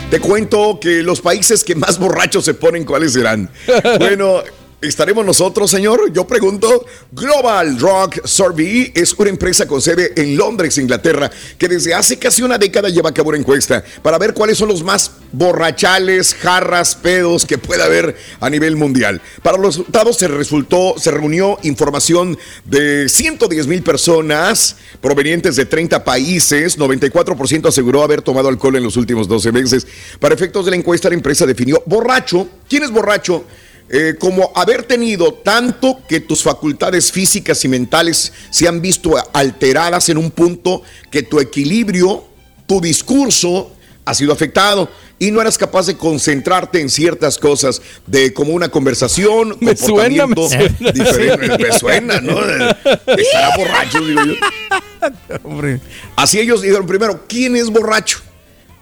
Te 0.10 0.20
cuento 0.20 0.80
que 0.82 1.04
los 1.04 1.22
países 1.22 1.64
que 1.64 1.76
más 1.76 2.00
borrachos 2.00 2.44
se 2.44 2.56
ponen, 2.56 2.84
¿cuáles 2.84 3.14
serán? 3.14 3.48
Bueno, 4.00 4.42
¿estaremos 4.82 5.26
nosotros, 5.26 5.70
señor? 5.70 6.12
Yo 6.14 6.26
pregunto. 6.26 6.86
Global 7.12 7.80
Rock 7.80 8.26
Survey 8.26 8.92
es 8.96 9.14
una 9.14 9.30
empresa 9.30 9.68
con 9.68 9.82
sede 9.82 10.14
en 10.16 10.38
Londres, 10.38 10.78
Inglaterra, 10.78 11.30
que 11.58 11.68
desde 11.68 11.94
hace 11.94 12.18
casi 12.18 12.42
una 12.42 12.58
década 12.58 12.90
lleva 12.90 13.10
a 13.10 13.14
cabo 13.14 13.30
una 13.30 13.38
encuesta 13.38 13.84
para 14.02 14.18
ver 14.18 14.34
cuáles 14.34 14.58
son 14.58 14.70
los 14.70 14.84
más 14.84 15.12
borrachales, 15.32 16.34
jarras, 16.34 16.96
pedos 16.96 17.46
que 17.46 17.58
pueda 17.58 17.86
haber 17.86 18.16
a 18.40 18.50
nivel 18.50 18.76
mundial. 18.76 19.22
Para 19.44 19.58
los 19.58 19.76
resultados 19.76 20.18
se 20.18 20.28
resultó, 20.28 20.96
se 20.98 21.12
reunió 21.12 21.58
información 21.64 22.38
de 22.66 23.10
110 23.10 23.68
mil 23.68 23.84
personas 23.84 24.78
provenientes 25.02 25.56
de 25.56 25.66
30 25.66 26.04
países. 26.04 26.78
94% 26.78 27.68
aseguró 27.68 28.04
haber 28.04 28.22
tomado 28.22 28.48
alcohol 28.48 28.76
en 28.76 28.84
los 28.84 28.98
últimos 28.98 29.28
12 29.28 29.52
meses. 29.52 29.88
Para 30.20 30.36
efectos 30.36 30.66
de 30.66 30.72
la 30.72 30.78
encuesta, 30.78 31.10
la 31.10 31.16
empresa 31.16 31.46
definió 31.46 31.82
borracho. 31.86 32.48
¿Quién 32.68 32.84
es 32.84 32.92
borracho? 32.92 33.44
Eh, 33.92 34.16
como 34.20 34.52
haber 34.56 34.84
tenido 34.84 35.34
tanto 35.34 36.00
que 36.08 36.20
tus 36.20 36.44
facultades 36.44 37.12
físicas 37.12 37.66
y 37.66 37.68
mentales 37.68 38.32
se 38.52 38.68
han 38.68 38.82
visto 38.82 39.16
alteradas 39.34 40.10
en 40.10 40.18
un 40.18 40.30
punto 40.30 40.84
que 41.10 41.24
tu 41.24 41.40
equilibrio, 41.40 42.24
tu 42.68 42.80
discurso 42.80 43.72
ha 44.06 44.14
sido 44.14 44.32
afectado 44.32 44.90
y 45.18 45.32
no 45.32 45.42
eras 45.42 45.58
capaz 45.58 45.88
de 45.88 45.98
concentrarte 45.98 46.80
en 46.80 46.90
ciertas 46.90 47.40
cosas 47.40 47.82
de 48.06 48.32
como 48.32 48.54
una 48.54 48.70
conversación, 48.70 49.58
Me 49.60 49.76
suena, 49.76 50.28
me 50.28 50.36
comportamiento 50.36 50.50
suena. 50.50 50.92
diferente. 50.92 51.58
Me 51.58 51.72
suena, 51.72 52.22
¿no? 52.22 52.40
Estará 52.40 53.58
borracho, 53.58 54.00
digo 54.06 54.22
yo. 54.24 55.80
Así 56.16 56.40
ellos 56.40 56.62
dijeron 56.62 56.86
primero, 56.86 57.26
¿quién 57.28 57.56
es 57.56 57.70
borracho? 57.70 58.20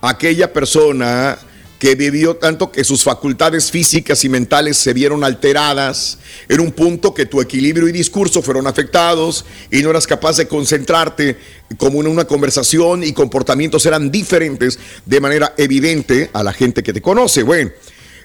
Aquella 0.02 0.52
persona 0.52 1.38
que 1.80 1.96
vivió 1.96 2.36
tanto 2.36 2.72
que 2.72 2.84
sus 2.84 3.04
facultades 3.04 3.72
físicas 3.72 4.24
y 4.24 4.30
mentales 4.30 4.78
se 4.78 4.94
vieron 4.94 5.24
alteradas 5.24 6.18
en 6.50 6.60
un 6.60 6.72
punto 6.72 7.14
que 7.14 7.26
tu 7.26 7.40
equilibrio 7.40 7.88
y 7.88 7.92
discurso 7.92 8.42
fueron 8.42 8.68
afectados 8.68 9.46
y 9.72 9.82
no 9.82 9.92
eras 9.92 10.08
capaz 10.08 10.38
de 10.38 10.48
concentrarte 10.48 11.38
como 11.78 12.02
en 12.02 12.08
una 12.08 12.26
conversación 12.26 13.04
y 13.04 13.14
comportamientos 13.14 13.86
eran 13.86 14.10
diferentes 14.10 14.80
de 15.06 15.20
manera 15.22 15.54
evidente 15.58 16.30
a 16.34 16.44
la 16.44 16.54
gente 16.54 16.82
que 16.82 16.94
te 16.94 17.02
conoce. 17.02 17.44
Bueno, 17.44 17.72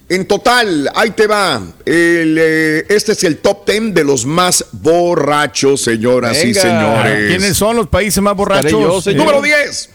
en 0.09 0.27
total, 0.27 0.91
ahí 0.95 1.11
te 1.11 1.27
va. 1.27 1.63
El, 1.85 2.37
eh, 2.39 2.87
este 2.89 3.13
es 3.13 3.25
el 3.25 3.39
top 3.39 3.69
10 3.69 3.95
de 3.95 4.05
los 4.05 4.27
más 4.27 4.65
borrachos, 4.73 5.83
señoras 5.83 6.43
y 6.45 6.55
señores. 6.55 7.29
¿Quiénes 7.29 7.57
son 7.57 7.77
los 7.77 7.89
países 7.89 8.23
más 8.23 8.37
borrachos? 8.37 8.71
yo, 8.71 9.01
señor. 9.01 9.27
Número 9.27 9.43
10, 9.43 9.91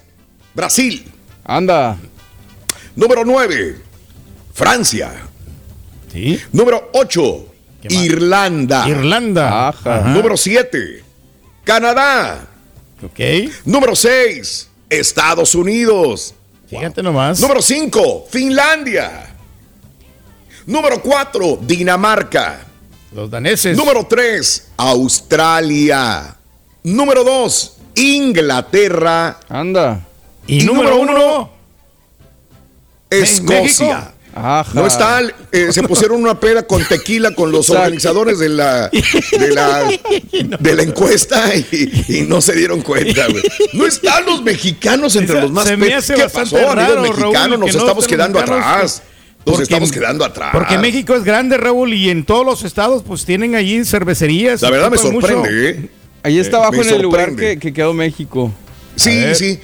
Brasil. 0.54 1.12
Anda. 1.44 1.98
Número 2.98 3.24
9, 3.24 3.78
Francia. 4.54 5.14
Sí. 6.12 6.42
Número 6.52 6.90
8, 6.94 7.46
Irlanda. 7.92 8.90
Irlanda. 8.90 9.70
Ajá. 9.70 10.00
Ajá. 10.00 10.10
Número 10.10 10.36
7, 10.36 11.04
Canadá. 11.64 12.48
Ok. 13.04 13.20
Número 13.66 13.96
6, 13.96 14.70
Estados 14.90 15.54
Unidos. 15.54 16.34
Fíjate 16.68 17.04
nomás. 17.04 17.40
Número 17.40 17.62
5, 17.62 18.28
Finlandia. 18.32 19.36
Número 20.66 21.00
4, 21.00 21.60
Dinamarca. 21.62 22.66
Los 23.14 23.30
daneses. 23.30 23.78
Número 23.78 24.08
3, 24.08 24.70
Australia. 24.76 26.36
Número 26.82 27.24
2, 27.24 27.78
Inglaterra. 27.96 29.40
Anda. 29.48 30.04
Y, 30.48 30.64
número 30.64 31.00
1, 31.00 31.57
Escocia. 33.10 34.12
Ajá. 34.36 34.68
No 34.74 34.86
está, 34.86 35.22
eh, 35.52 35.70
se 35.72 35.82
pusieron 35.82 36.22
una 36.22 36.40
peda 36.40 36.62
con 36.62 36.84
tequila 36.86 37.32
con 37.34 37.52
los 37.52 37.72
organizadores 37.72 38.38
de 38.38 38.50
la, 38.50 38.88
de 38.90 39.48
la, 39.52 39.90
de 40.60 40.76
la 40.76 40.84
encuesta 40.84 41.56
y, 41.56 42.06
y 42.08 42.22
no 42.22 42.40
se 42.40 42.54
dieron 42.54 42.82
cuenta, 42.82 43.26
güey. 43.28 43.42
No 43.74 43.88
están 43.88 44.26
los 44.28 44.44
mexicanos 44.44 45.16
entre 45.16 45.38
Esa- 45.38 45.42
los 45.44 45.52
más 45.52 45.66
se 45.68 45.76
me 45.76 45.88
pe- 45.88 45.94
hace 45.96 46.14
¿Qué 46.14 46.30
pasó, 46.30 46.56
amigos 46.58 46.76
raro, 46.76 47.02
mexicanos? 47.02 47.34
Raúl, 47.34 47.60
Nos 47.62 47.72
que 47.72 47.78
estamos 47.80 48.08
quedando 48.08 48.40
mexicanos, 48.40 48.66
atrás. 48.68 49.02
Nos 49.38 49.46
porque- 49.46 49.64
estamos 49.64 49.92
quedando 49.92 50.24
atrás. 50.26 50.50
Porque 50.54 50.78
México 50.78 51.16
es 51.16 51.24
grande, 51.24 51.58
Raúl, 51.58 51.94
y 51.96 52.12
en 52.12 52.24
todos 52.24 52.46
los 52.46 52.64
estados 52.64 53.02
pues 53.08 53.26
tienen 53.26 53.56
allí 53.56 53.84
cervecerías. 53.86 54.62
La 54.62 54.70
verdad 54.70 54.92
me 54.92 54.98
ocupan 54.98 55.14
mucho. 55.14 55.28
sorprende, 55.30 55.70
¿eh? 55.70 55.90
Ahí 56.22 56.38
está 56.38 56.58
abajo 56.58 56.76
en 56.76 56.90
el 56.90 57.02
lugar 57.02 57.30
sorprende. 57.30 57.54
que, 57.56 57.60
que 57.60 57.74
quedó 57.74 57.92
México. 57.94 58.52
Sí, 58.96 59.34
sí. 59.34 59.60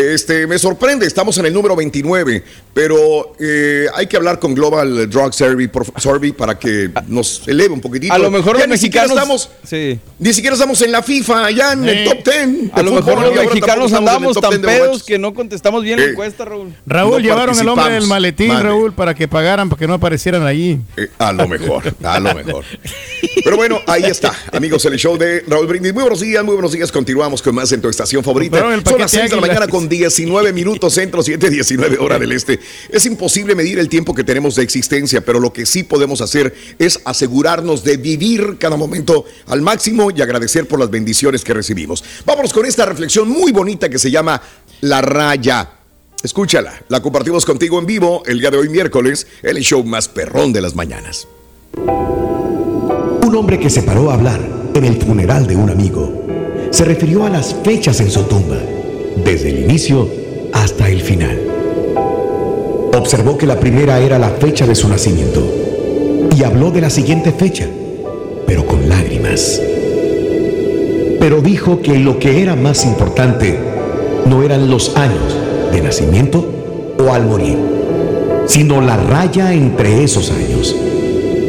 Este, 0.00 0.46
me 0.46 0.58
sorprende, 0.58 1.06
estamos 1.06 1.36
en 1.38 1.46
el 1.46 1.52
número 1.52 1.74
29, 1.74 2.44
pero 2.72 3.34
eh, 3.40 3.86
hay 3.94 4.06
que 4.06 4.16
hablar 4.16 4.38
con 4.38 4.54
Global 4.54 5.10
Drug 5.10 5.34
Survey, 5.34 5.66
por- 5.68 5.86
Survey 6.00 6.30
para 6.32 6.58
que 6.58 6.90
nos 7.08 7.42
eleve 7.48 7.74
un 7.74 7.80
poquitito. 7.80 8.12
A 8.14 8.18
lo 8.18 8.30
mejor 8.30 8.56
Ya 8.58 8.66
los 8.66 8.70
ni 8.70 8.78
siquiera 8.78 9.06
mexicanos. 9.08 9.40
estamos, 9.42 9.68
sí. 9.68 9.98
ni 10.18 10.32
siquiera 10.32 10.54
estamos 10.54 10.80
en 10.82 10.92
la 10.92 11.02
FIFA, 11.02 11.50
ya 11.50 11.72
en 11.72 11.88
el 11.88 11.98
Eh, 11.98 12.04
top 12.04 12.24
10. 12.32 12.70
A 12.74 12.82
lo 12.82 12.92
mejor 12.92 13.20
los 13.20 13.34
mexicanos 13.34 13.92
andamos 13.92 14.40
tan 14.40 14.60
pedos 14.60 15.02
que 15.02 15.18
no 15.18 15.34
contestamos 15.34 15.82
bien 15.82 15.98
la 15.98 16.06
Eh. 16.06 16.10
encuesta, 16.10 16.44
Raúl. 16.44 16.72
Raúl, 16.86 17.12
No 17.14 17.18
llevaron 17.18 17.58
el 17.58 17.68
hombre 17.68 17.94
del 17.94 18.06
maletín. 18.06 18.50
Raúl, 18.60 18.92
para 18.92 19.14
que 19.14 19.26
pagaran, 19.26 19.68
para 19.68 19.80
que 19.80 19.86
no 19.88 19.94
aparecieran 19.94 20.46
allí. 20.46 20.78
Eh, 20.96 21.08
a 21.18 21.32
lo 21.32 21.48
mejor, 21.48 21.82
a 22.04 22.20
lo 22.20 22.34
mejor. 22.34 22.64
Pero 23.42 23.56
bueno, 23.56 23.80
ahí 23.86 24.04
está, 24.04 24.32
amigos, 24.52 24.84
el 24.84 24.96
show 24.96 25.16
de 25.16 25.44
Raúl 25.48 25.66
Brindis. 25.66 25.92
Muy 25.92 26.02
buenos 26.02 26.20
días, 26.20 26.44
muy 26.44 26.54
buenos 26.54 26.72
días. 26.72 26.92
Continuamos 26.92 27.42
con 27.42 27.54
más 27.54 27.72
en 27.72 27.80
tu 27.80 27.88
estación 27.88 28.22
favorita. 28.22 28.58
Son 28.60 28.70
las 28.70 28.82
paquete 28.82 29.08
6 29.08 29.30
de 29.30 29.36
la 29.36 29.42
mañana 29.42 29.66
con 29.88 29.96
19 29.96 30.52
minutos, 30.52 30.94
centro 30.94 31.22
7, 31.22 31.50
19 31.50 31.98
hora 31.98 32.18
del 32.18 32.32
este. 32.32 32.60
Es 32.90 33.06
imposible 33.06 33.54
medir 33.54 33.78
el 33.78 33.88
tiempo 33.88 34.14
que 34.14 34.24
tenemos 34.24 34.54
de 34.56 34.62
existencia, 34.62 35.24
pero 35.24 35.40
lo 35.40 35.52
que 35.52 35.64
sí 35.64 35.82
podemos 35.82 36.20
hacer 36.20 36.54
es 36.78 37.00
asegurarnos 37.04 37.84
de 37.84 37.96
vivir 37.96 38.56
cada 38.58 38.76
momento 38.76 39.24
al 39.46 39.62
máximo 39.62 40.10
y 40.14 40.20
agradecer 40.20 40.66
por 40.68 40.78
las 40.78 40.90
bendiciones 40.90 41.42
que 41.42 41.54
recibimos. 41.54 42.04
Vámonos 42.26 42.52
con 42.52 42.66
esta 42.66 42.84
reflexión 42.84 43.28
muy 43.28 43.52
bonita 43.52 43.88
que 43.88 43.98
se 43.98 44.10
llama 44.10 44.42
La 44.82 45.00
Raya. 45.00 45.70
Escúchala, 46.22 46.82
la 46.88 47.00
compartimos 47.00 47.44
contigo 47.44 47.78
en 47.78 47.86
vivo 47.86 48.22
el 48.26 48.40
día 48.40 48.50
de 48.50 48.58
hoy 48.58 48.68
miércoles, 48.68 49.26
el 49.42 49.58
show 49.60 49.84
más 49.84 50.08
perrón 50.08 50.52
de 50.52 50.60
las 50.60 50.74
mañanas. 50.74 51.28
Un 51.76 53.36
hombre 53.36 53.58
que 53.58 53.70
se 53.70 53.82
paró 53.82 54.10
a 54.10 54.14
hablar 54.14 54.40
en 54.74 54.84
el 54.84 55.00
funeral 55.00 55.46
de 55.46 55.56
un 55.56 55.70
amigo 55.70 56.26
se 56.70 56.84
refirió 56.84 57.24
a 57.24 57.30
las 57.30 57.54
fechas 57.64 58.00
en 58.00 58.10
su 58.10 58.24
tumba, 58.24 58.58
desde 59.24 59.50
el 59.50 59.60
inicio 59.60 60.08
hasta 60.52 60.88
el 60.88 61.00
final. 61.00 61.40
Observó 62.96 63.38
que 63.38 63.46
la 63.46 63.60
primera 63.60 64.00
era 64.00 64.18
la 64.18 64.30
fecha 64.30 64.66
de 64.66 64.74
su 64.74 64.88
nacimiento 64.88 65.42
y 66.36 66.42
habló 66.42 66.70
de 66.70 66.80
la 66.80 66.90
siguiente 66.90 67.32
fecha, 67.32 67.66
pero 68.46 68.66
con 68.66 68.88
lágrimas. 68.88 69.60
Pero 71.20 71.40
dijo 71.40 71.80
que 71.80 71.98
lo 71.98 72.18
que 72.18 72.42
era 72.42 72.56
más 72.56 72.84
importante 72.84 73.58
no 74.26 74.42
eran 74.42 74.70
los 74.70 74.96
años 74.96 75.36
de 75.72 75.80
nacimiento 75.80 76.44
o 76.98 77.12
al 77.12 77.26
morir, 77.26 77.58
sino 78.46 78.80
la 78.80 78.96
raya 78.96 79.52
entre 79.52 80.02
esos 80.04 80.30
años. 80.30 80.74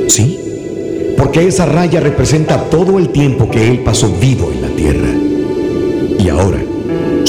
¿Sí? 0.08 0.40
porque 1.20 1.46
esa 1.46 1.66
raya 1.66 2.00
representa 2.00 2.70
todo 2.70 2.98
el 2.98 3.10
tiempo 3.10 3.52
que 3.52 3.70
él 3.70 3.80
pasó 3.80 4.10
vivo 4.22 4.52
en 4.54 4.62
la 4.62 4.70
tierra. 4.70 5.10
Y 6.18 6.30
ahora, 6.30 6.60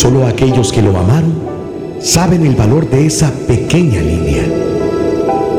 solo 0.00 0.26
aquellos 0.26 0.72
que 0.72 0.80
lo 0.80 0.96
amaron 0.96 1.34
saben 2.00 2.46
el 2.46 2.54
valor 2.54 2.88
de 2.88 3.04
esa 3.04 3.30
pequeña 3.46 4.00
línea. 4.00 4.44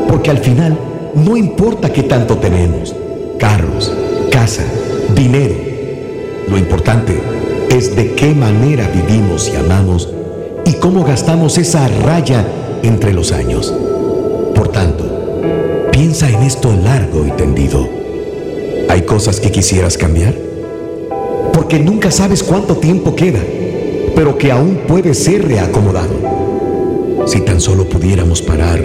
Porque 0.08 0.30
al 0.30 0.38
final, 0.38 0.76
no 1.14 1.36
importa 1.36 1.92
qué 1.92 2.02
tanto 2.02 2.38
tenemos, 2.38 2.92
carros, 3.38 3.92
casa, 4.32 4.64
dinero, 5.14 5.54
lo 6.48 6.58
importante 6.58 7.20
es 7.70 7.94
de 7.94 8.14
qué 8.14 8.34
manera 8.34 8.90
vivimos 8.92 9.48
y 9.48 9.54
amamos 9.54 10.08
y 10.64 10.72
cómo 10.72 11.04
gastamos 11.04 11.56
esa 11.56 11.86
raya 11.86 12.44
entre 12.82 13.12
los 13.12 13.30
años. 13.30 13.72
Por 14.56 14.66
tanto, 14.72 15.04
piensa 15.92 16.28
en 16.28 16.42
esto 16.42 16.74
largo 16.82 17.24
y 17.24 17.30
tendido. 17.30 17.88
¿Hay 18.88 19.02
cosas 19.02 19.38
que 19.38 19.52
quisieras 19.52 19.96
cambiar? 19.96 20.34
Porque 21.52 21.78
nunca 21.78 22.10
sabes 22.10 22.42
cuánto 22.42 22.74
tiempo 22.74 23.14
queda, 23.14 23.38
pero 24.14 24.36
que 24.38 24.52
aún 24.52 24.80
puede 24.86 25.14
ser 25.14 25.46
reacomodado. 25.46 26.14
Si 27.26 27.40
tan 27.40 27.60
solo 27.60 27.88
pudiéramos 27.88 28.42
parar 28.42 28.82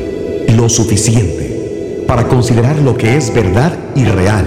lo 0.56 0.70
suficiente 0.70 2.04
para 2.08 2.28
considerar 2.28 2.78
lo 2.80 2.98
que 2.98 3.18
es 3.18 3.34
verdad 3.34 3.74
y 3.96 4.06
real 4.06 4.46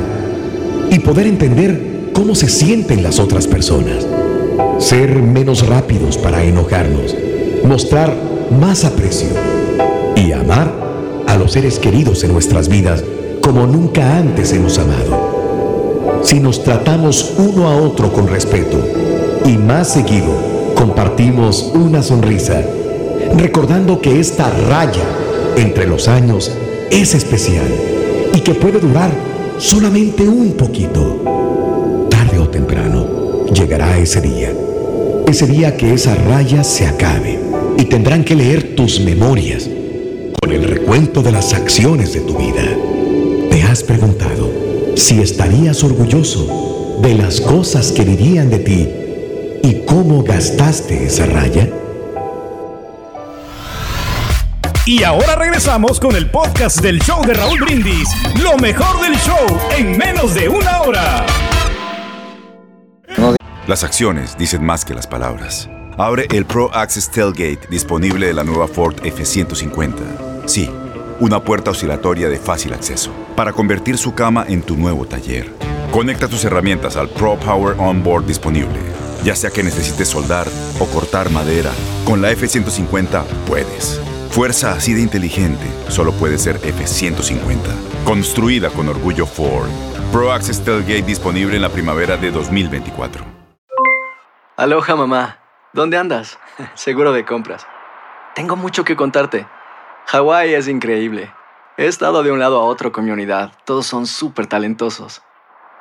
y 0.91 0.99
poder 1.01 1.27
entender 1.27 2.11
cómo 2.13 2.35
se 2.35 2.49
sienten 2.49 3.03
las 3.03 3.19
otras 3.19 3.47
personas. 3.47 4.07
Ser 4.79 5.23
menos 5.23 5.67
rápidos 5.67 6.17
para 6.17 6.43
enojarnos, 6.43 7.15
mostrar 7.65 8.15
más 8.59 8.85
aprecio 8.85 9.29
y 10.17 10.33
amar 10.33 10.73
a 11.27 11.37
los 11.37 11.53
seres 11.53 11.79
queridos 11.79 12.25
en 12.25 12.33
nuestras 12.33 12.69
vidas 12.69 13.05
como 13.43 13.67
nunca 13.67 14.19
antes 14.19 14.53
hemos 14.53 14.79
amado 14.79 15.41
si 16.23 16.39
nos 16.39 16.63
tratamos 16.63 17.35
uno 17.39 17.69
a 17.69 17.77
otro 17.77 18.13
con 18.13 18.29
respeto 18.29 18.79
y 19.47 19.57
más 19.57 19.89
seguido 19.89 20.60
compartimos 20.81 21.71
una 21.75 22.03
sonrisa, 22.03 22.65
recordando 23.37 24.01
que 24.01 24.19
esta 24.19 24.49
raya 24.49 25.05
entre 25.59 25.87
los 25.87 26.09
años 26.09 26.51
es 26.91 27.15
especial 27.15 27.67
y 28.33 28.41
que 28.41 28.55
puede 28.55 28.81
durar 28.81 29.11
solamente 29.59 30.27
un 30.27 30.53
poquito. 30.53 32.07
Tarde 32.09 32.39
o 32.39 32.49
temprano 32.49 33.45
llegará 33.53 33.99
ese 33.99 34.23
día, 34.23 34.55
ese 35.27 35.47
día 35.47 35.77
que 35.77 35.93
esa 35.93 36.15
raya 36.15 36.65
se 36.65 36.87
acabe 36.87 37.39
y 37.77 37.85
tendrán 37.85 38.25
que 38.25 38.35
leer 38.35 38.75
tus 38.75 39.01
memorias 39.01 39.69
con 40.41 40.51
el 40.51 40.65
recuento 40.65 41.23
de 41.23 41.33
las 41.33 41.53
acciones 41.53 42.15
de 42.15 42.21
tu 42.21 42.39
vida. 42.39 42.63
¿Te 43.51 43.63
has 43.65 43.83
preguntado 43.83 44.51
si 44.97 45.21
estarías 45.21 45.85
orgulloso 45.85 46.97
de 47.03 47.17
las 47.17 47.43
cosas 47.43 47.93
que 47.93 48.07
dirían 48.07 48.49
de 48.49 48.59
ti 48.61 48.89
y 49.63 49.85
cómo 49.85 50.23
gastaste 50.23 51.07
esa 51.07 51.27
raya? 51.27 51.69
Y 54.87 55.05
ahora 55.05 55.37
regresamos 55.37 56.01
con 56.01 56.17
el 56.17 56.31
podcast 56.31 56.81
del 56.81 57.01
show 57.01 57.25
de 57.25 57.35
Raúl 57.35 57.61
Brindis. 57.61 58.09
Lo 58.43 58.57
mejor 58.57 59.01
del 59.01 59.15
show 59.19 59.61
en 59.77 59.97
menos 59.97 60.35
de 60.35 60.49
una 60.49 60.81
hora. 60.83 61.27
Las 63.67 63.85
acciones 63.85 64.37
dicen 64.37 64.65
más 64.65 64.85
que 64.85 64.95
las 64.95 65.07
palabras. 65.07 65.69
Abre 65.97 66.27
el 66.33 66.47
Pro 66.47 66.75
Access 66.75 67.11
Tailgate 67.11 67.69
disponible 67.71 68.27
de 68.27 68.35
la 68.35 68.43
nueva 68.43 68.67
Ford 68.67 68.97
F-150. 69.05 69.93
Sí, 70.47 70.69
una 71.21 71.45
puerta 71.45 71.71
oscilatoria 71.71 72.29
de 72.29 72.39
fácil 72.39 72.73
acceso 72.73 73.13
para 73.37 73.53
convertir 73.53 73.99
su 73.99 74.15
cama 74.15 74.45
en 74.49 74.63
tu 74.63 74.77
nuevo 74.77 75.05
taller. 75.07 75.53
Conecta 75.93 76.27
tus 76.27 76.45
herramientas 76.45 76.97
al 76.97 77.11
Pro 77.11 77.39
Power 77.39 77.77
Onboard 77.79 78.25
disponible. 78.27 79.00
Ya 79.25 79.37
sea 79.37 79.51
que 79.51 79.63
necesites 79.63 80.09
soldar 80.09 80.47
o 80.79 80.87
cortar 80.87 81.31
madera, 81.31 81.73
con 82.05 82.23
la 82.23 82.31
F-150 82.31 83.25
puedes. 83.47 84.01
Fuerza 84.31 84.73
así 84.73 84.95
de 84.95 85.03
inteligente 85.03 85.67
solo 85.89 86.13
puede 86.13 86.39
ser 86.39 86.57
F-150. 86.57 87.59
Construida 88.05 88.71
con 88.71 88.89
orgullo 88.89 89.27
Ford. 89.27 89.69
Pro 90.13 90.33
Access 90.33 90.65
Tailgate 90.65 91.03
disponible 91.03 91.57
en 91.57 91.63
la 91.63 91.69
primavera 91.69 92.17
de 92.17 92.31
2024. 92.31 93.25
Aloha 94.57 94.97
mamá, 94.97 95.39
¿dónde 95.73 95.99
andas? 95.99 96.39
Seguro 96.75 97.13
de 97.13 97.25
compras. 97.25 97.67
Tengo 98.35 98.57
mucho 98.57 98.85
que 98.85 98.97
contarte. 98.97 99.47
Hawái 100.07 100.55
es 100.55 100.67
increíble. 100.67 101.33
He 101.77 101.87
estado 101.87 102.23
de 102.23 102.33
un 102.33 102.41
lado 102.41 102.59
a 102.59 102.65
otro 102.65 102.93
con 102.93 103.05
mi 103.05 103.11
unidad. 103.11 103.53
Todos 103.65 103.87
son 103.87 104.07
súper 104.07 104.47
talentosos. 104.47 105.23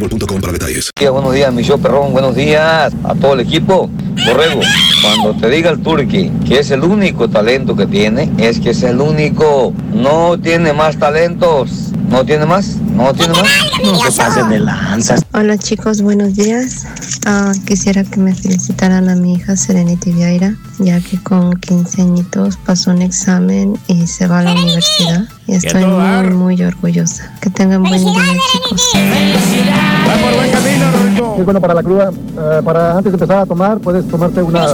boostmobile.com 0.00 0.40
para 0.40 0.52
detalles. 0.52 0.90
buenos 1.10 1.34
días, 1.34 1.52
mi 1.52 1.62
show 1.62 1.78
perrón, 1.78 2.12
buenos 2.12 2.34
días 2.34 2.92
a 3.04 3.14
todo 3.14 3.34
el 3.34 3.40
equipo. 3.40 3.88
Borrego, 4.26 4.60
cuando 5.02 5.38
te 5.40 5.50
diga 5.50 5.70
el 5.70 5.80
Turqui 5.82 6.30
que 6.46 6.58
es 6.58 6.70
el 6.70 6.82
único 6.82 7.28
talento 7.28 7.76
que 7.76 7.86
tiene, 7.86 8.30
es 8.38 8.60
que 8.60 8.70
es 8.70 8.82
el 8.82 9.00
único, 9.00 9.72
no 9.92 10.38
tiene 10.38 10.72
más 10.72 10.98
talentos. 10.98 11.92
¿No 12.08 12.24
tiene 12.24 12.46
más? 12.46 12.76
¿No 12.76 13.12
tiene 13.12 13.32
más? 13.32 13.48
No 13.82 13.98
se 13.98 14.16
pasen 14.16 14.48
de 14.48 14.60
lanzas. 14.60 15.22
Hola 15.32 15.58
chicos, 15.58 16.02
buenos 16.02 16.36
días. 16.36 16.86
Ah, 17.26 17.52
quisiera 17.66 18.04
que 18.04 18.20
me 18.20 18.32
felicitaran 18.32 19.08
a 19.08 19.16
mi 19.16 19.34
hija 19.34 19.56
Serenity 19.56 20.12
Vieira, 20.12 20.54
ya 20.78 21.00
que 21.00 21.22
con 21.22 21.54
15 21.54 22.02
añitos 22.02 22.56
pasó 22.56 22.90
un 22.90 23.02
examen 23.02 23.78
y 23.86 24.06
se 24.06 24.26
va 24.26 24.40
a 24.40 24.42
la 24.42 24.52
universidad. 24.52 25.24
Y 25.46 25.54
estoy 25.54 25.84
muy, 25.84 26.30
muy 26.30 26.62
orgullosa. 26.62 27.32
Que 27.40 27.50
tengan 27.50 27.82
buen 27.82 28.00
día, 28.00 28.22
chicos. 28.52 28.82
Va 28.94 30.14
por 30.16 30.34
buen 30.34 30.50
camino, 30.50 30.90
Rodrigo. 30.92 31.36
Es 31.38 31.44
bueno 31.44 31.60
para 31.60 31.74
la 31.74 31.82
cruda. 31.82 32.10
Eh, 32.10 32.62
para 32.64 32.96
antes 32.96 33.12
de 33.12 33.16
empezar 33.16 33.38
a 33.38 33.46
tomar, 33.46 33.78
puedes 33.78 34.06
tomarte 34.08 34.42
una, 34.42 34.66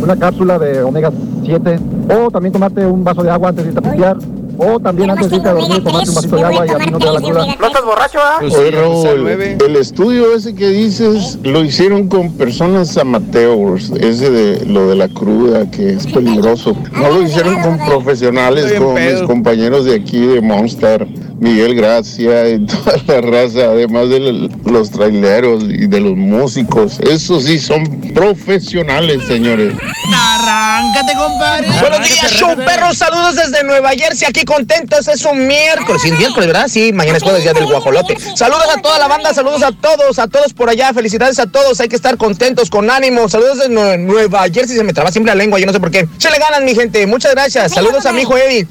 una 0.00 0.16
cápsula 0.16 0.58
de 0.58 0.82
omega 0.82 1.10
7 1.44 1.80
o 2.08 2.30
también 2.30 2.52
tomarte 2.52 2.86
un 2.86 3.04
vaso 3.04 3.22
de 3.22 3.30
agua 3.30 3.50
antes 3.50 3.64
de 3.64 3.70
irte 3.70 3.86
a 3.86 3.90
pistear. 3.90 4.16
O 4.62 4.78
también 4.78 5.10
antes 5.10 5.30
de 5.30 5.36
irte 5.36 5.48
a 5.48 5.52
dormir, 5.54 5.82
tomarte 5.82 6.10
un 6.10 6.14
vasito 6.14 6.36
de 6.36 6.44
agua 6.44 6.66
y 6.66 6.70
así 6.70 6.90
no 6.90 6.98
te 6.98 7.06
da 7.06 7.12
la 7.12 7.20
cruda. 7.20 7.46
¿No 7.58 7.66
estás 7.66 7.84
borracho, 7.84 8.18
ah? 8.20 8.38
Oye, 8.42 8.70
Raúl, 8.70 9.28
el 9.28 9.76
estudio 9.76 10.34
ese 10.34 10.54
que 10.54 10.68
dices 10.68 11.38
lo 11.42 11.64
hicieron 11.64 12.08
con 12.08 12.32
personas 12.32 12.96
amateurs, 12.98 13.90
ese 13.98 14.30
de 14.30 14.66
lo 14.66 14.88
de 14.88 14.96
la 14.96 15.08
cruda 15.08 15.70
que 15.70 15.94
es 15.94 16.06
peligroso. 16.06 16.76
No 16.92 17.10
lo 17.10 17.22
hicieron 17.22 17.60
con 17.62 17.78
profesionales 17.78 18.74
como 18.74 18.94
mis 18.94 19.22
compañeros 19.22 19.86
de 19.86 19.94
aquí 19.94 20.26
de 20.26 20.42
Monster, 20.42 21.08
Miguel 21.40 21.74
Gracia 21.74 22.48
y 22.50 22.66
toda 22.66 22.96
la 23.06 23.20
raza, 23.22 23.60
además 23.70 24.08
de 24.10 24.20
los 24.66 24.90
traileros 24.90 25.64
y 25.64 25.86
de 25.86 26.00
los 26.00 26.14
músicos. 26.16 27.00
Esos 27.00 27.44
sí 27.44 27.58
son 27.58 27.84
profesionales, 28.14 29.22
señores. 29.26 29.74
Arráncate, 30.14 31.12
compadre. 31.16 31.68
Buenos 31.80 32.06
días, 32.08 32.30
show 32.32 32.54
perros. 32.56 32.98
Saludos 32.98 33.36
desde 33.36 33.64
Nueva 33.64 33.90
Jersey. 33.90 34.28
Aquí 34.28 34.44
contentos. 34.44 35.08
Es 35.08 35.24
un 35.24 35.46
miércoles. 35.46 36.02
Sí, 36.02 36.12
miércoles, 36.12 36.46
¿verdad? 36.46 36.68
Sí, 36.68 36.92
mañana 36.92 37.16
es 37.16 37.22
jueves, 37.22 37.42
día 37.42 37.54
del 37.54 37.66
guajolote. 37.66 38.16
Saludos 38.36 38.64
a 38.76 38.80
toda 38.82 38.98
la 38.98 39.08
banda. 39.08 39.32
Saludos 39.32 39.62
a 39.62 39.72
todos, 39.72 40.18
a 40.18 40.28
todos 40.28 40.52
por 40.52 40.68
allá. 40.68 40.92
Felicidades 40.92 41.38
a 41.38 41.46
todos. 41.46 41.80
Hay 41.80 41.88
que 41.88 41.96
estar 41.96 42.16
contentos, 42.18 42.68
con 42.68 42.90
ánimo. 42.90 43.28
Saludos 43.30 43.58
desde 43.58 43.70
Nue- 43.72 43.98
Nueva 43.98 44.42
Jersey. 44.52 44.76
Se 44.76 44.84
me 44.84 44.92
traba 44.92 45.10
siempre 45.10 45.32
la 45.32 45.36
lengua. 45.38 45.58
Yo 45.58 45.66
no 45.66 45.72
sé 45.72 45.80
por 45.80 45.90
qué. 45.90 46.06
Se 46.18 46.30
le 46.30 46.38
ganan, 46.38 46.64
mi 46.64 46.74
gente. 46.74 47.06
Muchas 47.06 47.32
gracias. 47.32 47.72
Saludos 47.72 48.04
a 48.04 48.12
mi 48.12 48.22
hijo 48.22 48.36
Eddie. 48.36 48.66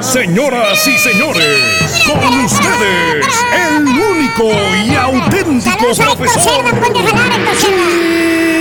Señoras 0.00 0.86
y 0.86 0.98
señores, 0.98 2.04
con 2.06 2.44
ustedes, 2.44 3.26
el 3.54 3.86
único 3.86 4.50
y 4.84 4.94
auténtico 4.94 5.94
Saludos 5.94 6.00
a 6.00 6.02
Héctor 6.04 6.16
profesor. 6.18 6.64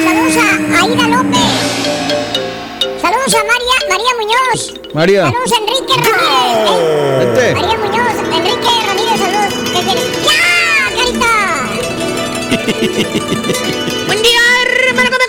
Saludos 0.04 0.38
a 0.38 0.82
Aida 0.82 1.08
López. 1.08 1.52
Saludos 3.02 3.34
a 3.34 3.44
María, 3.44 3.78
María 3.90 4.12
Muñoz. 4.20 4.60
María. 4.94 5.24
Saludos 5.26 5.52
a 5.52 5.58
Enrique 5.58 5.94
Ramírez. 5.98 7.38
Eh. 7.38 7.54
María 7.54 7.78
Muñoz, 7.78 8.16
Enrique 8.34 8.72
Ramírez, 8.88 9.18
saludos. 9.20 9.54
¡Ya, 10.24 10.40
carita! 10.96 11.32
Buen 14.08 14.22
día, 14.22 14.42
hermano, 14.88 15.10
que 15.10 15.18
me 15.18 15.26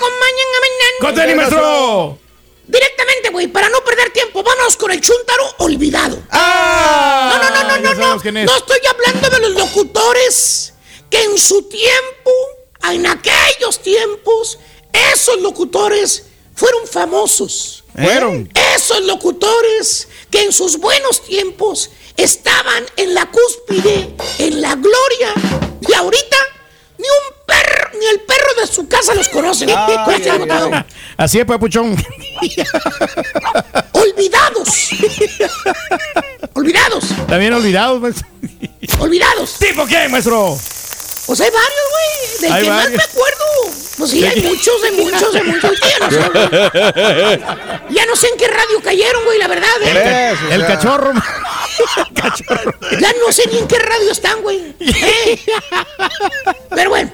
a 1.01 1.05
mañana. 1.05 1.15
¡Con 1.15 1.15
tenis, 1.15 1.37
maestro! 1.37 2.19
Directamente, 2.67 3.31
güey, 3.31 3.47
para 3.47 3.69
no 3.69 3.85
perder 3.85 4.11
tiempo, 4.11 4.43
vámonos 4.43 4.77
con 4.77 4.91
el 4.91 5.01
chuntaro 5.01 5.55
olvidado. 5.59 6.21
¡Ah! 6.31 7.39
No, 7.41 7.51
no, 7.51 7.51
no, 7.51 7.77
no, 7.77 7.95
no, 7.95 8.15
no. 8.17 8.41
es. 8.41 8.47
No 8.47 8.57
estoy 8.57 8.81
hablando 8.89 9.31
de 9.31 9.41
los 9.41 9.53
locutores 9.53 10.73
que 11.09 11.23
en 11.23 11.39
su 11.39 11.63
tiempo, 11.63 12.31
en 12.91 13.07
aquellos 13.07 13.81
tiempos, 13.83 14.59
esos 15.13 15.41
locutores 15.41 16.25
fueron 16.55 16.87
famosos. 16.89 17.85
Fueron. 17.95 18.51
Esos 18.75 19.03
locutores 19.03 20.09
que 20.31 20.43
en 20.43 20.53
sus 20.53 20.79
buenos 20.79 21.23
tiempos 21.23 21.91
estaban 22.17 22.85
en 22.97 23.15
la 23.15 23.31
cúspide, 23.31 24.15
en 24.39 24.61
la 24.61 24.75
gloria, 24.75 25.35
y 25.87 25.93
ahorita 25.95 26.37
ni 26.99 27.07
un 27.07 27.47
perro, 27.47 27.56
ni 27.99 28.07
el 28.07 28.21
perro 28.21 28.61
de 28.61 28.67
su 28.67 28.89
casa 28.89 29.15
los 29.15 29.29
conoce. 29.29 29.67
Así 31.17 31.39
es, 31.39 31.45
papuchón. 31.45 31.97
Olvidados. 33.93 34.91
Olvidados. 36.55 37.05
También 37.29 37.53
olvidados, 37.53 38.01
maestro. 38.01 38.27
Olvidados. 38.99 39.59
¿Tipo 39.59 39.87
qué, 39.87 40.09
maestro? 40.09 40.59
Pues 41.27 41.41
hay 41.41 41.51
varios, 41.51 41.73
güey. 41.91 42.41
Del 42.41 42.53
Hay 42.53 42.63
que 42.63 42.71
más 42.71 42.91
me 42.91 43.03
acuerdo. 43.03 43.45
Pues 43.99 44.11
sí, 44.11 44.25
hay 44.25 44.43
muchos, 44.43 44.83
de 44.83 44.93
muchos, 44.93 45.33
de 45.33 45.43
muchos. 45.43 45.73
Ya 45.81 45.99
no 45.99 46.11
sé, 46.11 47.41
ya 47.91 48.07
no 48.07 48.17
sé 48.17 48.29
en 48.29 48.37
qué 48.37 48.47
radio 48.47 48.81
cayeron, 48.83 49.25
güey, 49.25 49.39
la 49.39 49.49
verdad. 49.49 49.69
El, 49.83 49.97
¿eh? 49.97 50.37
el 50.51 50.67
cachorro. 50.67 51.13
Ya 53.01 53.13
no 53.27 53.33
sé 53.33 53.49
ni 53.51 53.59
en 53.59 53.67
qué 53.67 53.79
radio 53.79 54.11
están, 54.13 54.43
güey. 54.43 54.75
Eh. 54.81 55.41
Pero 56.71 56.91
bueno, 56.91 57.11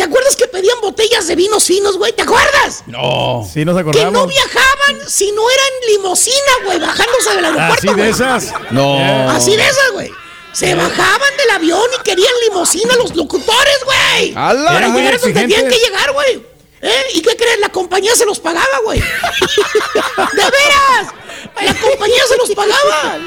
¿te 0.00 0.04
acuerdas 0.04 0.34
que 0.34 0.46
pedían 0.48 0.80
botellas 0.80 1.26
de 1.26 1.36
vinos 1.36 1.64
finos, 1.66 1.98
güey? 1.98 2.10
¿Te 2.14 2.22
acuerdas? 2.22 2.84
No. 2.86 3.46
Sí, 3.52 3.66
nos 3.66 3.76
Que 3.76 3.82
no 3.84 3.90
acordamos. 3.90 4.28
viajaban 4.28 4.96
si 5.06 5.30
no 5.30 5.42
eran 5.50 5.72
limosina, 5.88 6.52
güey, 6.64 6.78
bajándose 6.78 7.36
del 7.36 7.44
aeropuerto. 7.44 7.74
Así 7.74 7.86
de 7.88 7.92
güey. 7.92 8.08
esas. 8.08 8.52
No. 8.70 9.30
Así 9.30 9.56
de 9.56 9.62
esas, 9.62 9.92
güey. 9.92 10.10
Se 10.54 10.74
bajaban 10.74 11.36
del 11.36 11.50
avión 11.50 11.84
y 11.98 12.02
querían 12.02 12.32
limosina 12.48 12.96
los 12.96 13.14
locutores, 13.14 13.78
güey. 13.84 14.32
¡Hala! 14.34 14.72
Para 14.72 14.88
llegar 14.88 15.14
a 15.16 15.18
donde 15.18 15.38
tenían 15.38 15.68
que 15.68 15.76
llegar, 15.76 16.12
güey. 16.12 16.46
¿Eh? 16.80 17.02
¿Y 17.16 17.20
qué 17.20 17.36
crees? 17.36 17.60
La 17.60 17.68
compañía 17.68 18.16
se 18.16 18.24
los 18.24 18.40
pagaba, 18.40 18.78
güey. 18.84 19.00
¡De 20.32 20.42
veras! 20.42 21.12
La 21.60 21.74
compañía 21.78 22.22
se 22.26 22.36
los 22.38 22.50
pagaba. 22.52 23.18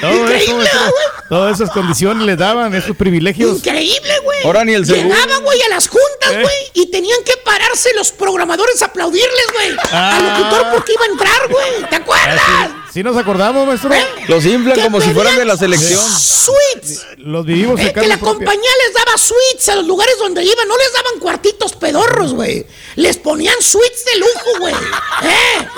Todo 0.00 0.10
eso, 0.12 0.22
Increíble, 0.22 0.54
maestro. 0.56 0.80
güey. 0.80 1.04
Todas 1.28 1.60
esas 1.60 1.70
condiciones 1.70 2.26
les 2.26 2.36
daban, 2.38 2.74
esos 2.74 2.96
privilegios. 2.96 3.58
Increíble, 3.58 4.18
güey. 4.24 4.42
Ahora 4.44 4.64
ni 4.64 4.74
el 4.74 4.84
seguro. 4.86 5.14
Llegaban, 5.14 5.44
güey, 5.44 5.62
a 5.62 5.68
las 5.68 5.88
juntas, 5.88 6.30
¿Eh? 6.32 6.42
güey, 6.42 6.56
y 6.74 6.90
tenían 6.90 7.22
que 7.24 7.36
pararse 7.44 7.90
los 7.94 8.10
programadores 8.12 8.80
a 8.82 8.86
aplaudirles, 8.86 9.46
güey. 9.52 9.76
Ah. 9.92 10.16
Al 10.16 10.24
locutor 10.42 10.66
porque 10.74 10.92
iba 10.94 11.04
a 11.04 11.08
entrar, 11.08 11.48
güey. 11.48 11.88
¿Te 11.88 11.96
acuerdas? 11.96 12.70
Sí 12.92 13.02
nos 13.04 13.16
acordamos, 13.16 13.66
maestro. 13.66 13.90
Los 14.28 14.44
inflan 14.46 14.80
como 14.80 15.00
si 15.00 15.10
fueran 15.10 15.36
de 15.36 15.44
la 15.44 15.56
selección. 15.56 16.00
Suites. 16.10 17.06
Los 17.18 17.46
vivimos 17.46 17.78
Eh, 17.78 17.86
en 17.88 17.92
que 17.94 18.00
la 18.08 18.16
propia. 18.18 18.34
compañía 18.34 18.70
les 18.84 18.94
daba 18.94 19.16
suites 19.16 19.68
a 19.68 19.76
los 19.76 19.86
lugares 19.86 20.16
donde 20.18 20.42
iban, 20.44 20.66
no 20.66 20.76
les 20.76 20.92
daban 20.92 21.20
cuartitos 21.20 21.72
pedorros, 21.74 22.34
güey. 22.34 22.66
Les 22.96 23.16
ponían 23.16 23.54
suites 23.60 24.04
de 24.06 24.18
lujo, 24.18 24.58
güey. 24.58 24.74
¿Eh? 24.74 25.68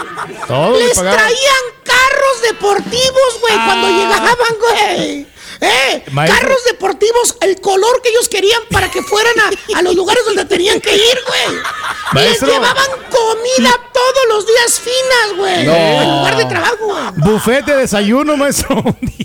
Les 0.78 0.96
pagaban. 0.96 1.18
traían 1.18 1.64
carros 1.84 2.42
deportivos, 2.42 3.40
güey, 3.40 3.54
cuando 3.54 3.88
llegaban, 3.88 4.36
güey. 4.60 5.26
¿Eh? 5.62 6.04
Maestro. 6.10 6.40
Carros 6.40 6.64
deportivos, 6.64 7.36
el 7.40 7.60
color 7.60 8.02
que 8.02 8.08
ellos 8.08 8.28
querían 8.28 8.60
para 8.70 8.90
que 8.90 9.02
fueran 9.02 9.34
a, 9.40 9.78
a 9.78 9.82
los 9.82 9.94
lugares 9.94 10.24
donde 10.24 10.44
tenían 10.44 10.80
que 10.80 10.94
ir, 10.94 11.18
güey. 11.26 12.24
Les 12.24 12.40
llevaban 12.40 12.90
comida 13.10 13.70
todos 13.92 14.24
los 14.28 14.46
días 14.46 14.80
finas, 14.80 15.36
güey. 15.36 15.64
No. 15.64 15.74
En 15.74 16.10
lugar 16.18 16.36
de 16.36 16.44
trabajo, 16.46 16.76
güey. 16.80 17.02
Buffet 17.16 17.64
de 17.64 17.76
desayuno, 17.76 18.36
maestro. 18.36 18.82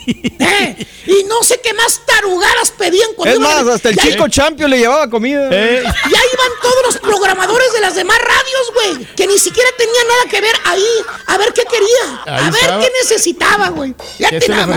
Eh, 0.07 0.87
Y 1.05 1.23
no 1.23 1.41
sé 1.43 1.59
qué 1.61 1.73
más 1.73 2.01
tarugadas 2.05 2.71
pedían 2.71 3.09
cuando 3.15 3.33
Es 3.33 3.39
iban 3.39 3.51
a- 3.57 3.63
más, 3.63 3.75
hasta 3.75 3.89
el 3.89 3.95
Ya- 3.95 4.03
chico 4.03 4.27
champion 4.27 4.69
le 4.69 4.79
llevaba 4.79 5.09
comida. 5.09 5.47
Eh, 5.51 5.81
Ya 5.83 5.89
iban 6.33 6.51
todos 6.61 6.75
los 6.85 6.97
programadores 6.97 7.71
de 7.73 7.79
las 7.81 7.95
demás 7.95 8.17
radios, 8.19 8.73
güey, 8.73 9.05
que 9.15 9.25
ni 9.27 9.37
siquiera 9.37 9.69
tenían 9.77 10.07
nada 10.07 10.23
que 10.29 10.41
ver 10.41 10.55
ahí, 10.65 10.85
a 11.27 11.37
ver 11.37 11.53
qué 11.53 11.63
quería, 11.63 12.21
Ahí 12.25 12.45
a 12.47 12.51
ver 12.51 12.61
estaba. 12.61 12.81
qué 12.83 12.91
necesitaba, 13.01 13.69
güey. 13.69 13.95
Ya 14.19 14.29
¿Qué 14.29 14.39
te 14.39 14.45
se 14.47 14.51
le 14.51 14.57
nada. 14.57 14.67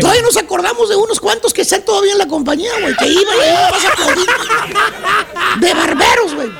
Todavía 0.00 0.22
nos 0.22 0.36
acordamos 0.38 0.88
de 0.88 0.96
unos 0.96 1.20
cuantos 1.20 1.52
que 1.52 1.62
están 1.62 1.82
todavía 1.84 2.12
en 2.12 2.18
la 2.18 2.26
compañía, 2.28 2.72
güey, 2.80 2.94
que 2.96 3.06
iban 3.06 3.40
ahí 3.40 3.50
nomás 3.54 3.84
a 3.84 3.88
aplaudir. 3.92 4.28
De 5.60 5.74
barberos, 5.74 6.34
güey. 6.34 6.50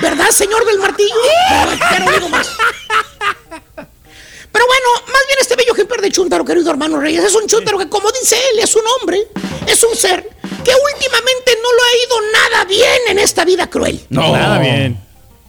¿Verdad, 0.00 0.30
señor 0.30 0.64
del 0.64 0.78
martillo? 0.78 1.14
Pero 1.90 2.12
digo 2.12 2.28
más. 2.30 2.48
Pero 4.52 4.66
bueno, 4.66 4.86
más 5.06 5.26
bien 5.26 5.38
este 5.40 5.56
bello 5.56 5.72
ejemplar 5.72 6.00
de 6.00 6.10
Chuntaro, 6.12 6.44
querido 6.44 6.70
hermano 6.70 7.00
Reyes, 7.00 7.24
es 7.24 7.34
un 7.34 7.46
Chuntaro 7.46 7.78
que, 7.78 7.88
como 7.88 8.10
dice 8.12 8.36
él, 8.52 8.58
es 8.58 8.76
un 8.76 8.82
hombre, 8.98 9.28
es 9.66 9.82
un 9.82 9.96
ser 9.96 10.28
que 10.64 10.72
últimamente 10.94 11.58
no 11.62 11.72
lo 11.72 11.82
ha 11.82 12.06
ido 12.06 12.32
nada 12.32 12.64
bien 12.66 13.00
en 13.08 13.18
esta 13.18 13.44
vida 13.44 13.68
cruel. 13.68 14.04
No, 14.10 14.32
nada 14.36 14.58
bien. 14.58 15.00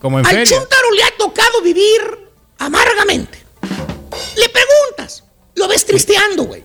Como 0.02 0.20
en 0.20 0.26
Al 0.26 0.34
feria. 0.34 0.58
Chuntaro 0.58 0.92
le 0.92 1.04
ha 1.04 1.12
tocado 1.18 1.62
vivir 1.62 2.02
amargamente. 2.60 3.44
Le 4.38 4.50
preguntas, 4.50 5.24
lo 5.56 5.68
ves 5.68 5.86
tristeando, 5.86 6.44
güey. 6.44 6.64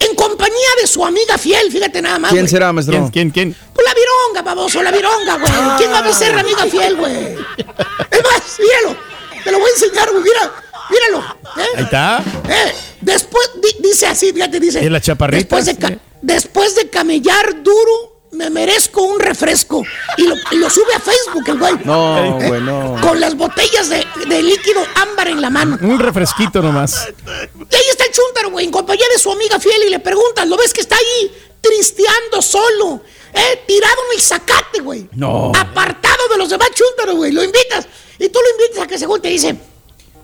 En 0.00 0.14
compañía 0.14 0.68
de 0.80 0.86
su 0.86 1.04
amiga 1.04 1.36
fiel, 1.38 1.72
fíjate 1.72 2.00
nada 2.00 2.18
más. 2.18 2.30
¿Quién 2.30 2.48
será, 2.48 2.72
maestro? 2.72 2.94
¿Quién, 2.94 3.10
quién, 3.10 3.30
quién? 3.30 3.56
Pues 3.74 3.86
la 3.86 3.94
vironga, 3.94 4.42
baboso, 4.42 4.82
la 4.82 4.92
vironga, 4.92 5.38
güey. 5.38 5.52
¿Quién 5.78 5.92
va 5.92 5.98
a 5.98 6.12
ser 6.12 6.34
la 6.34 6.42
amiga 6.42 6.66
fiel, 6.66 6.96
güey? 6.96 7.14
Es 7.16 8.22
más, 8.22 8.58
míralo. 8.60 8.96
Te 9.42 9.50
lo 9.50 9.58
voy 9.58 9.70
a 9.70 9.72
enseñar, 9.74 10.10
güey. 10.10 10.22
Mira, 10.22 10.52
míralo. 10.90 11.37
¿Eh? 11.58 11.66
Ahí 11.76 11.84
está. 11.84 12.22
Eh, 12.48 12.72
después, 13.00 13.50
di- 13.62 13.82
dice 13.88 14.06
así, 14.06 14.32
fíjate, 14.32 14.60
dice. 14.60 14.84
Es 14.84 14.90
la 14.90 15.00
chaparrita, 15.00 15.56
Después 15.56 15.66
de, 15.66 15.76
ca- 15.76 15.98
después 16.22 16.74
de 16.74 16.88
camellar 16.90 17.62
duro, 17.62 18.16
me 18.32 18.50
merezco 18.50 19.02
un 19.02 19.18
refresco. 19.18 19.82
Y 20.16 20.22
lo, 20.26 20.34
y 20.52 20.56
lo 20.56 20.68
sube 20.68 20.94
a 20.94 21.00
Facebook 21.00 21.44
el 21.48 21.58
güey. 21.58 21.74
No, 21.84 22.18
Eh, 22.40 22.46
güey, 22.48 22.60
no. 22.60 22.96
Con 23.00 23.18
las 23.20 23.34
botellas 23.36 23.88
de, 23.88 24.04
de 24.28 24.42
líquido 24.42 24.80
ámbar 24.96 25.28
en 25.28 25.40
la 25.40 25.50
mano. 25.50 25.78
Un 25.80 25.98
refresquito 25.98 26.60
nomás. 26.62 27.08
Y 27.08 27.74
ahí 27.74 27.82
está 27.90 28.04
el 28.04 28.12
chúntaro, 28.12 28.50
güey, 28.50 28.66
en 28.66 28.70
compañía 28.70 29.06
de 29.12 29.18
su 29.18 29.32
amiga 29.32 29.58
fiel 29.58 29.82
y 29.86 29.90
le 29.90 29.98
preguntas, 30.00 30.46
¿lo 30.46 30.56
ves 30.56 30.72
que 30.74 30.82
está 30.82 30.96
ahí 30.96 31.32
tristeando 31.60 32.42
solo? 32.42 33.02
Eh, 33.32 33.62
tirado 33.66 33.96
en 34.10 34.18
el 34.18 34.22
zacate, 34.22 34.80
güey. 34.80 35.08
No. 35.12 35.52
Apartado 35.54 36.28
de 36.30 36.38
los 36.38 36.48
demás 36.50 36.68
chúntaros, 36.74 37.14
güey. 37.16 37.32
Lo 37.32 37.42
invitas. 37.44 37.86
Y 38.18 38.28
tú 38.30 38.38
lo 38.42 38.50
invitas 38.62 38.84
a 38.84 38.86
que 38.86 38.98
se 38.98 39.06
junte 39.06 39.28
y 39.28 39.32
dice, 39.32 39.56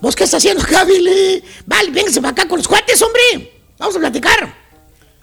¿vos 0.01 0.15
qué 0.15 0.23
estás 0.23 0.39
haciendo 0.39 0.63
acá, 0.63 0.83
Billy? 0.83 1.43
Vale, 1.65 1.91
véngase 1.91 2.21
para 2.21 2.31
acá 2.31 2.47
con 2.47 2.57
los 2.57 2.67
cuates, 2.67 3.01
hombre. 3.01 3.63
Vamos 3.77 3.95
a 3.95 3.99
platicar. 3.99 4.65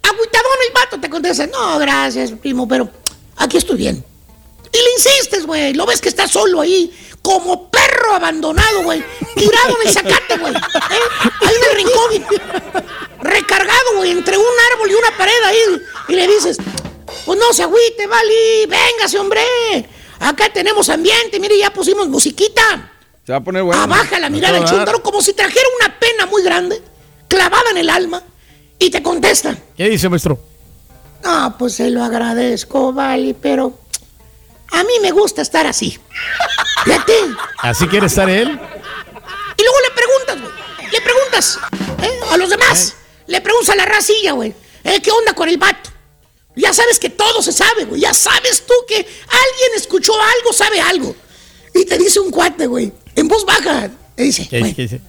Agüitadón 0.02 0.52
el 0.66 0.74
vato 0.74 1.00
te 1.00 1.08
contesta, 1.08 1.46
no, 1.46 1.78
gracias, 1.78 2.32
primo, 2.32 2.66
pero 2.66 2.90
aquí 3.36 3.56
estoy 3.56 3.76
bien. 3.76 4.04
Y 4.72 4.78
le 4.78 4.92
insistes, 4.92 5.46
güey. 5.46 5.74
Lo 5.74 5.84
ves 5.84 6.00
que 6.00 6.08
está 6.08 6.26
solo 6.26 6.60
ahí, 6.60 6.90
como 7.20 7.70
perro 7.70 8.14
abandonado, 8.14 8.82
güey. 8.84 9.04
Tirado 9.36 9.76
en 9.80 9.86
el 9.86 9.92
zacate, 9.92 10.38
güey. 10.38 10.54
¿eh? 10.54 11.28
Ahí 11.40 11.54
en 11.54 11.70
el 11.70 11.76
rincón. 11.76 12.42
Recargado, 13.20 13.96
güey, 13.96 14.12
entre 14.12 14.38
un 14.38 14.44
árbol 14.72 14.90
y 14.90 14.94
una 14.94 15.16
pared 15.16 15.42
ahí. 15.44 15.58
Y 16.08 16.14
le 16.14 16.26
dices, 16.26 16.56
pues 17.26 17.38
no 17.38 17.52
se 17.52 17.64
agüite, 17.64 18.06
vale. 18.06 18.66
Véngase, 18.66 19.18
hombre. 19.18 19.42
Acá 20.20 20.50
tenemos 20.50 20.88
ambiente. 20.88 21.38
Mire, 21.38 21.58
ya 21.58 21.70
pusimos 21.70 22.08
musiquita. 22.08 22.90
Se 23.24 23.32
va 23.32 23.38
a 23.38 23.40
poner 23.40 23.62
bueno. 23.62 23.82
Abaja 23.82 24.18
la 24.18 24.28
mirada 24.30 24.58
del 24.58 24.68
chúntaro 24.68 25.02
como 25.02 25.22
si 25.22 25.32
trajera 25.32 25.66
una 25.80 25.98
pena 25.98 26.26
muy 26.26 26.42
grande, 26.42 26.82
clavada 27.28 27.70
en 27.70 27.78
el 27.78 27.90
alma. 27.90 28.22
Y 28.78 28.90
te 28.90 29.02
contesta. 29.02 29.56
¿Qué 29.76 29.88
dice, 29.88 30.08
maestro? 30.08 30.38
No, 31.22 31.54
pues 31.56 31.74
se 31.74 31.88
lo 31.90 32.02
agradezco, 32.02 32.92
vale, 32.92 33.34
pero 33.34 33.78
a 34.72 34.82
mí 34.82 34.92
me 35.00 35.12
gusta 35.12 35.42
estar 35.42 35.66
así. 35.68 35.98
Fíjate. 36.84 37.12
¿Así 37.58 37.86
quiere 37.86 38.06
estar 38.06 38.28
él? 38.28 38.48
Y 38.48 39.62
luego 39.62 39.78
le 39.80 39.90
preguntas, 39.94 40.40
güey. 40.40 40.90
Le 40.90 41.00
preguntas 41.00 41.58
¿eh? 42.02 42.20
a 42.32 42.36
los 42.36 42.50
demás. 42.50 42.96
Le 43.28 43.40
preguntas 43.40 43.70
a 43.70 43.76
la 43.76 43.84
racilla, 43.84 44.32
güey. 44.32 44.52
¿eh? 44.82 45.00
¿Qué 45.00 45.12
onda 45.12 45.32
con 45.32 45.48
el 45.48 45.58
vato? 45.58 45.90
Ya 46.56 46.72
sabes 46.72 46.98
que 46.98 47.10
todo 47.10 47.40
se 47.40 47.52
sabe, 47.52 47.84
güey. 47.84 48.00
Ya 48.00 48.12
sabes 48.12 48.66
tú 48.66 48.74
que 48.88 48.96
alguien 48.96 49.70
escuchó 49.76 50.12
algo, 50.14 50.52
sabe 50.52 50.80
algo. 50.80 51.14
Y 51.74 51.84
te 51.84 51.98
dice 51.98 52.20
un 52.20 52.30
cuate, 52.30 52.66
güey. 52.66 52.92
En 53.14 53.28
voz 53.28 53.44
baja. 53.44 53.90
Te 54.14 54.22
dice, 54.24 54.46
¿Qué, 54.48 54.60
güey, 54.60 54.72
dice? 54.72 55.00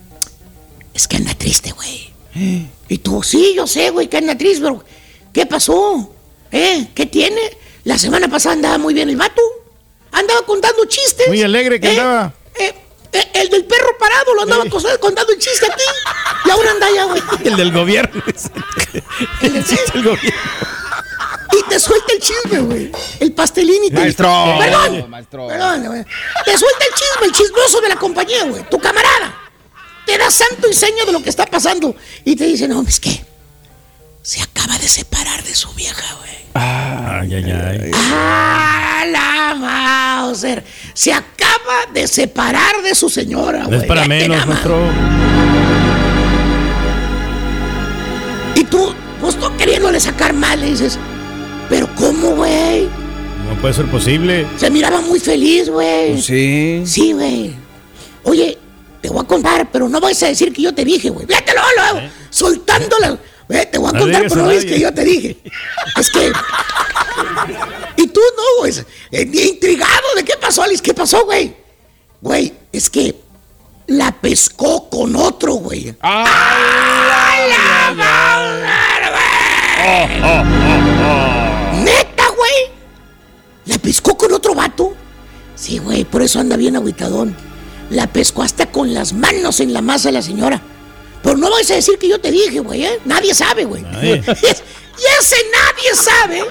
es 0.93 1.07
que 1.07 1.17
anda 1.17 1.33
triste, 1.33 1.71
güey. 1.71 2.13
Y 2.89 2.97
tú, 2.99 3.23
sí, 3.23 3.53
yo 3.55 3.65
sé, 3.65 3.89
güey, 3.89 4.07
que 4.07 4.17
anda 4.17 4.37
triste, 4.37 4.61
pero 4.61 4.83
¿qué 5.31 5.45
pasó? 5.47 6.13
¿Eh? 6.51 6.89
¿Qué 6.93 7.07
tiene? 7.07 7.41
La 7.85 7.97
semana 7.97 8.27
pasada 8.27 8.53
andaba 8.53 8.77
muy 8.77 8.93
bien 8.93 9.09
el 9.09 9.15
vato. 9.15 9.41
Andaba 10.11 10.45
contando 10.45 10.85
chistes. 10.85 11.27
Muy 11.27 11.41
alegre 11.41 11.79
que 11.79 11.87
¿eh? 11.87 11.99
andaba. 11.99 12.33
Eh, 12.59 12.73
eh, 13.13 13.27
el 13.33 13.49
del 13.49 13.65
perro 13.65 13.97
parado 13.99 14.35
lo 14.35 14.41
andaba 14.43 14.65
contando 14.99 15.33
el 15.33 15.39
chiste 15.39 15.65
aquí. 15.65 15.83
Y 16.45 16.49
ahora 16.51 16.71
anda 16.71 16.87
allá, 16.87 17.03
güey. 17.05 17.21
El 17.45 17.55
del 17.55 17.71
gobierno. 17.71 18.23
El 19.41 19.53
del 19.53 19.65
chiste 19.67 19.91
del 19.93 20.03
gobierno. 20.03 20.39
Te 21.73 21.79
suelta 21.79 22.13
el 22.13 22.19
chisme, 22.19 22.59
güey. 22.59 22.91
El 23.19 23.31
pastelín 23.31 23.83
y 23.85 23.89
te 23.89 23.95
Maestro. 23.99 24.57
Perdón. 24.59 25.09
Maestro. 25.09 25.47
Perdón, 25.47 25.85
güey. 25.87 26.03
Te 26.45 26.55
suelta 26.55 26.85
el 26.87 26.93
chisme, 26.93 27.25
el 27.25 27.31
chismoso 27.31 27.81
de 27.81 27.89
la 27.89 27.95
compañía, 27.95 28.43
güey. 28.43 28.63
Tu 28.69 28.77
camarada. 28.77 29.35
Te 30.05 30.15
da 30.15 30.29
santo 30.29 30.69
y 30.69 30.73
seña 30.75 31.03
de 31.03 31.11
lo 31.11 31.23
que 31.23 31.31
está 31.31 31.47
pasando. 31.47 31.95
Y 32.25 32.35
te 32.35 32.45
dice, 32.45 32.67
no, 32.67 32.83
es 32.83 32.99
que 32.99 33.25
se 34.21 34.39
acaba 34.43 34.77
de 34.77 34.87
separar 34.87 35.43
de 35.43 35.55
su 35.55 35.73
vieja, 35.73 36.05
güey. 36.19 36.33
Ay, 36.53 37.33
ay, 37.33 37.51
ay. 37.51 37.91
¡Ah, 37.95 39.03
la 39.07 39.55
Mauser! 39.55 40.63
Se 40.93 41.11
acaba 41.11 41.87
de 41.91 42.07
separar 42.07 42.83
de 42.83 42.93
su 42.93 43.09
señora, 43.09 43.61
No 43.63 43.69
güey. 43.69 43.79
es 43.79 43.85
para 43.87 44.01
Vete 44.01 44.29
menos, 44.29 44.45
maestro. 44.45 44.77
Y 48.53 48.63
tú, 48.65 48.93
pues 49.19 49.39
tú 49.39 49.57
queriéndole 49.57 49.99
sacar 49.99 50.33
mal, 50.33 50.59
le 50.61 50.67
dices, 50.67 50.99
¿pero 50.99 51.12
cómo, 52.21 52.35
güey? 52.35 52.83
No 53.49 53.55
puede 53.61 53.73
ser 53.73 53.85
posible. 53.89 54.47
Se 54.57 54.69
miraba 54.69 55.01
muy 55.01 55.19
feliz, 55.19 55.69
güey. 55.69 56.11
Pues 56.13 56.25
sí. 56.25 56.83
Sí, 56.85 57.13
güey. 57.13 57.53
Oye, 58.23 58.57
te 59.01 59.09
voy 59.09 59.21
a 59.23 59.27
contar, 59.27 59.69
pero 59.71 59.89
no 59.89 59.99
vas 59.99 60.21
a 60.23 60.27
decir 60.27 60.53
que 60.53 60.61
yo 60.61 60.73
te 60.73 60.85
dije, 60.85 61.09
güey. 61.09 61.25
Vételo, 61.25 61.61
luego, 61.77 62.07
soltándola. 62.29 63.17
Eh, 63.49 63.65
te 63.71 63.77
voy 63.77 63.89
a 63.89 63.91
No 63.93 63.99
contar, 63.99 64.23
pero 64.29 64.41
no 64.43 64.51
es 64.51 64.63
que 64.65 64.79
yo 64.79 64.93
te 64.93 65.03
dije. 65.03 65.37
Es 65.99 66.09
que. 66.09 66.31
Y 67.97 68.07
tú 68.07 68.21
no, 68.37 68.59
güey. 68.61 68.73
eh, 69.11 69.29
Intrigado 69.51 70.15
de 70.15 70.23
qué 70.23 70.33
pasó, 70.39 70.63
Alice. 70.63 70.81
¿Qué 70.81 70.93
pasó, 70.93 71.25
güey? 71.25 71.53
Güey, 72.21 72.53
es 72.71 72.89
que 72.89 73.15
la 73.87 74.11
pescó 74.13 74.89
con 74.89 75.15
otro, 75.17 75.55
güey. 75.55 75.93
¡Ay, 75.99 77.49
la 77.49 77.93
madre, 77.93 79.11
güey! 79.11 80.07
¿Neta, 80.07 80.43
güey? 80.43 81.52
¿La 83.65 83.77
pescó 83.77 84.17
con 84.17 84.31
otro 84.33 84.55
vato? 84.55 84.93
Sí, 85.55 85.77
güey, 85.77 86.03
por 86.03 86.21
eso 86.21 86.39
anda 86.39 86.57
bien 86.57 86.75
agüitadón. 86.75 87.35
La 87.89 88.07
pescó 88.07 88.43
hasta 88.43 88.71
con 88.71 88.93
las 88.93 89.13
manos 89.13 89.59
en 89.59 89.73
la 89.73 89.81
masa 89.81 90.11
la 90.11 90.21
señora. 90.21 90.61
Pero 91.21 91.37
no 91.37 91.49
vais 91.49 91.69
a 91.71 91.75
decir 91.75 91.97
que 91.97 92.09
yo 92.09 92.19
te 92.19 92.31
dije, 92.31 92.59
güey, 92.59 92.85
¿eh? 92.85 92.99
Nadie 93.05 93.33
sabe, 93.33 93.65
güey. 93.65 93.83
Y 94.95 95.05
ese 95.19 95.37
nadie 95.51 95.95
sabe 95.95 96.43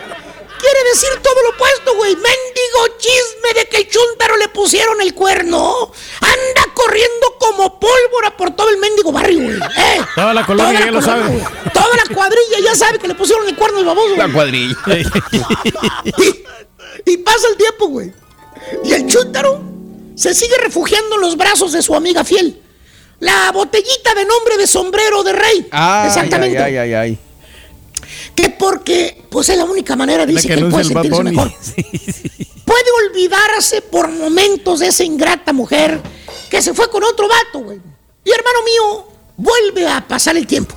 quiere 0.63 0.89
decir 0.91 1.11
todo 1.23 1.43
lo 1.43 1.51
opuesto, 1.51 1.95
güey. 1.97 2.15
Mendigo 2.15 2.99
chisme 2.99 3.61
de 3.61 3.69
que 3.69 3.77
el 3.79 3.89
chúntaro 3.89 4.37
le 4.37 4.49
pusieron 4.49 5.01
el 5.01 5.13
cuerno. 5.15 5.93
Anda 6.21 6.73
corriendo 6.73 7.37
como 7.39 7.81
pólvora 7.81 8.37
por 8.37 8.53
todo 8.53 8.71
el 8.71 8.79
mendigo 8.79 9.13
barrio, 9.13 9.41
güey. 9.41 9.57
¿eh? 9.77 10.01
Toda 10.15 10.33
la 10.33 10.47
colonia 10.47 10.79
ya 10.79 10.93
lo 10.93 11.03
sabe. 11.03 11.27
güey. 11.27 11.45
Toda 11.75 11.97
la 11.97 12.15
cuadrilla 12.15 12.59
ya 12.65 12.75
sabe 12.75 12.99
que 12.99 13.09
le 13.09 13.15
pusieron 13.15 13.47
el 13.49 13.57
cuerno 13.57 13.79
al 13.79 13.85
baboso. 13.85 14.17
La 14.17 14.33
cuadrilla. 14.33 14.77
Y, 17.05 17.17
pasa 17.19 17.49
el 17.51 17.57
tiempo, 17.57 17.89
güey. 17.89 18.13
Y 18.85 18.93
el 18.93 19.07
chúntaro 19.07 19.61
se 20.15 20.35
sigue 20.35 20.57
refugiando 20.59 21.17
en 21.17 21.21
los 21.23 21.37
brazos 21.37 21.73
de 21.73 21.83
su 21.83 21.95
amiga 21.95 22.25
fiel. 22.25 22.61
La 23.21 23.51
botellita 23.53 24.15
de 24.15 24.25
nombre 24.25 24.57
de 24.57 24.67
sombrero 24.67 25.23
de 25.23 25.33
rey. 25.33 25.69
Ay, 25.71 26.09
Exactamente. 26.09 26.59
Ay, 26.59 26.77
ay, 26.77 26.93
ay, 26.93 26.95
ay. 26.95 27.19
Que 28.35 28.51
porque, 28.51 29.25
pues 29.31 29.49
es 29.49 29.57
la 29.57 29.65
única 29.65 29.97
manera, 29.97 30.21
La 30.21 30.27
dice 30.27 30.49
que 30.49 30.65
puede 30.65 30.85
sentirse 30.85 31.11
Bunny. 31.11 31.31
mejor. 31.31 31.53
Puede 32.65 32.91
olvidarse 33.07 33.83
por 33.83 34.09
momentos 34.09 34.81
de 34.81 34.87
esa 34.87 35.05
ingrata 35.05 35.53
mujer 35.53 36.01
que 36.49 36.63
se 36.63 36.73
fue 36.73 36.89
con 36.89 37.05
otro 37.05 37.29
vato, 37.29 37.59
güey. 37.59 37.81
Y 38.25 38.31
hermano 38.31 38.59
mío, 38.65 39.09
vuelve 39.37 39.87
a 39.87 40.07
pasar 40.07 40.37
el 40.37 40.47
tiempo. 40.47 40.75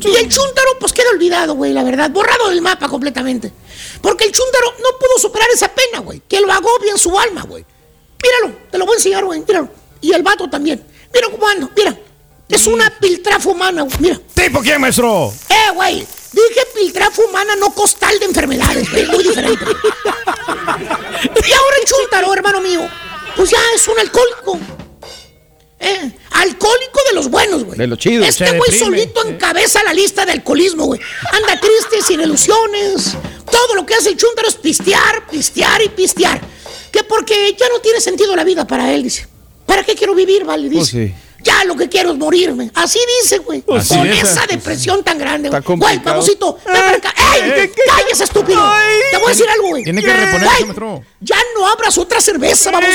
Y 0.00 0.14
el 0.14 0.28
chúntaro, 0.28 0.78
pues 0.78 0.92
queda 0.92 1.10
olvidado, 1.10 1.54
güey, 1.54 1.72
la 1.72 1.82
verdad, 1.82 2.10
borrado 2.10 2.50
del 2.50 2.62
mapa 2.62 2.88
completamente. 2.88 3.52
Porque 4.00 4.24
el 4.24 4.32
chúntaro 4.32 4.72
no 4.78 4.98
pudo 4.98 5.18
superar 5.18 5.48
esa 5.52 5.68
pena, 5.68 6.00
güey, 6.00 6.22
que 6.28 6.40
lo 6.40 6.52
agobia 6.52 6.92
en 6.92 6.98
su 6.98 7.18
alma, 7.18 7.42
güey. 7.42 7.64
Míralo, 8.22 8.58
te 8.70 8.78
lo 8.78 8.86
voy 8.86 8.94
a 8.94 8.96
enseñar, 8.96 9.24
güey, 9.24 9.40
míralo. 9.40 9.68
Y 10.00 10.12
el 10.12 10.22
vato 10.22 10.48
también. 10.48 10.84
Mira 11.12 11.28
cómo 11.30 11.46
anda, 11.46 11.68
mira. 11.76 11.98
Es 12.48 12.66
una 12.66 12.90
piltrafa 12.98 13.50
humana, 13.50 13.82
güey. 13.82 13.96
Mira. 14.00 14.20
¿Tipo 14.34 14.60
quién, 14.60 14.80
maestro? 14.80 15.32
Eh, 15.48 15.70
güey. 15.74 16.06
Dije 16.32 16.60
piltrafa 16.74 17.22
humana, 17.22 17.56
no 17.56 17.74
costal 17.74 18.18
de 18.18 18.26
enfermedades, 18.26 18.90
güey. 18.90 19.06
Muy 19.06 19.24
diferente. 19.24 19.64
y 19.64 21.52
ahora 21.52 21.76
el 21.80 21.86
chúntaro, 21.86 22.32
hermano 22.32 22.60
mío. 22.60 22.88
Pues 23.36 23.50
ya 23.50 23.58
es 23.74 23.86
un 23.88 23.98
alcohólico. 23.98 24.58
Eh, 25.80 26.10
alcohólico 26.30 27.00
de 27.08 27.14
los 27.14 27.30
buenos, 27.30 27.64
güey. 27.64 27.78
De 27.78 27.86
los 27.86 27.98
chidos. 27.98 28.26
Este 28.26 28.56
güey 28.56 28.76
solito 28.76 29.24
encabeza 29.26 29.82
la 29.84 29.94
lista 29.94 30.26
de 30.26 30.32
alcoholismo, 30.32 30.86
güey. 30.86 31.00
Anda 31.32 31.60
triste, 31.60 32.02
sin 32.06 32.20
ilusiones. 32.20 33.16
Todo 33.50 33.74
lo 33.74 33.86
que 33.86 33.94
hace 33.94 34.10
el 34.10 34.16
chúntaro 34.16 34.48
es 34.48 34.56
pistear, 34.56 35.26
pistear 35.30 35.82
y 35.82 35.88
pistear. 35.88 36.40
Que 36.90 37.04
porque 37.04 37.54
ya 37.58 37.68
no 37.68 37.80
tiene 37.80 38.00
sentido 38.00 38.34
la 38.34 38.44
vida 38.44 38.66
para 38.66 38.92
él, 38.92 39.04
dice. 39.04 39.28
¿Para 39.66 39.84
qué 39.84 39.94
quiero 39.94 40.14
vivir, 40.14 40.44
vale? 40.44 40.68
Dice. 40.68 40.78
Pues 40.78 40.88
sí. 40.88 41.14
Ya 41.40 41.64
lo 41.64 41.76
que 41.76 41.88
quiero 41.88 42.10
es 42.10 42.16
morirme. 42.18 42.70
Así 42.74 42.98
dice, 43.22 43.38
güey. 43.38 43.62
Así 43.76 43.94
Con 43.96 44.06
es. 44.08 44.22
esa 44.24 44.46
depresión 44.46 45.04
tan 45.04 45.18
grande, 45.18 45.48
güey. 45.48 45.62
Güey, 45.62 45.98
babosito, 45.98 46.58
ven 46.66 46.74
para 46.74 46.96
acá. 46.96 47.14
¡Ey! 47.36 47.70
¡Cállese, 47.86 48.24
estúpido! 48.24 48.60
Te 49.10 49.16
voy 49.18 49.26
a 49.26 49.28
decir 49.30 49.48
algo, 49.48 49.68
güey. 49.68 49.84
Tiene 49.84 50.02
que 50.02 50.12
reponerse. 50.12 50.66
Ya 51.20 51.36
no 51.56 51.66
abras 51.68 51.96
otra 51.96 52.20
cerveza, 52.20 52.70
baboso. 52.70 52.92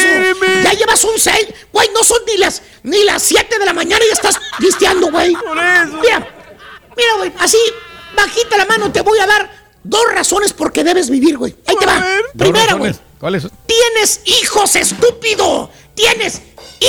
Ya 0.63 0.73
llevas 0.73 1.03
un 1.03 1.17
6. 1.17 1.35
Güey, 1.71 1.89
no 1.93 2.03
son 2.03 2.19
ni 2.27 2.37
las 2.37 2.61
ni 2.83 3.03
las 3.03 3.23
7 3.23 3.59
de 3.59 3.65
la 3.65 3.73
mañana 3.73 4.03
y 4.03 4.07
ya 4.09 4.13
estás 4.13 4.37
pisteando, 4.59 5.09
güey. 5.09 5.29
Mira, 6.01 6.27
mira, 6.97 7.13
güey. 7.17 7.31
Así, 7.39 7.57
bajita 8.15 8.57
la 8.57 8.65
mano, 8.65 8.91
te 8.91 9.01
voy 9.01 9.19
a 9.19 9.25
dar 9.25 9.49
dos 9.83 10.03
razones 10.13 10.53
por 10.53 10.71
qué 10.73 10.83
debes 10.83 11.09
vivir, 11.09 11.37
güey. 11.37 11.55
Ahí 11.65 11.75
te 11.79 11.85
va. 11.85 12.05
Primera, 12.37 12.73
güey. 12.73 12.93
¿Cuáles? 13.19 13.47
Tienes 13.65 14.21
hijos, 14.25 14.75
estúpido. 14.75 15.71
Tienes 15.95 16.41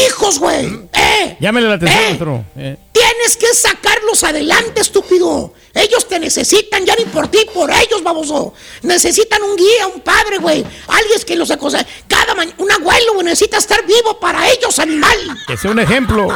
hijos, 0.07 0.39
güey. 0.39 0.67
Eh. 0.93 1.37
Llámele 1.41 1.69
la 1.69 1.75
atención, 1.75 2.01
Eh. 2.01 2.07
maestro. 2.07 2.45
Eh. 2.57 2.77
Tienes 2.93 3.37
que 3.37 3.53
sacarlos 3.55 4.23
adelante, 4.25 4.81
estúpido. 4.81 5.53
Ellos 5.75 6.07
te 6.09 6.19
necesitan, 6.21 6.85
ya 6.87 6.95
ni 6.97 7.05
por 7.07 7.29
ti, 7.29 7.39
por 7.53 7.71
ellos, 7.71 8.03
baboso. 8.03 8.55
Necesitan 8.83 9.43
un 9.43 9.57
guía, 9.57 9.87
un 9.93 10.01
padre, 10.01 10.39
güey. 10.39 10.65
Alguien 10.87 11.21
que 11.27 11.35
los 11.37 11.51
aconseje. 11.51 11.87
Cada 12.07 12.35
mañana, 12.35 12.57
un 12.59 12.71
abuelo, 12.71 13.15
güey, 13.15 13.25
necesita 13.27 13.59
estar 13.59 13.85
vivo 13.85 14.19
para 14.21 14.49
ellos, 14.51 14.79
animal. 14.79 15.19
Que 15.47 15.57
sea 15.57 15.71
un 15.73 15.81
ejemplo. 15.81 16.29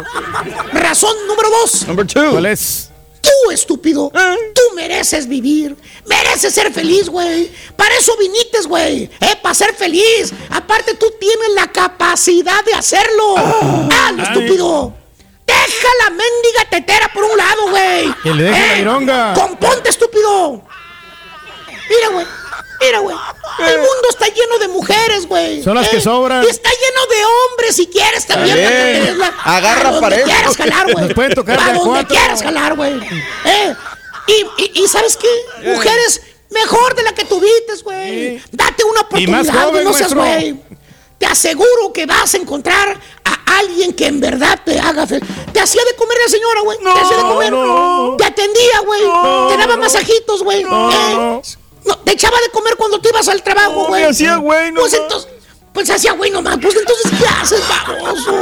Razón 0.72 1.14
número 1.28 1.50
dos. 1.50 1.86
Number 1.86 2.06
two. 2.06 2.30
¿Cuál 2.32 2.46
es? 2.46 2.90
Tú, 3.20 3.50
estúpido, 3.50 4.10
tú 4.54 4.62
mereces 4.74 5.26
vivir, 5.28 5.76
mereces 6.06 6.54
ser 6.54 6.72
feliz, 6.72 7.08
güey. 7.08 7.50
Para 7.76 7.94
eso 7.96 8.16
vinites, 8.16 8.66
güey, 8.66 9.10
eh, 9.20 9.36
para 9.42 9.54
ser 9.54 9.74
feliz. 9.74 10.32
Aparte, 10.50 10.94
tú 10.94 11.06
tienes 11.18 11.48
la 11.54 11.66
capacidad 11.70 12.64
de 12.64 12.74
hacerlo. 12.74 13.34
Ah, 13.36 14.12
lo 14.14 14.22
estúpido. 14.22 14.94
Deja 15.46 15.88
la 16.04 16.10
mendiga 16.10 16.64
tetera 16.70 17.10
por 17.12 17.24
un 17.24 17.36
lado, 17.36 17.70
güey. 17.70 18.06
Eh, 18.08 18.14
Que 18.22 18.34
le 18.34 18.42
deje 18.44 18.66
la 18.68 18.74
vironga. 18.74 19.34
Componte, 19.34 19.88
estúpido. 19.90 20.62
Mira, 21.88 22.08
güey. 22.12 22.26
Mira, 22.80 22.98
güey. 23.00 23.16
El 23.58 23.78
mundo 23.78 24.08
está 24.10 24.26
lleno 24.28 24.58
de 24.58 24.68
mujeres, 24.68 25.26
güey. 25.26 25.62
Son 25.62 25.74
las 25.74 25.88
que 25.88 26.00
sobran. 26.00 26.44
Y 26.44 26.46
está 26.46 26.70
lleno 26.70 27.06
de 27.06 27.24
hombres, 27.24 27.76
si 27.76 27.86
quieres 27.88 28.26
también. 28.26 28.56
Para 28.56 29.14
la- 29.14 29.34
Agarra 29.44 30.00
para 30.00 30.16
eso. 30.16 30.24
quieras 30.26 30.56
jalar, 30.56 30.92
güey. 30.92 31.14
Pueden 31.14 31.34
tocar 31.34 31.58
a 31.60 31.72
donde 31.72 32.06
quieras 32.06 32.42
jalar, 32.42 32.76
güey. 32.76 32.92
Eh, 33.44 33.74
y, 34.28 34.62
y, 34.62 34.84
y 34.84 34.88
¿sabes 34.88 35.16
qué? 35.16 35.28
Mujeres 35.72 36.20
mejor 36.50 36.94
de 36.94 37.02
la 37.02 37.12
que 37.12 37.24
tuviste, 37.24 37.74
güey. 37.82 38.40
Date 38.52 38.84
una 38.84 39.00
Y 39.18 39.26
más 39.26 39.48
oportunidad, 39.48 39.52
güey. 39.52 39.64
joven, 39.72 39.84
No 39.84 39.92
seas 39.92 40.14
güey. 40.14 40.60
Te 41.18 41.26
aseguro 41.26 41.92
que 41.92 42.06
vas 42.06 42.32
a 42.32 42.36
encontrar 42.36 42.96
a 43.24 43.58
alguien 43.58 43.92
que 43.92 44.06
en 44.06 44.20
verdad 44.20 44.60
te 44.64 44.78
haga 44.78 45.04
feliz. 45.04 45.28
Te 45.52 45.58
hacía 45.60 45.82
de 45.84 45.96
comer 45.96 46.16
la 46.24 46.30
señora, 46.30 46.60
güey. 46.60 46.78
te 46.78 46.88
hacía 47.00 47.16
de 47.16 47.22
comer. 47.24 47.52
no. 47.52 48.14
Te 48.16 48.24
atendía, 48.24 48.78
güey. 48.86 49.00
te 49.48 49.56
daba 49.56 49.76
masajitos, 49.76 50.44
güey. 50.44 50.62
No. 50.62 51.40
Eh, 51.40 51.42
no, 51.88 51.98
te 51.98 52.12
echaba 52.12 52.38
de 52.40 52.50
comer 52.50 52.76
cuando 52.76 53.00
te 53.00 53.08
ibas 53.08 53.26
al 53.28 53.42
trabajo, 53.42 53.86
güey. 53.88 54.02
me 54.02 54.08
hacía 54.08 54.36
güey 54.36 54.72
Pues 54.72 54.92
nomás. 54.92 54.94
entonces, 54.94 55.28
pues 55.72 55.90
hacía 55.90 56.12
güey 56.12 56.30
nomás. 56.30 56.58
Pues 56.60 56.76
entonces, 56.76 57.10
¿qué 57.18 57.26
haces, 57.26 57.62
baboso? 57.68 58.34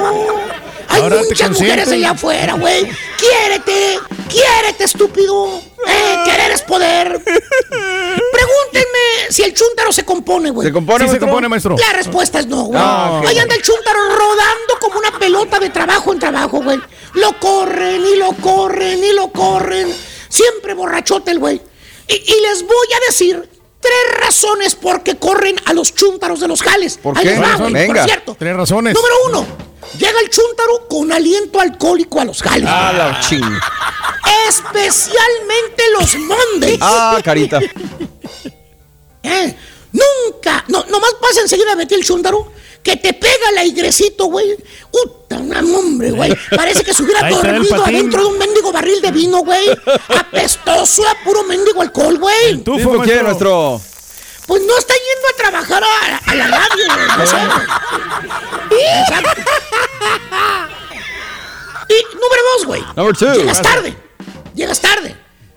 Hay 0.89 1.03
Ahora 1.03 1.17
muchas 1.29 1.51
mujeres 1.51 1.89
allá 1.89 2.11
afuera, 2.11 2.55
güey. 2.55 2.89
Quiérete, 3.19 3.99
quiérete, 4.29 4.85
estúpido. 4.85 5.61
Eh, 5.87 6.17
querer 6.25 6.53
es 6.53 6.63
poder. 6.63 7.21
Pregúntenme 8.33 9.31
si 9.31 9.43
el 9.43 9.53
chúntaro 9.55 9.93
se 9.93 10.05
compone, 10.05 10.51
güey. 10.51 10.67
¿Se 10.69 10.73
compone, 10.73 11.07
Sí 11.07 11.15
se 11.15 11.19
compone, 11.19 11.49
maestro. 11.49 11.77
La 11.77 11.93
respuesta 11.93 12.41
es 12.41 12.47
no, 12.47 12.65
güey. 12.65 12.81
Ah, 12.83 13.21
ok. 13.21 13.29
Ahí 13.29 13.39
anda 13.39 13.55
el 13.55 13.63
chúntaro 13.63 13.99
rodando 14.11 14.79
como 14.81 14.99
una 14.99 15.19
pelota 15.19 15.59
de 15.59 15.71
trabajo 15.71 16.13
en 16.13 16.19
trabajo, 16.19 16.63
güey. 16.63 16.81
Lo 17.15 17.39
corren 17.41 18.05
y 18.05 18.17
lo 18.17 18.33
corren 18.35 19.03
y 19.03 19.13
lo 19.13 19.29
corren. 19.33 19.95
Siempre 20.29 20.75
borrachote 20.75 21.31
el 21.33 21.39
güey. 21.39 21.61
Y, 22.09 22.15
y 22.15 22.41
les 22.43 22.63
voy 22.63 22.87
a 22.97 23.07
decir 23.07 23.49
tres 23.81 24.21
razones 24.25 24.75
por 24.75 25.03
qué 25.03 25.17
corren 25.17 25.57
a 25.65 25.73
los 25.73 25.95
chúntaros 25.95 26.41
de 26.41 26.49
los 26.49 26.63
jales. 26.63 26.99
¿Por 27.03 27.19
qué? 27.21 27.33
va, 27.35 27.37
¿Cuáles 27.39 27.59
güey, 27.59 27.73
son? 27.73 27.73
por 27.73 27.73
Venga. 27.95 28.05
cierto. 28.05 28.37
Tres 28.39 28.57
razones. 28.57 28.95
Número 28.95 29.15
uno. 29.29 29.47
Llega 29.99 30.19
el 30.21 30.31
chúntaro 30.31 30.89
con 30.89 31.13
aliento 31.13 31.61
alcohólico 31.61 32.21
a 32.21 32.25
los 32.25 32.43
jales. 32.43 32.69
Ah, 32.71 32.93
la 32.93 33.21
ching. 33.21 33.45
Especialmente 34.49 35.83
los 35.99 36.17
Mondays. 36.17 36.79
Ah, 36.81 37.19
carita. 37.25 37.61
Eh, 39.29 39.57
Nunca, 39.93 40.65
no, 40.69 40.85
nomás 40.89 41.15
pasa 41.21 41.41
enseguida 41.41 41.73
a 41.73 41.75
meter 41.75 41.99
el 41.99 42.05
chúndaro 42.05 42.53
que 42.87 42.97
te 42.97 43.13
pega 43.15 43.51
el 43.51 43.59
airecito, 43.59 44.27
güey. 44.27 44.57
Uta, 44.93 45.39
un 45.39 45.75
hombre, 45.75 46.13
güey. 46.13 46.33
Parece 46.55 46.85
que 46.85 46.95
se 46.95 47.03
hubiera 47.03 47.29
dormido 47.29 47.85
adentro 47.85 48.21
de 48.23 48.27
un 48.29 48.39
mendigo 48.39 48.71
barril 48.71 49.01
de 49.03 49.11
vino, 49.11 49.39
güey. 49.41 49.69
Apestoso 50.17 51.03
a 51.09 51.17
puro 51.25 51.43
mendigo 51.43 51.83
alcohol, 51.83 52.17
güey. 52.17 52.59
¿Tipo 52.59 52.77
quién, 53.03 53.25
maestro. 53.25 53.73
maestro? 53.73 53.81
Pues 54.47 54.63
no 54.63 54.79
está 54.79 54.95
yendo 54.95 55.29
a 55.29 55.37
trabajar 55.37 55.83
a, 55.83 56.17
a 56.31 56.35
la 56.37 56.47
radio, 56.47 56.85
güey. 56.95 57.19
no 57.19 57.27
sé. 57.27 57.37
Exacto. 59.01 59.43
Y 61.89 62.15
número 62.15 62.43
dos, 62.57 62.67
güey. 62.67 62.83
Number 62.95 63.17
two. 63.17 63.35
Llegas 63.35 63.63
tarde. 63.63 63.97
Llegas 64.55 64.81
tarde. 64.81 65.17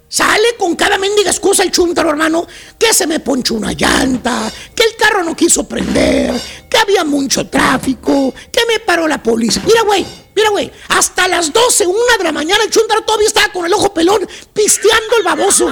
Sale 0.09 0.55
con 0.57 0.75
cada 0.75 0.97
mendiga 0.97 1.29
excusa 1.29 1.61
el 1.61 1.71
chúntaro, 1.71 2.09
hermano. 2.09 2.47
Que 2.77 2.93
se 2.93 3.05
me 3.05 3.19
ponchó 3.19 3.53
una 3.53 3.73
llanta. 3.73 4.51
Que 4.73 4.83
el 4.83 4.95
carro 4.95 5.23
no 5.23 5.35
quiso 5.35 5.67
prender. 5.67 6.33
Que 6.67 6.77
había 6.79 7.03
mucho 7.03 7.47
tráfico. 7.47 8.33
Que 8.51 8.65
me 8.65 8.79
paró 8.79 9.07
la 9.07 9.21
policía. 9.21 9.61
Mira, 9.65 9.83
güey. 9.83 10.03
Mira, 10.35 10.49
güey. 10.49 10.71
Hasta 10.87 11.27
las 11.27 11.53
12, 11.53 11.85
una 11.85 12.17
de 12.17 12.23
la 12.23 12.31
mañana, 12.31 12.63
el 12.63 12.71
chúntaro 12.71 13.01
todavía 13.03 13.27
estaba 13.27 13.51
con 13.51 13.65
el 13.65 13.73
ojo 13.73 13.93
pelón 13.93 14.27
pisteando 14.53 15.17
el 15.17 15.23
baboso. 15.23 15.69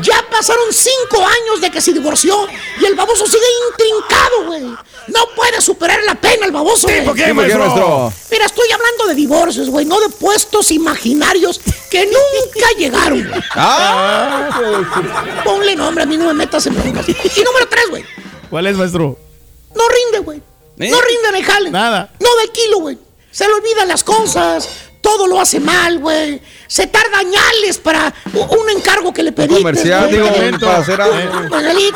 Ya 0.00 0.24
pasaron 0.30 0.72
cinco 0.72 1.22
años 1.24 1.60
de 1.60 1.70
que 1.70 1.80
se 1.80 1.92
divorció 1.92 2.46
y 2.80 2.84
el 2.84 2.94
baboso 2.94 3.26
sigue 3.26 3.46
intrincado, 3.70 4.46
güey. 4.46 4.76
No 5.08 5.20
puede 5.34 5.60
superar 5.60 6.00
la 6.04 6.14
pena 6.14 6.46
el 6.46 6.52
baboso, 6.52 6.86
güey. 6.86 7.00
¿Tipo 7.00 7.12
quién, 7.14 7.28
¿Tipo 7.30 7.42
quién, 7.42 7.58
maestro? 7.58 7.98
maestro? 7.98 8.12
Mira, 8.30 8.46
estoy 8.46 8.70
hablando 8.72 9.06
de 9.06 9.14
divorcios, 9.14 9.70
güey, 9.70 9.86
no 9.86 9.98
de 10.00 10.08
puestos 10.10 10.70
imaginarios 10.70 11.60
que 11.90 12.04
nunca 12.06 12.68
llegaron. 12.76 13.26
güey. 13.28 13.40
Ah, 13.54 14.50
Ponle 15.44 15.74
nombre, 15.76 16.02
a 16.04 16.06
mí 16.06 16.16
no 16.16 16.26
me 16.26 16.34
metas 16.34 16.66
en 16.66 16.74
broncas. 16.74 17.08
Y 17.08 17.12
número 17.42 17.68
tres, 17.68 17.84
güey. 17.90 18.04
¿Cuál 18.50 18.66
es, 18.66 18.76
maestro? 18.76 19.18
No 19.74 19.82
rinde, 19.88 20.18
güey. 20.20 20.38
¿Eh? 20.78 20.90
No 20.90 21.00
rinde 21.00 21.38
el 21.38 21.44
jale. 21.44 21.70
Nada. 21.70 22.10
No 22.20 22.28
da 22.36 22.42
el 22.42 22.50
kilo, 22.52 22.78
güey. 22.80 22.98
Se 23.30 23.46
le 23.46 23.54
olvidan 23.54 23.88
las 23.88 24.04
cosas. 24.04 24.68
Todo 25.00 25.26
lo 25.26 25.40
hace 25.40 25.60
mal, 25.60 25.98
güey. 26.00 26.40
Se 26.66 26.86
tarda 26.86 27.18
añales 27.18 27.78
para 27.78 28.12
un 28.34 28.70
encargo 28.70 29.12
que 29.12 29.22
le 29.22 29.32
pediste. 29.32 29.58
comercial, 29.58 30.10
digo, 30.10 30.26
Momento. 30.28 30.66
para 30.66 30.78
hacer 30.78 31.00
algo. 31.00 31.16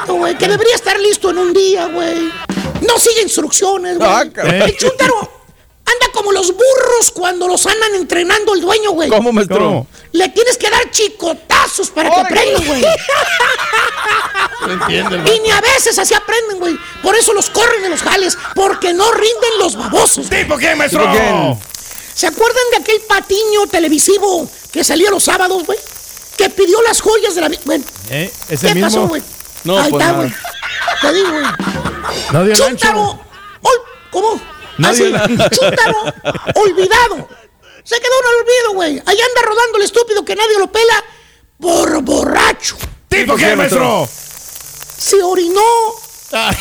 Un 0.09 0.19
güey, 0.19 0.39
que 0.39 0.49
debería 0.49 0.75
estar 0.75 0.99
listo 1.01 1.31
en 1.31 1.39
un 1.39 1.53
día, 1.53 1.87
güey. 1.87 2.31
No 2.87 2.99
sigue 2.99 3.22
instrucciones, 3.22 3.99
güey. 3.99 4.09
Ah, 4.11 4.22
el 4.22 4.76
chúntaro 4.76 5.43
anda 5.85 6.12
como 6.12 6.33
los 6.33 6.49
burros 6.53 7.11
cuando 7.12 7.49
los 7.49 7.66
andan 7.66 7.95
entrenando 7.95 8.55
el 8.55 8.61
dueño, 8.61 8.93
güey. 8.93 9.09
¿Cómo, 9.09 9.33
maestro? 9.33 9.59
¿Cómo? 9.59 9.87
Le 10.12 10.28
tienes 10.30 10.57
que 10.57 10.70
dar 10.70 10.91
chicotazos 10.91 11.91
para 11.91 12.11
que 12.11 12.20
aprendan, 12.20 12.66
güey. 12.66 12.85
No 14.66 14.72
entiendo, 14.74 15.16
Y 15.35 15.41
ni 15.41 15.51
a 15.51 15.61
veces 15.61 15.99
así 15.99 16.14
aprenden, 16.14 16.59
güey. 16.61 16.78
Por 17.03 17.16
eso 17.16 17.33
los 17.33 17.51
corren 17.51 17.83
de 17.83 17.89
los 17.89 18.01
jales, 18.01 18.39
porque 18.55 18.93
no 18.93 19.11
rinden 19.11 19.59
los 19.59 19.74
babosos. 19.76 20.28
¿Tipo 20.30 20.57
quién, 20.57 20.78
maestro? 20.78 21.01
¿Tipo 21.01 21.12
quién? 21.12 21.59
¿Se 22.14 22.28
acuerdan 22.28 22.62
de 22.70 22.76
aquel 22.76 23.01
patiño 23.01 23.66
televisivo 23.68 24.49
que 24.70 24.85
salía 24.85 25.11
los 25.11 25.24
sábados, 25.24 25.64
güey? 25.66 25.78
Que 26.37 26.49
pidió 26.49 26.80
las 26.83 27.01
joyas 27.01 27.35
de 27.35 27.41
la... 27.41 27.51
Bueno, 27.64 27.85
¿Eh? 28.11 28.30
¿Ese 28.49 28.68
¿qué 28.68 28.74
mismo? 28.74 28.87
pasó, 28.89 29.09
güey? 29.09 29.22
No, 29.64 29.78
Ahí 29.78 29.91
pues 29.91 30.01
está, 30.01 30.12
nada. 30.12 30.24
güey. 30.24 30.35
Te 31.01 31.12
digo, 31.12 31.30
güey. 31.33 31.45
No 32.32 32.44
dio 32.44 32.55
ol- 32.55 33.18
¿Cómo? 34.11 34.40
No 34.78 34.88
Así, 34.88 35.05
dio 35.05 35.16
olvidado. 36.55 37.28
Se 37.84 37.96
quedó 38.00 38.12
en 38.20 38.28
el 38.28 38.40
olvido, 38.42 38.72
güey. 38.74 38.90
Ahí 39.07 39.18
anda 39.20 39.42
rodando 39.42 39.78
el 39.78 39.84
estúpido 39.84 40.24
que 40.24 40.36
nadie 40.36 40.59
lo 40.59 40.70
pela 40.70 41.05
por 41.59 42.03
borracho. 42.03 42.76
¿Tipo 43.09 43.34
quién, 43.34 43.57
maestro? 43.59 44.09
Se 44.09 45.22
orinó 45.22 45.62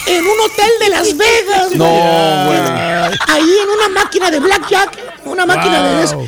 en 0.08 0.26
un 0.26 0.40
hotel 0.42 0.72
de 0.80 0.90
Las 0.90 1.16
Vegas, 1.18 1.72
No, 1.72 1.86
güey. 1.86 2.58
güey. 2.60 3.20
Ahí 3.28 3.58
en 3.64 3.70
una 3.70 3.90
máquina 3.90 4.32
de 4.32 4.40
blackjack, 4.40 4.98
una 5.26 5.46
máquina 5.46 5.84
de 5.98 6.04
eso. 6.04 6.28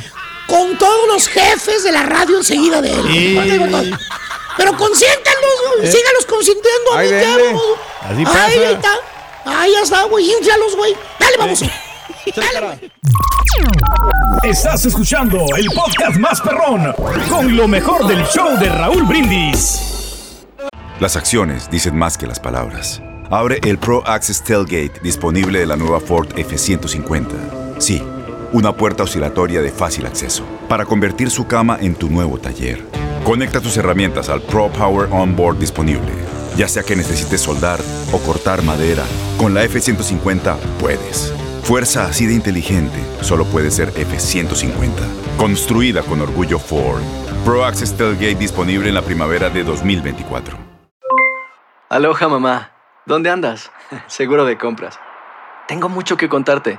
Con 0.54 0.88
unos 1.08 1.26
jefes 1.28 1.82
de 1.82 1.90
la 1.92 2.02
radio 2.04 2.38
enseguida 2.38 2.80
de 2.80 2.92
él. 2.92 3.02
Sí. 3.10 3.94
Pero 4.56 4.76
consiéntanlos, 4.76 5.76
güey. 5.76 5.88
Eh. 5.88 5.92
Sígalos 5.92 6.26
consintiendo 6.26 6.94
a 6.94 6.98
Ay, 6.98 8.24
pasa. 8.24 8.44
ahí 8.44 8.58
está. 8.62 8.92
Ahí 9.44 9.72
ya 9.72 9.80
está, 9.80 10.04
güey. 10.04 10.30
Inflalos, 10.30 10.76
güey. 10.76 10.96
Dale, 11.18 11.36
vamos. 11.38 11.60
Dale, 12.36 12.60
güey. 12.60 12.92
Estás 14.44 14.84
escuchando 14.86 15.44
el 15.56 15.66
podcast 15.66 16.16
más 16.18 16.40
perrón 16.40 16.94
con 17.28 17.56
lo 17.56 17.66
mejor 17.66 18.06
del 18.06 18.24
show 18.26 18.56
de 18.58 18.68
Raúl 18.68 19.02
Brindis. 19.04 20.44
Las 21.00 21.16
acciones 21.16 21.68
dicen 21.70 21.96
más 21.96 22.16
que 22.16 22.26
las 22.26 22.38
palabras. 22.38 23.02
Abre 23.30 23.58
el 23.64 23.78
Pro 23.78 24.06
Access 24.06 24.44
Tailgate 24.44 25.00
disponible 25.02 25.58
de 25.58 25.66
la 25.66 25.76
nueva 25.76 26.00
Ford 26.00 26.28
F-150. 26.36 27.80
Sí, 27.80 28.02
una 28.54 28.72
puerta 28.72 29.02
oscilatoria 29.02 29.60
de 29.60 29.72
fácil 29.72 30.06
acceso 30.06 30.44
para 30.68 30.84
convertir 30.84 31.28
su 31.28 31.48
cama 31.48 31.76
en 31.80 31.96
tu 31.96 32.08
nuevo 32.08 32.38
taller. 32.38 32.84
Conecta 33.24 33.60
tus 33.60 33.76
herramientas 33.76 34.28
al 34.28 34.42
Pro 34.42 34.70
Power 34.70 35.08
Onboard 35.10 35.58
disponible. 35.58 36.12
Ya 36.56 36.68
sea 36.68 36.84
que 36.84 36.94
necesites 36.94 37.40
soldar 37.40 37.80
o 38.12 38.18
cortar 38.20 38.62
madera, 38.62 39.02
con 39.38 39.54
la 39.54 39.64
F-150 39.64 40.56
puedes. 40.78 41.34
Fuerza 41.64 42.04
así 42.04 42.26
de 42.26 42.34
inteligente 42.34 42.96
solo 43.22 43.44
puede 43.44 43.72
ser 43.72 43.88
F-150. 43.88 44.92
Construida 45.36 46.02
con 46.02 46.20
orgullo 46.20 46.60
Ford. 46.60 47.02
Pro 47.44 47.64
Access 47.64 47.96
Tailgate 47.96 48.36
disponible 48.36 48.88
en 48.88 48.94
la 48.94 49.02
primavera 49.02 49.50
de 49.50 49.64
2024. 49.64 50.56
Aloha 51.88 52.28
mamá, 52.28 52.70
¿dónde 53.04 53.30
andas? 53.30 53.72
Seguro 54.06 54.44
de 54.44 54.56
compras. 54.56 55.00
Tengo 55.66 55.88
mucho 55.88 56.16
que 56.16 56.28
contarte. 56.28 56.78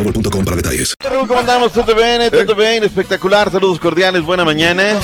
boostmobile.com 0.03 0.45
para 0.45 0.57
detalles. 0.57 0.95
Raúl, 0.99 1.27
¿Cómo 1.27 1.39
andamos? 1.39 1.71
¿Todo 1.71 1.95
bien? 1.95 2.29
¿Todo 2.29 2.55
bien? 2.55 2.83
Espectacular. 2.83 3.51
Saludos 3.51 3.79
cordiales. 3.79 4.21
Buena 4.23 4.45
mañana. 4.45 4.99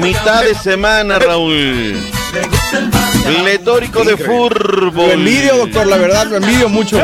Mitad 0.00 0.44
de 0.44 0.54
semana, 0.54 1.18
Raúl. 1.18 1.96
Pletórico 3.24 4.04
de 4.04 4.16
fútbol. 4.16 4.92
Lo 4.94 5.12
envidio, 5.12 5.56
doctor, 5.56 5.86
la 5.86 5.96
verdad, 5.96 6.26
lo 6.26 6.36
envidio 6.36 6.68
mucho. 6.68 6.98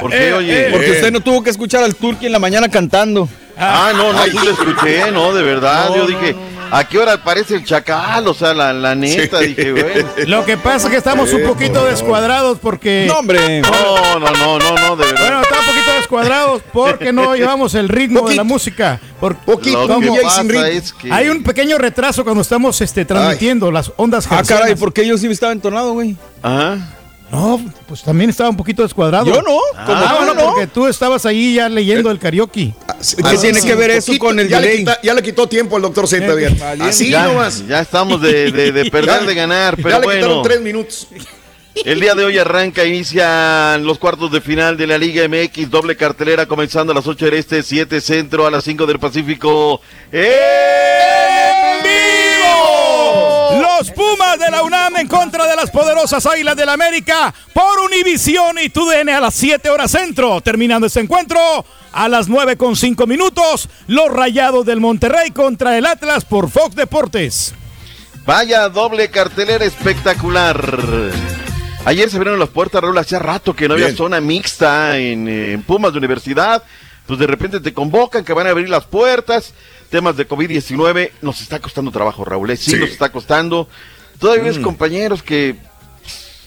¿Por 0.00 0.10
qué, 0.10 0.32
oye? 0.32 0.68
Porque 0.72 0.90
usted 0.92 1.12
no 1.12 1.20
tuvo 1.20 1.42
que 1.42 1.50
escuchar 1.50 1.82
al 1.84 1.94
Turqui 1.94 2.26
en 2.26 2.32
la 2.32 2.38
mañana 2.38 2.68
cantando. 2.68 3.28
Ah, 3.62 3.92
no, 3.94 4.12
no, 4.14 4.24
sí 4.24 4.38
lo 4.42 4.52
escuché, 4.52 5.10
no, 5.10 5.34
de 5.34 5.42
verdad. 5.42 5.90
Yo 5.94 6.06
dije, 6.06 6.34
¿a 6.70 6.82
qué 6.88 6.98
hora 6.98 7.12
aparece 7.14 7.56
el 7.56 7.64
chacal? 7.64 8.26
O 8.26 8.32
sea, 8.32 8.54
la, 8.54 8.72
la 8.72 8.94
neta, 8.94 9.40
dije, 9.40 9.72
güey. 9.72 10.26
Lo 10.26 10.46
que 10.46 10.56
pasa 10.56 10.86
es 10.86 10.92
que 10.92 10.96
estamos 10.96 11.30
un 11.34 11.42
poquito 11.42 11.84
descuadrados 11.84 12.58
porque. 12.58 13.04
No, 13.06 13.18
hombre. 13.18 13.60
No, 13.60 14.18
no, 14.18 14.30
no, 14.30 14.58
no, 14.58 14.74
no, 14.76 14.96
de 14.96 15.04
verdad. 15.04 15.20
Bueno, 15.20 15.42
estamos 15.42 15.66
un 15.66 15.74
poquito 15.74 15.79
descuadrados 16.10 16.62
porque 16.72 17.12
no 17.12 17.34
llevamos 17.36 17.74
el 17.74 17.88
ritmo 17.88 18.28
de 18.28 18.34
la 18.36 18.44
música. 18.44 19.00
Por, 19.20 19.36
Lo 19.46 19.58
que 19.58 19.72
como- 19.72 20.16
pasa 20.22 20.42
es 20.68 20.92
que- 20.92 21.12
Hay 21.12 21.28
un 21.28 21.42
pequeño 21.42 21.78
retraso 21.78 22.24
cuando 22.24 22.42
estamos 22.42 22.80
este, 22.80 23.04
transmitiendo 23.04 23.70
las 23.70 23.92
ondas 23.96 24.26
Ah, 24.26 24.42
caray, 24.42 24.50
hercianas. 24.50 24.80
¿por 24.80 24.92
qué 24.92 25.06
yo 25.06 25.16
sí 25.18 25.26
estaba 25.28 25.52
entonado, 25.52 25.92
güey? 25.92 26.16
Ajá. 26.42 26.78
No, 27.30 27.60
pues 27.86 28.02
también 28.02 28.28
estaba 28.28 28.50
un 28.50 28.56
poquito 28.56 28.82
descuadrado. 28.82 29.24
Yo 29.26 29.36
no, 29.36 29.42
como 29.42 29.60
Ah, 29.76 30.08
tú 30.10 30.16
bueno, 30.24 30.34
no. 30.34 30.50
porque 30.50 30.66
tú 30.66 30.88
estabas 30.88 31.24
ahí 31.26 31.54
ya 31.54 31.68
leyendo 31.68 32.10
el 32.10 32.18
karaoke. 32.18 32.74
¿Qué 33.30 33.38
tiene 33.38 33.60
que 33.62 33.74
ver 33.76 33.90
eso 33.90 34.12
con 34.18 34.40
el 34.40 34.48
ya 34.48 34.60
le, 34.60 34.78
quita- 34.78 34.98
ya 35.00 35.14
le 35.14 35.22
quitó 35.22 35.46
tiempo 35.48 35.76
al 35.76 35.82
doctor 35.82 36.08
Z, 36.08 36.34
bien. 36.34 36.58
Así 36.80 37.10
ya, 37.10 37.28
nomás. 37.28 37.64
ya 37.68 37.80
estamos 37.80 38.20
de, 38.20 38.50
de- 38.50 38.72
de 38.72 38.84
perder, 38.90 39.20
Ya- 39.20 39.26
de 39.26 39.34
ganar, 39.34 39.76
pero 39.76 39.90
ya 39.90 39.98
le 40.00 40.04
bueno. 40.06 40.20
quitaron 40.20 40.42
tres 40.42 40.60
minutos. 40.60 41.06
El 41.74 42.00
día 42.00 42.14
de 42.14 42.24
hoy 42.24 42.36
arranca, 42.36 42.84
inician 42.84 43.84
los 43.84 43.98
cuartos 43.98 44.30
de 44.32 44.40
final 44.40 44.76
de 44.76 44.86
la 44.86 44.98
Liga 44.98 45.26
MX, 45.26 45.70
doble 45.70 45.96
cartelera 45.96 46.46
comenzando 46.46 46.92
a 46.92 46.94
las 46.94 47.06
8 47.06 47.24
del 47.26 47.34
Este, 47.34 47.62
7 47.62 48.00
Centro, 48.00 48.46
a 48.46 48.50
las 48.50 48.64
5 48.64 48.86
del 48.86 48.98
Pacífico. 48.98 49.80
¡En 50.12 50.22
vivo! 51.82 53.62
Los 53.62 53.90
Pumas 53.92 54.38
de 54.38 54.50
la 54.50 54.62
UNAM 54.62 54.96
en 54.96 55.08
contra 55.08 55.46
de 55.46 55.56
las 55.56 55.70
poderosas 55.70 56.26
Águilas 56.26 56.56
del 56.56 56.68
América 56.68 57.32
por 57.54 57.80
Univisión 57.80 58.58
y 58.58 58.68
TUDN 58.68 59.08
a 59.10 59.20
las 59.20 59.34
7 59.34 59.70
horas 59.70 59.92
centro. 59.92 60.40
Terminando 60.40 60.86
este 60.86 61.00
encuentro 61.00 61.40
a 61.92 62.08
las 62.08 62.28
9 62.28 62.56
con 62.56 62.76
5 62.76 63.06
minutos, 63.06 63.68
los 63.86 64.10
Rayados 64.10 64.66
del 64.66 64.80
Monterrey 64.80 65.30
contra 65.30 65.78
el 65.78 65.86
Atlas 65.86 66.24
por 66.24 66.50
Fox 66.50 66.74
Deportes. 66.74 67.54
Vaya 68.26 68.68
doble 68.68 69.08
cartelera 69.10 69.64
espectacular. 69.64 71.10
Ayer 71.84 72.10
se 72.10 72.16
abrieron 72.18 72.38
las 72.38 72.50
puertas, 72.50 72.82
Raúl, 72.82 72.98
hacía 72.98 73.18
rato 73.18 73.54
que 73.56 73.66
no 73.66 73.74
había 73.74 73.94
zona 73.96 74.20
mixta 74.20 74.98
en, 74.98 75.26
eh, 75.28 75.52
en 75.52 75.62
Pumas 75.62 75.92
de 75.92 75.98
Universidad. 75.98 76.62
Pues 77.06 77.18
de 77.18 77.26
repente 77.26 77.58
te 77.58 77.72
convocan 77.74 78.24
que 78.24 78.32
van 78.32 78.46
a 78.46 78.50
abrir 78.50 78.68
las 78.68 78.84
puertas. 78.84 79.54
Temas 79.88 80.16
de 80.16 80.28
COVID-19 80.28 81.10
nos 81.22 81.40
está 81.40 81.58
costando 81.58 81.90
trabajo, 81.90 82.24
Raúl. 82.24 82.50
eh, 82.50 82.56
Sí, 82.56 82.72
Sí. 82.72 82.76
nos 82.76 82.90
está 82.90 83.10
costando. 83.10 83.68
Todavía 84.20 84.44
ves 84.44 84.58
Mm. 84.58 84.62
compañeros 84.62 85.22
que 85.22 85.56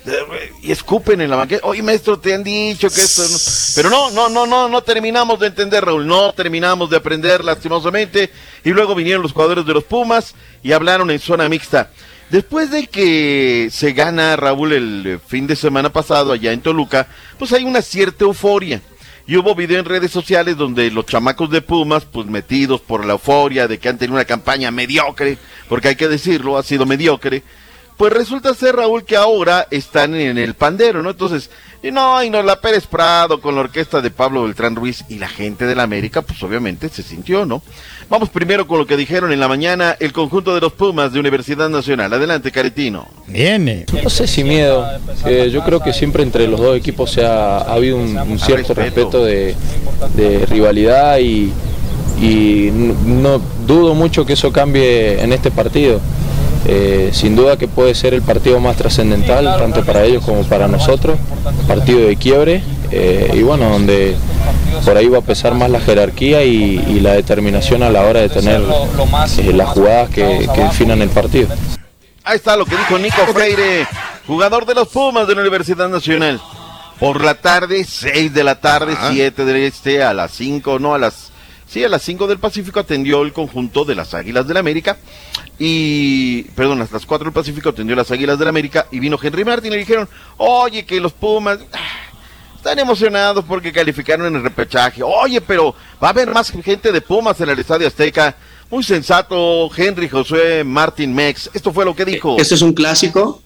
eh, 0.05 0.51
y 0.61 0.71
escupen 0.71 1.19
en 1.21 1.29
la 1.29 1.35
banqueta. 1.37 1.65
Oye, 1.65 1.81
maestro, 1.81 2.19
te 2.19 2.33
han 2.33 2.43
dicho 2.43 2.89
que 2.89 3.01
esto 3.01 3.23
no. 3.23 3.37
Pero 3.75 3.89
no, 3.89 4.11
no, 4.11 4.29
no, 4.29 4.45
no, 4.45 4.69
no 4.69 4.81
terminamos 4.83 5.39
de 5.39 5.47
entender, 5.47 5.83
Raúl. 5.83 6.05
No 6.05 6.31
terminamos 6.33 6.89
de 6.89 6.97
aprender, 6.97 7.43
lastimosamente. 7.43 8.29
Y 8.63 8.69
luego 8.69 8.95
vinieron 8.95 9.23
los 9.23 9.31
jugadores 9.33 9.65
de 9.65 9.73
los 9.73 9.83
Pumas 9.85 10.35
y 10.61 10.71
hablaron 10.73 11.09
en 11.09 11.19
zona 11.19 11.49
mixta. 11.49 11.89
Después 12.33 12.71
de 12.71 12.87
que 12.87 13.69
se 13.71 13.93
gana 13.93 14.35
Raúl 14.35 14.73
el 14.73 15.03
eh, 15.05 15.19
fin 15.19 15.45
de 15.45 15.55
semana 15.55 15.93
pasado 15.93 16.31
allá 16.31 16.51
en 16.51 16.61
Toluca, 16.61 17.05
pues 17.37 17.53
hay 17.53 17.63
una 17.63 17.83
cierta 17.83 18.23
euforia. 18.23 18.81
Y 19.27 19.37
hubo 19.37 19.53
video 19.53 19.77
en 19.77 19.85
redes 19.85 20.09
sociales 20.09 20.57
donde 20.57 20.89
los 20.89 21.05
chamacos 21.05 21.51
de 21.51 21.61
Pumas, 21.61 22.05
pues 22.05 22.25
metidos 22.25 22.81
por 22.81 23.05
la 23.05 23.13
euforia 23.13 23.67
de 23.67 23.77
que 23.77 23.87
han 23.87 23.99
tenido 23.99 24.15
una 24.15 24.25
campaña 24.25 24.71
mediocre, 24.71 25.37
porque 25.69 25.89
hay 25.89 25.95
que 25.95 26.07
decirlo, 26.07 26.57
ha 26.57 26.63
sido 26.63 26.87
mediocre, 26.87 27.43
pues 27.97 28.11
resulta 28.11 28.55
ser, 28.55 28.77
Raúl, 28.77 29.05
que 29.05 29.15
ahora 29.15 29.67
están 29.69 30.15
en 30.15 30.39
el 30.39 30.55
pandero, 30.55 31.03
¿no? 31.03 31.11
Entonces, 31.11 31.51
y 31.83 31.91
no, 31.91 32.23
y 32.23 32.29
no, 32.29 32.41
la 32.41 32.61
Pérez 32.61 32.87
Prado 32.87 33.41
con 33.41 33.55
la 33.55 33.61
orquesta 33.61 33.99
de 33.99 34.09
Pablo 34.09 34.43
Beltrán 34.43 34.75
Ruiz 34.75 35.03
y 35.09 35.19
la 35.19 35.27
gente 35.27 35.67
de 35.67 35.75
la 35.75 35.83
América, 35.83 36.21
pues 36.21 36.41
obviamente 36.41 36.87
se 36.87 37.03
sintió, 37.03 37.45
¿no? 37.45 37.61
Vamos 38.09 38.29
primero 38.29 38.65
con 38.67 38.79
lo 38.79 38.87
que 38.87 38.95
dijeron 38.95 39.33
en 39.33 39.39
la 39.41 39.49
mañana 39.49 39.97
el 39.99 40.13
conjunto 40.13 40.55
de 40.55 40.61
los 40.61 40.71
Pumas 40.71 41.11
de 41.11 41.19
Universidad 41.19 41.69
Nacional. 41.69 42.13
Adelante, 42.13 42.51
Caretino. 42.51 43.05
Viene. 43.27 43.85
No 44.01 44.09
sé 44.09 44.27
si 44.27 44.45
miedo. 44.45 44.87
Eh, 45.25 45.49
yo 45.51 45.63
creo 45.65 45.81
que 45.81 45.91
siempre 45.91 46.23
entre 46.23 46.47
los 46.47 46.59
dos 46.59 46.77
equipos 46.77 47.11
se 47.11 47.25
ha, 47.25 47.57
ha 47.57 47.73
habido 47.73 47.97
un, 47.97 48.17
un 48.17 48.39
cierto 48.39 48.73
respeto, 48.73 49.25
de, 49.25 49.55
de 50.15 50.45
rivalidad 50.45 51.19
y, 51.19 51.51
no 53.05 53.41
dudo 53.67 53.93
mucho 53.93 54.25
que 54.25 54.33
eso 54.33 54.53
cambie 54.53 55.21
en 55.21 55.33
este 55.33 55.51
partido. 55.51 55.99
Eh, 56.65 57.09
sin 57.13 57.35
duda 57.35 57.57
que 57.57 57.67
puede 57.67 57.93
ser 57.93 58.13
el 58.13 58.21
partido 58.21 58.59
más 58.59 58.77
trascendental, 58.77 59.57
tanto 59.57 59.83
para 59.83 60.03
ellos 60.03 60.23
como 60.23 60.43
para 60.43 60.67
nosotros, 60.67 61.17
partido 61.67 62.07
de 62.07 62.15
quiebre 62.15 62.63
eh, 62.89 63.31
y 63.33 63.41
bueno, 63.41 63.69
donde 63.69 64.15
por 64.85 64.95
ahí 64.95 65.07
va 65.07 65.17
a 65.17 65.21
pesar 65.21 65.55
más 65.55 65.69
la 65.69 65.81
jerarquía 65.81 66.43
y, 66.43 66.99
la 67.01 67.13
determinación 67.13 67.83
a 67.83 67.89
la 67.89 68.03
hora 68.03 68.21
de 68.21 68.29
tener 68.29 68.61
eh, 68.61 69.53
las 69.53 69.69
jugadas 69.69 70.09
que, 70.09 70.47
que 70.55 70.61
definan 70.61 71.01
el 71.01 71.09
partido. 71.09 71.49
Ahí 72.23 72.37
está 72.37 72.55
lo 72.55 72.65
que 72.65 72.77
dijo 72.77 72.97
Nico 72.97 73.25
Freire, 73.33 73.85
jugador 74.25 74.65
de 74.65 74.75
los 74.75 74.87
Pumas 74.87 75.27
de 75.27 75.35
la 75.35 75.41
Universidad 75.41 75.89
Nacional. 75.89 76.39
Por 76.97 77.21
la 77.21 77.33
tarde, 77.33 77.83
6 77.83 78.33
de 78.33 78.43
la 78.45 78.61
tarde, 78.61 78.95
7 79.11 79.43
del 79.43 79.57
este, 79.57 80.01
a 80.01 80.13
las 80.13 80.31
5, 80.31 80.79
no, 80.79 80.93
a 80.93 80.99
las 80.99 81.33
Sí, 81.73 81.83
a 81.83 81.89
las 81.89 82.03
5 82.03 82.27
del 82.27 82.37
Pacífico 82.37 82.79
atendió 82.79 83.23
el 83.23 83.33
conjunto 83.33 83.83
de 83.83 83.95
las 83.95 84.13
Águilas 84.13 84.47
del 84.47 84.57
América 84.57 84.95
y, 85.59 86.43
perdón, 86.55 86.81
a 86.81 86.87
las 86.91 87.05
4 87.05 87.25
del 87.25 87.33
Pacífico 87.33 87.69
atendió 87.69 87.95
las 87.95 88.09
Águilas 88.11 88.39
del 88.39 88.47
América 88.47 88.87
y 88.91 88.99
vino 88.99 89.19
Henry 89.21 89.45
Martin 89.45 89.71
y 89.71 89.75
le 89.75 89.79
dijeron, 89.79 90.09
oye, 90.37 90.85
que 90.85 90.99
los 90.99 91.13
Pumas 91.13 91.59
ah, 91.71 91.77
están 92.55 92.79
emocionados 92.79 93.45
porque 93.45 93.71
calificaron 93.71 94.27
en 94.27 94.35
el 94.35 94.43
repechaje. 94.43 95.03
Oye, 95.03 95.41
pero 95.41 95.75
va 96.01 96.07
a 96.07 96.11
haber 96.11 96.31
más 96.31 96.51
gente 96.51 96.91
de 96.91 97.01
Pumas 97.01 97.39
en 97.41 97.49
el 97.49 97.59
Estadio 97.59 97.87
Azteca. 97.87 98.35
Muy 98.69 98.83
sensato, 98.83 99.69
Henry 99.75 100.09
Josué 100.09 100.63
Martin 100.63 101.13
Mex. 101.13 101.49
Esto 101.53 101.71
fue 101.71 101.85
lo 101.85 101.95
que 101.95 102.05
dijo. 102.05 102.37
Este 102.39 102.55
es 102.55 102.61
un 102.61 102.73
clásico 102.73 103.41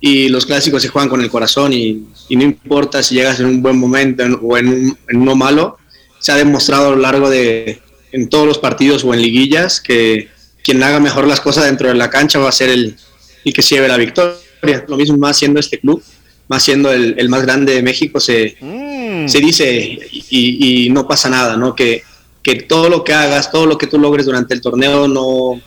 y 0.00 0.28
los 0.28 0.44
clásicos 0.46 0.82
se 0.82 0.88
juegan 0.88 1.08
con 1.08 1.20
el 1.20 1.30
corazón 1.30 1.72
y, 1.72 2.06
no 2.30 2.42
importa 2.42 3.02
si 3.02 3.14
llegas 3.14 3.40
en 3.40 3.46
un 3.46 3.62
buen 3.62 3.78
momento 3.78 4.24
o 4.42 4.58
en, 4.58 4.68
un, 4.68 4.98
en 5.08 5.20
uno 5.20 5.36
malo 5.36 5.78
se 6.18 6.32
ha 6.32 6.36
demostrado 6.36 6.88
a 6.88 6.90
lo 6.90 6.96
largo 6.96 7.30
de 7.30 7.80
en 8.12 8.28
todos 8.28 8.46
los 8.46 8.58
partidos 8.58 9.04
o 9.04 9.14
en 9.14 9.22
liguillas 9.22 9.80
que 9.80 10.28
quien 10.66 10.82
haga 10.82 10.98
mejor 10.98 11.28
las 11.28 11.40
cosas 11.40 11.66
dentro 11.66 11.86
de 11.86 11.94
la 11.94 12.10
cancha 12.10 12.40
va 12.40 12.48
a 12.48 12.52
ser 12.52 12.70
el, 12.70 12.96
el 13.44 13.52
que 13.52 13.62
se 13.62 13.76
lleve 13.76 13.86
la 13.86 13.96
victoria. 13.96 14.84
Lo 14.88 14.96
mismo 14.96 15.16
más 15.16 15.36
siendo 15.36 15.60
este 15.60 15.78
club, 15.78 16.02
más 16.48 16.64
siendo 16.64 16.92
el, 16.92 17.28
más 17.28 17.42
grande 17.42 17.72
de 17.72 17.82
México, 17.84 18.18
se, 18.18 18.56
mm. 18.60 19.28
se 19.28 19.38
dice 19.38 19.98
y, 20.28 20.88
no 20.90 21.06
pasa 21.06 21.30
nada, 21.30 21.56
¿no? 21.56 21.72
Que, 21.76 22.02
que 22.42 22.56
todo 22.62 22.88
lo 22.88 23.04
que 23.04 23.14
hagas, 23.14 23.52
todo 23.52 23.64
lo 23.66 23.78
que 23.78 23.86
tú 23.86 23.96
logres 23.96 24.26
durante 24.26 24.54
el 24.54 24.60
torneo 24.60 25.06
no, 25.06 25.60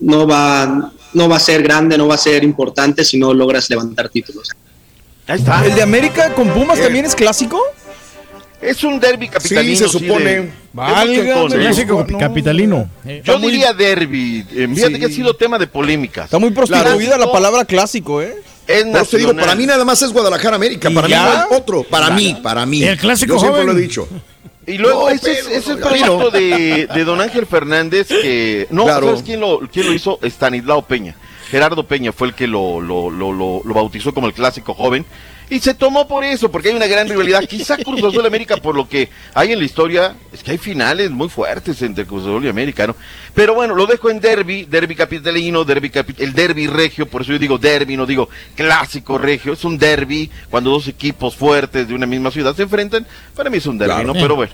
no, 0.00 0.26
va, 0.26 0.92
no 1.14 1.28
va 1.30 1.36
a 1.36 1.40
ser 1.40 1.62
grande, 1.62 1.96
no 1.96 2.06
va 2.06 2.16
a 2.16 2.18
ser 2.18 2.44
importante 2.44 3.06
si 3.06 3.16
no 3.16 3.32
logras 3.32 3.70
levantar 3.70 4.10
títulos. 4.10 4.50
¿El 5.28 5.74
de 5.74 5.82
América 5.82 6.34
con 6.34 6.50
Pumas 6.50 6.78
también 6.78 7.06
es 7.06 7.14
clásico? 7.14 7.58
Es 8.66 8.82
un 8.84 8.98
derby 8.98 9.28
capitalino. 9.28 9.76
Sí, 9.76 9.82
se 9.84 9.88
supone. 9.88 10.50
Clásico 10.74 12.06
capitalino. 12.18 12.90
Yo 13.24 13.38
diría 13.38 13.72
derby. 13.72 14.44
Eh, 14.52 14.68
fíjate 14.74 14.98
que 14.98 15.06
ha 15.06 15.10
sido 15.10 15.34
tema 15.34 15.58
de 15.58 15.66
polémicas. 15.66 16.26
Está 16.26 16.38
muy 16.38 16.50
prostituida 16.50 17.16
la 17.16 17.30
palabra 17.30 17.64
clásico, 17.64 18.20
¿eh? 18.20 18.34
Es 18.66 19.08
te 19.10 19.18
digo, 19.18 19.34
para 19.34 19.54
mí 19.54 19.64
nada 19.64 19.84
más 19.84 20.02
es 20.02 20.12
Guadalajara 20.12 20.56
América. 20.56 20.90
Para 20.90 21.06
mí 21.06 21.14
no 21.14 21.30
hay 21.30 21.38
otro. 21.56 21.84
Para 21.84 22.10
mí, 22.10 22.36
para 22.42 22.66
mí. 22.66 22.82
El 22.82 22.98
clásico 22.98 23.34
Yo 23.34 23.40
siempre 23.40 23.62
joven. 23.62 23.74
lo 23.74 23.80
he 23.80 23.82
dicho. 23.82 24.08
Y 24.66 24.78
luego 24.78 25.08
ese, 25.08 25.32
es, 25.32 25.46
ese 25.46 25.72
es 25.74 25.78
proyecto 25.78 26.30
de, 26.30 26.88
de, 26.92 27.04
don 27.04 27.20
Ángel 27.20 27.46
Fernández 27.46 28.08
que... 28.08 28.66
No, 28.70 28.88
¿sabes 28.88 29.22
quién 29.22 29.38
lo, 29.38 29.60
quién 29.72 29.86
lo 29.86 29.92
hizo? 29.92 30.18
Estanislao 30.22 30.82
Peña. 30.82 31.14
Gerardo 31.50 31.86
Peña 31.86 32.12
fue 32.12 32.28
el 32.28 32.34
que 32.34 32.46
lo, 32.46 32.80
lo, 32.80 33.10
lo, 33.10 33.32
lo, 33.32 33.74
bautizó 33.74 34.12
como 34.12 34.26
el 34.26 34.32
clásico 34.32 34.74
joven. 34.74 35.04
Y 35.48 35.60
se 35.60 35.74
tomó 35.74 36.08
por 36.08 36.24
eso, 36.24 36.50
porque 36.50 36.70
hay 36.70 36.74
una 36.74 36.88
gran 36.88 37.08
rivalidad. 37.08 37.44
Quizá 37.44 37.76
Cruz 37.76 38.02
Azul 38.02 38.24
y 38.24 38.26
América, 38.26 38.56
por 38.56 38.74
lo 38.74 38.88
que 38.88 39.08
hay 39.32 39.52
en 39.52 39.60
la 39.60 39.64
historia, 39.64 40.16
es 40.32 40.42
que 40.42 40.50
hay 40.50 40.58
finales 40.58 41.12
muy 41.12 41.28
fuertes 41.28 41.80
entre 41.82 42.04
Cruz 42.04 42.22
Azul 42.22 42.44
y 42.44 42.48
América, 42.48 42.88
¿no? 42.88 42.96
Pero 43.32 43.54
bueno, 43.54 43.76
lo 43.76 43.86
dejo 43.86 44.10
en 44.10 44.18
derby, 44.18 44.64
derby 44.64 44.96
capitalino, 44.96 45.62
derby 45.64 45.92
el 46.18 46.32
derby 46.32 46.66
regio, 46.66 47.06
por 47.06 47.22
eso 47.22 47.30
yo 47.30 47.38
digo 47.38 47.58
derby, 47.58 47.96
no 47.96 48.06
digo 48.06 48.28
clásico 48.56 49.18
regio. 49.18 49.52
Es 49.52 49.64
un 49.64 49.78
derby 49.78 50.28
cuando 50.50 50.70
dos 50.70 50.88
equipos 50.88 51.36
fuertes 51.36 51.86
de 51.86 51.94
una 51.94 52.06
misma 52.06 52.32
ciudad 52.32 52.56
se 52.56 52.62
enfrentan. 52.62 53.06
Para 53.36 53.48
mí 53.48 53.58
es 53.58 53.66
un 53.66 53.78
derby, 53.78 54.04
¿no? 54.04 54.14
Pero 54.14 54.34
bueno, 54.34 54.52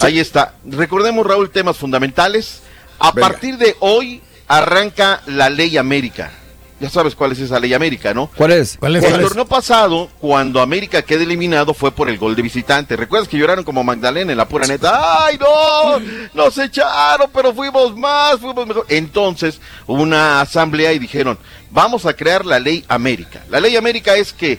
ahí 0.00 0.18
está. 0.18 0.56
Recordemos, 0.66 1.26
Raúl, 1.26 1.48
temas 1.48 1.78
fundamentales. 1.78 2.60
A 2.98 3.12
partir 3.12 3.56
de 3.58 3.74
hoy 3.80 4.22
arranca 4.48 5.22
la 5.26 5.50
ley 5.50 5.76
América. 5.76 6.32
Ya 6.78 6.90
sabes 6.90 7.14
cuál 7.14 7.32
es 7.32 7.38
esa 7.38 7.58
ley 7.58 7.72
América, 7.72 8.12
¿no? 8.12 8.30
¿Cuál 8.36 8.52
es? 8.52 8.76
¿Cuál 8.78 8.96
es? 8.96 9.04
El 9.04 9.22
torneo 9.22 9.46
pasado, 9.46 10.10
cuando 10.20 10.60
América 10.60 11.00
queda 11.00 11.22
eliminado, 11.22 11.72
fue 11.72 11.90
por 11.90 12.10
el 12.10 12.18
gol 12.18 12.36
de 12.36 12.42
visitante. 12.42 12.96
¿Recuerdas 12.96 13.28
que 13.28 13.38
lloraron 13.38 13.64
como 13.64 13.82
Magdalena 13.82 14.32
en 14.32 14.36
la 14.36 14.46
pura 14.46 14.66
neta? 14.66 15.24
¡Ay, 15.24 15.38
no! 15.38 15.98
Nos 16.34 16.58
echaron, 16.58 17.30
pero 17.32 17.54
fuimos 17.54 17.96
más, 17.96 18.38
fuimos 18.40 18.66
mejor. 18.66 18.84
Entonces, 18.90 19.58
hubo 19.86 20.02
una 20.02 20.42
asamblea 20.42 20.92
y 20.92 20.98
dijeron, 20.98 21.38
vamos 21.70 22.04
a 22.04 22.12
crear 22.12 22.44
la 22.44 22.58
ley 22.58 22.84
América. 22.88 23.42
La 23.48 23.58
ley 23.58 23.74
América 23.76 24.14
es 24.14 24.34
que 24.34 24.58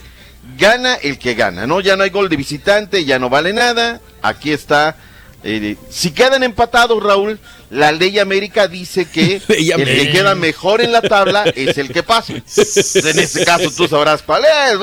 gana 0.58 0.96
el 0.96 1.20
que 1.20 1.36
gana, 1.36 1.68
¿no? 1.68 1.82
Ya 1.82 1.96
no 1.96 2.04
hay 2.04 2.10
gol 2.10 2.30
de 2.30 2.36
visitante, 2.36 3.06
ya 3.06 3.20
no 3.20 3.30
vale 3.30 3.54
nada. 3.54 4.02
Aquí 4.24 4.52
está 4.52 4.96
eh, 5.44 5.76
si 5.90 6.12
quedan 6.12 6.44
empatados, 6.44 7.02
Raúl, 7.02 7.40
la 7.70 7.92
ley 7.92 8.18
América 8.20 8.68
dice 8.68 9.10
que 9.10 9.42
el 9.48 9.86
que 9.86 10.12
queda 10.12 10.36
mejor 10.36 10.82
en 10.82 10.92
la 10.92 11.02
tabla 11.02 11.44
es 11.56 11.78
el 11.78 11.92
que 11.92 12.04
pasa. 12.04 12.34
en 12.34 13.20
este 13.20 13.46
caso 13.46 13.70
tú 13.72 13.88
sabrás 13.88 14.22
cuál 14.24 14.44
es, 14.46 14.80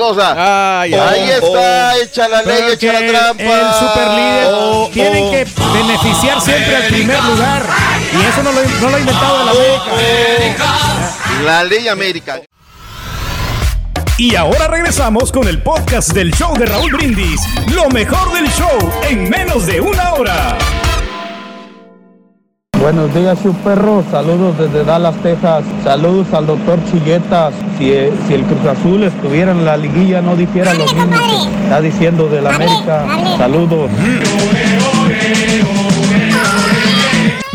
ahí 0.93 1.29
está, 1.29 1.97
echa 1.97 2.27
la 2.27 2.41
ley, 2.43 2.73
echa 2.73 2.93
la 2.93 3.07
trampa. 3.07 3.43
El 3.43 3.87
superlíder 3.87 4.47
oh, 4.53 4.89
tiene 4.93 5.31
que 5.31 5.47
beneficiar 5.73 6.41
siempre 6.41 6.75
al 6.75 6.83
primer 6.87 7.23
lugar. 7.23 7.65
Y 8.13 8.25
eso 8.25 8.43
no 8.43 8.51
lo, 8.51 8.61
no 8.63 8.89
lo 8.89 8.95
ha 8.95 8.99
inventado 8.99 9.45
la 9.45 9.51
América. 9.51 10.75
La 11.43 11.63
ley 11.63 11.87
América. 11.87 12.41
Y 14.17 14.33
ahora 14.35 14.67
regresamos 14.69 15.29
con 15.29 15.45
el 15.45 15.61
podcast 15.61 16.13
del 16.13 16.31
show 16.31 16.57
de 16.57 16.65
Raúl 16.65 16.89
Brindis. 16.93 17.41
Lo 17.73 17.89
mejor 17.89 18.33
del 18.33 18.47
show 18.47 18.69
en 19.09 19.29
menos 19.29 19.65
de 19.65 19.81
una 19.81 20.13
hora. 20.13 20.57
Buenos 22.79 23.13
días, 23.13 23.37
su 23.43 23.53
perro. 23.55 24.05
Saludos 24.09 24.57
desde 24.57 24.85
Dallas, 24.85 25.15
Texas. 25.21 25.65
Saludos 25.83 26.27
al 26.33 26.47
doctor 26.47 26.79
Chilletas. 26.89 27.53
Si, 27.77 27.91
si 28.27 28.33
el 28.33 28.43
Cruz 28.43 28.65
Azul 28.65 29.03
estuviera 29.03 29.51
en 29.51 29.65
la 29.65 29.75
liguilla, 29.75 30.21
no 30.21 30.37
dijera 30.37 30.73
lo 30.73 30.85
mismo 30.85 31.09
que 31.09 31.63
está 31.63 31.81
diciendo 31.81 32.29
del 32.29 32.47
América. 32.47 33.05
Saludos. 33.37 33.91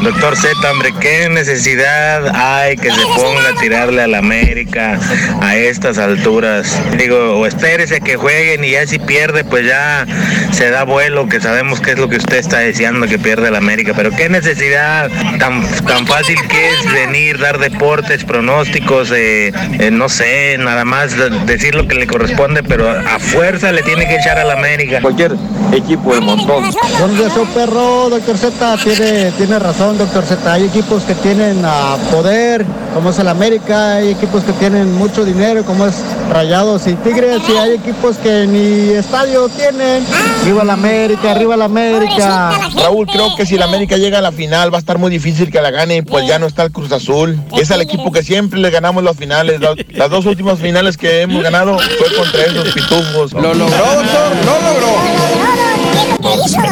Doctor 0.03 0.35
Z, 0.35 0.71
hombre, 0.71 0.95
¿qué 0.99 1.29
necesidad 1.29 2.35
hay 2.35 2.77
que 2.77 2.91
se 2.91 3.03
ponga 3.03 3.51
a 3.51 3.61
tirarle 3.61 4.03
a 4.03 4.07
la 4.07 4.19
América 4.19 4.99
a 5.43 5.57
estas 5.57 5.99
alturas? 5.99 6.81
Digo, 6.97 7.39
o 7.39 7.47
espérese 7.47 8.01
que 8.01 8.17
jueguen 8.17 8.65
y 8.65 8.71
ya 8.71 8.87
si 8.87 8.99
pierde, 8.99 9.45
pues 9.45 9.67
ya 9.67 10.07
se 10.53 10.71
da 10.71 10.85
vuelo, 10.85 11.29
que 11.29 11.39
sabemos 11.39 11.81
qué 11.83 11.93
es 11.93 11.99
lo 11.99 12.09
que 12.09 12.17
usted 12.17 12.39
está 12.39 12.61
deseando 12.61 13.07
que 13.09 13.19
pierda 13.19 13.51
la 13.51 13.59
América. 13.59 13.93
Pero 13.95 14.11
qué 14.11 14.31
necesidad 14.31 15.11
tan, 15.39 15.69
tan 15.85 16.07
fácil 16.07 16.37
que 16.49 16.71
es 16.71 16.93
venir, 16.93 17.39
dar 17.39 17.59
deportes, 17.59 18.25
pronósticos, 18.25 19.11
eh, 19.11 19.53
eh, 19.79 19.91
no 19.91 20.09
sé, 20.09 20.57
nada 20.59 20.87
más 20.87 21.15
decir 21.45 21.75
lo 21.75 21.87
que 21.87 21.97
le 21.97 22.07
corresponde, 22.07 22.63
pero 22.63 22.89
a 22.89 23.19
fuerza 23.19 23.71
le 23.71 23.83
tiene 23.83 24.09
que 24.09 24.17
echar 24.17 24.39
a 24.39 24.45
la 24.45 24.55
América. 24.55 25.03
Cualquier 25.03 25.37
equipo 25.73 26.15
del 26.15 26.23
montón. 26.23 26.71
¿Dónde 26.99 27.25
perro, 27.55 28.09
doctor 28.09 28.39
Z? 28.39 28.77
Tiene, 28.79 29.31
tiene 29.33 29.59
razón 29.59 29.90
doctor 29.99 30.25
Z. 30.25 30.53
Hay 30.53 30.65
equipos 30.65 31.03
que 31.05 31.15
tienen 31.15 31.65
uh, 31.65 31.99
poder, 32.11 32.65
como 32.95 33.11
es 33.11 33.19
el 33.19 33.29
América, 33.29 33.95
hay 33.95 34.11
equipos 34.11 34.43
que 34.43 34.53
tienen 34.53 34.93
mucho 34.95 35.25
dinero, 35.25 35.65
como 35.65 35.87
es 35.87 35.95
Rayados 36.31 36.87
y 36.87 36.95
Tigres, 36.95 37.41
y 37.49 37.57
hay 37.57 37.73
equipos 37.73 38.17
que 38.17 38.47
ni 38.47 38.91
estadio 38.95 39.49
tienen. 39.49 40.05
Arriba 40.43 40.65
la 40.65 40.73
América, 40.75 41.31
arriba 41.33 41.57
la 41.57 41.65
América. 41.67 42.53
Raúl, 42.77 43.07
creo 43.07 43.35
que 43.37 43.47
si 43.47 43.57
la 43.57 43.67
América 43.67 43.97
llega 43.97 44.19
a 44.19 44.23
la 44.23 44.33
final 44.33 44.73
va 44.73 44.79
a 44.79 44.81
estar 44.81 44.99
muy 44.99 45.11
difícil 45.11 45.51
que 45.51 45.61
la 45.61 45.71
gane, 45.71 46.03
pues 46.03 46.27
ya 46.27 46.39
no 46.39 46.47
está 46.47 46.65
el 46.65 46.73
Cruz 46.73 46.93
Azul. 46.93 47.41
Es 47.57 47.71
el 47.71 47.81
equipo 47.81 48.11
que 48.13 48.23
siempre 48.23 48.61
le 48.61 48.71
ganamos 48.71 49.05
las 49.05 49.17
finales. 49.17 49.61
Las 49.91 50.11
dos 50.11 50.27
últimas 50.27 50.59
finales 50.59 50.97
que 50.97 51.23
hemos 51.23 51.43
ganado 51.43 51.79
fue 51.79 52.17
contra 52.17 52.45
esos 52.45 52.73
pitufos. 52.73 53.33
¿Lo 53.33 53.55
logró, 53.55 53.77
doctor? 53.77 54.37
¿Lo 54.45 54.73
logró? 54.73 55.20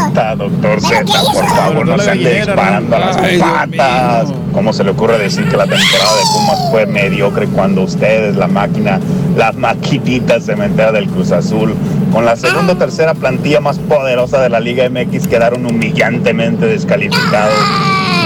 Está, 0.09 0.37
doctor 0.37 0.81
Z, 0.81 1.05
por 1.33 1.47
favor, 1.47 1.87
no 1.87 1.99
se 1.99 2.11
ande 2.11 2.35
disparando 2.35 2.97
a 2.97 2.99
las 2.99 3.17
patas. 3.17 4.29
¿Cómo 4.53 4.73
se 4.73 4.85
le 4.85 4.91
ocurre 4.91 5.19
decir 5.19 5.49
que 5.49 5.57
la 5.57 5.67
temporada 5.67 6.17
de 6.17 6.23
Pumas 6.33 6.71
fue 6.71 6.87
mediocre 6.87 7.47
cuando 7.49 7.83
ustedes, 7.83 8.37
la 8.37 8.47
máquina, 8.49 9.01
las 9.37 9.55
maquinitas 9.55 10.45
cementera 10.47 10.93
del 10.93 11.07
Cruz 11.09 11.33
Azul, 11.33 11.75
con 12.13 12.25
la 12.25 12.37
segunda 12.37 12.73
o 12.73 12.77
tercera 12.77 13.15
plantilla 13.15 13.61
más 13.61 13.79
poderosa 13.79 14.41
de 14.41 14.49
la 14.49 14.61
Liga 14.61 14.89
MX, 14.89 15.29
quedaron 15.29 15.65
humillantemente 15.67 16.67
descalificados? 16.67 17.55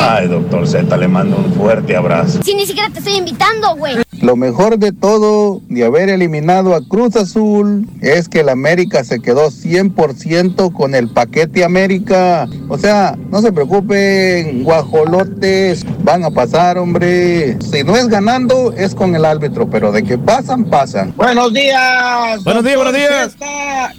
Ay, 0.01 0.27
doctor 0.27 0.67
Z, 0.67 0.97
le 0.97 1.07
mando 1.09 1.37
un 1.37 1.53
fuerte 1.53 1.97
abrazo. 1.97 2.43
Si 2.43 2.55
ni 2.55 2.67
siquiera 2.67 2.91
te 2.91 2.99
estoy 2.99 3.15
invitando, 3.15 3.77
güey. 3.77 4.02
Lo 4.23 4.37
mejor 4.37 4.79
de 4.79 4.93
todo 4.93 5.61
de 5.69 5.85
haber 5.85 6.09
eliminado 6.09 6.77
a 6.77 6.87
Cruz 6.87 7.17
Azul 7.17 7.89
es 8.01 8.29
que 8.29 8.41
el 8.41 8.51
América 8.51 9.03
se 9.03 9.19
quedó 9.21 9.51
100% 9.51 10.73
con 10.73 10.95
el 10.95 11.09
paquete 11.09 11.65
América. 11.65 12.49
O 12.69 12.79
sea, 12.79 13.19
no 13.31 13.43
se 13.43 13.51
preocupen, 13.51 14.63
guajolotes, 14.63 15.85
van 16.05 16.23
a 16.23 16.31
pasar, 16.31 16.79
hombre. 16.79 17.59
Si 17.69 17.83
no 17.83 17.97
es 17.97 18.07
ganando, 18.07 18.73
es 18.73 18.95
con 18.95 19.17
el 19.17 19.25
árbitro, 19.25 19.69
pero 19.69 19.91
de 19.91 20.05
que 20.05 20.17
pasan, 20.19 20.67
pasan. 20.67 21.13
Buenos 21.17 21.53
días. 21.53 22.45
Buenos 22.45 22.63
días, 22.63 22.77
buenos 22.77 22.95
días. 22.95 23.37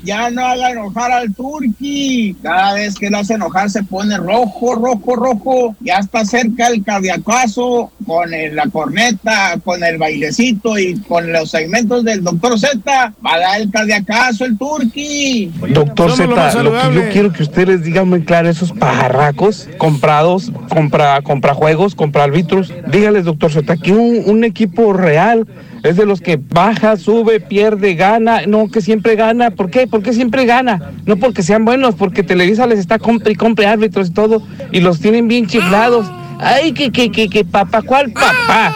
Ya 0.05 0.29
no 0.31 0.45
haga 0.45 0.71
enojar 0.71 1.11
al 1.11 1.33
Turqui. 1.33 2.33
Cada 2.41 2.75
vez 2.75 2.95
que 2.95 3.09
lo 3.09 3.17
hace 3.17 3.33
enojar 3.33 3.69
se 3.69 3.83
pone 3.83 4.15
rojo, 4.15 4.75
rojo, 4.75 5.15
rojo. 5.17 5.75
Ya 5.81 5.95
está 5.97 6.23
cerca 6.23 6.67
el 6.67 6.81
cardiacazo 6.81 7.91
con 8.07 8.33
el- 8.33 8.55
la 8.55 8.67
corneta, 8.69 9.59
con 9.65 9.83
el 9.83 9.97
bailecito 10.13 10.77
y 10.77 10.99
con 11.01 11.31
los 11.31 11.51
segmentos 11.51 12.03
del 12.03 12.23
doctor 12.23 12.59
Z. 12.59 13.13
Va 13.25 13.33
a 13.33 13.39
dar 13.39 13.61
el 13.61 13.71
cardiacazo 13.71 14.45
el 14.45 14.57
Turqui. 14.57 15.51
Doctor 15.69 16.09
lo 16.09 16.15
Z, 16.15 16.63
lo 16.63 16.71
que 16.71 16.95
yo 16.95 17.09
quiero 17.11 17.33
que 17.33 17.43
ustedes 17.43 17.83
digan 17.83 18.07
muy 18.07 18.23
claro, 18.23 18.49
esos 18.49 18.71
pajarracos 18.71 19.67
comprados, 19.77 20.51
compra, 20.69 21.21
compra 21.21 21.53
juegos, 21.53 21.95
compra 21.95 22.23
árbitros, 22.23 22.73
dígales, 22.91 23.25
doctor 23.25 23.51
Z, 23.51 23.77
que 23.77 23.91
un, 23.91 24.23
un 24.25 24.43
equipo 24.43 24.93
real 24.93 25.47
es 25.83 25.97
de 25.97 26.05
los 26.05 26.21
que 26.21 26.37
baja, 26.37 26.95
sube, 26.95 27.41
pierde, 27.41 27.95
gana, 27.95 28.45
no, 28.47 28.69
que 28.69 28.81
siempre 28.81 29.15
gana. 29.15 29.51
¿Por 29.51 29.69
qué? 29.69 29.85
¿Por 29.85 30.01
qué 30.01 30.13
siempre 30.13 30.45
gana? 30.45 30.93
No 31.05 31.17
porque 31.17 31.43
sean 31.43 31.65
buenos, 31.65 31.95
porque 31.95 32.23
Televisa 32.23 32.67
les 32.67 32.79
está 32.79 32.99
compre 32.99 33.33
y 33.33 33.35
compre 33.35 33.65
árbitros 33.65 34.09
y 34.09 34.11
todo, 34.11 34.43
y 34.71 34.79
los 34.79 34.99
tienen 34.99 35.27
bien 35.27 35.47
chiflados. 35.47 36.09
Ay, 36.39 36.73
que, 36.73 36.91
que, 36.91 37.11
que, 37.11 37.29
que, 37.29 37.43
papá, 37.45 37.81
¿cuál 37.81 38.11
papá? 38.11 38.73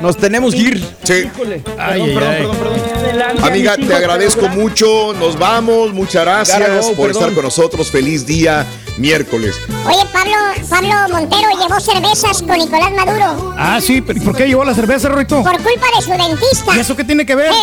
Nos 0.00 0.16
tenemos 0.16 0.54
que 0.54 0.60
ir. 0.60 0.84
Sí. 1.02 1.24
Híjole. 1.34 1.62
Ay, 1.78 2.02
Perdón, 2.02 2.06
ay, 2.06 2.14
perdón, 2.14 2.28
ay. 2.30 2.36
perdón, 2.56 2.56
perdón. 3.02 3.44
Amiga, 3.44 3.76
te 3.76 3.94
agradezco 3.94 4.48
mucho. 4.48 5.12
Nos 5.14 5.38
vamos. 5.38 5.92
Muchas 5.92 6.24
gracias 6.24 6.86
por 6.86 7.06
perdón. 7.06 7.10
estar 7.10 7.34
con 7.34 7.44
nosotros. 7.44 7.90
Feliz 7.90 8.24
día 8.26 8.64
miércoles. 8.96 9.56
Oye, 9.86 10.04
Pablo, 10.12 10.34
Pablo 10.68 10.88
Montero 11.10 11.48
llevó 11.60 11.80
cervezas 11.80 12.42
con 12.42 12.58
Nicolás 12.58 12.92
Maduro 12.92 13.54
Ah, 13.56 13.80
sí, 13.80 14.00
pero 14.00 14.18
¿y 14.20 14.22
por 14.22 14.36
qué 14.36 14.46
llevó 14.46 14.64
la 14.64 14.74
cerveza, 14.74 15.08
Rorito? 15.08 15.42
por 15.42 15.56
culpa 15.56 15.86
de 15.96 16.02
su 16.02 16.10
dentista. 16.10 16.76
¿Y 16.76 16.80
eso 16.80 16.96
qué 16.96 17.04
tiene 17.04 17.24
que 17.26 17.34
ver? 17.34 17.50
Eh, 17.52 17.56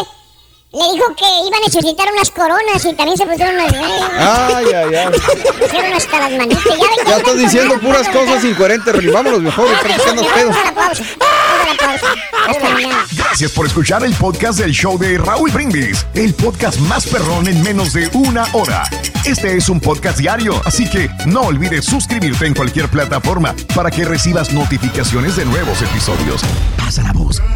le 0.72 0.84
dijo 0.94 1.16
que 1.16 1.26
iba 1.48 1.56
a 1.58 1.60
necesitar 1.66 2.08
unas 2.12 2.32
coronas 2.32 2.84
y 2.84 2.94
también 2.94 3.18
se 3.18 3.26
pusieron 3.26 3.56
unas... 3.56 3.74
Ay, 3.74 4.66
ay, 4.76 4.96
ay. 4.96 5.08
Pusieron 5.60 5.94
hasta 5.94 6.20
las 6.20 6.32
manitas. 6.32 6.64
Ya, 6.66 7.10
Ya 7.12 7.18
estás 7.18 7.38
diciendo 7.38 7.80
puras 7.80 8.10
cosas 8.10 8.44
incoherentes, 8.44 8.94
Rolly. 8.94 9.08
Vámonos 9.10 9.42
mejor, 9.42 9.68
estamos 9.90 10.28
pedos. 10.28 10.54
Vamos 10.54 10.58
a 10.58 10.66
la 10.66 10.74
pausa. 10.74 11.04
Vamos 11.18 11.62
a 11.62 11.72
la 11.72 11.78
pausa. 11.88 12.08
Hasta 12.50 12.70
mañana. 12.72 13.06
Gracias 13.16 13.52
por 13.52 13.66
escuchar 13.68 14.04
el 14.04 14.14
podcast 14.16 14.60
del 14.60 14.72
show 14.72 14.98
de 14.98 15.18
Raúl 15.18 15.50
Brindis, 15.52 16.06
el 16.14 16.34
podcast 16.34 16.78
más 16.80 17.08
perrón 17.08 17.48
en 17.48 17.62
menos 17.64 17.94
de 17.94 18.10
una 18.14 18.46
hora. 18.52 18.84
Este 19.24 19.56
es 19.56 19.70
un 19.70 19.80
podcast 19.80 20.18
diario, 20.18 20.62
así 20.66 20.90
que 20.90 21.10
no 21.26 21.42
olvides 21.44 21.86
suscribirte 21.86 22.48
en 22.48 22.54
cualquier 22.54 22.90
plataforma 22.90 23.56
para 23.74 23.90
que 23.90 24.04
recibas 24.04 24.52
notificaciones 24.52 25.38
de 25.38 25.46
nuevos 25.46 25.82
episodios. 25.82 26.42
Pasa 26.78 27.02
la 27.02 27.14
voz, 27.14 27.42